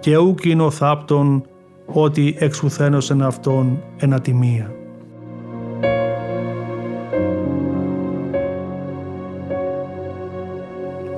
και 0.00 0.16
ούκ 0.16 0.44
είναι 0.44 0.62
ο 0.62 0.70
θάπτον, 0.70 1.42
ότι 1.86 2.36
εξουθένωσεν 2.38 3.22
αυτόν 3.22 3.82
εν 3.96 4.14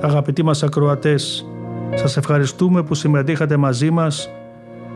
Αγαπητοί 0.01 0.43
μας 0.43 0.63
ακροατές, 0.63 1.45
σας 1.95 2.17
ευχαριστούμε 2.17 2.83
που 2.83 2.95
συμμετείχατε 2.95 3.57
μαζί 3.57 3.91
μας 3.91 4.29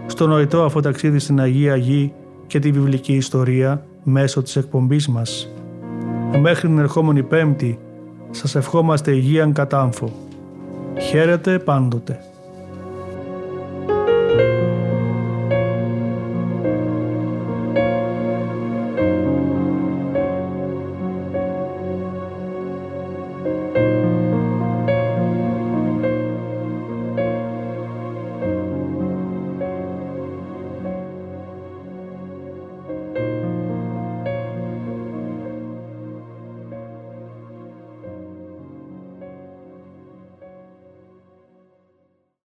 στο 0.06 0.28
νοητό 0.28 0.64
αυτό 0.64 0.80
ταξίδι 0.80 1.20
στην 1.20 1.40
Αγία 1.40 1.76
Γη 1.76 2.14
και 2.48 2.60
τη 2.60 2.72
βιβλική 2.72 3.14
ιστορία 3.14 3.86
μέσω 4.04 4.42
της 4.42 4.56
εκπομπής 4.56 5.08
μας. 5.08 5.50
Μέχρι 6.42 6.68
την 6.68 6.80
ερχόμενη 6.80 7.24
Πέμπτη 7.24 7.80
σας 8.32 8.56
ευχόμαστε 8.56 9.12
υγείαν 9.12 9.54
κατάμφο. 9.54 10.12
Χαίρετε 11.00 11.60
πάντοτε. 11.60 12.20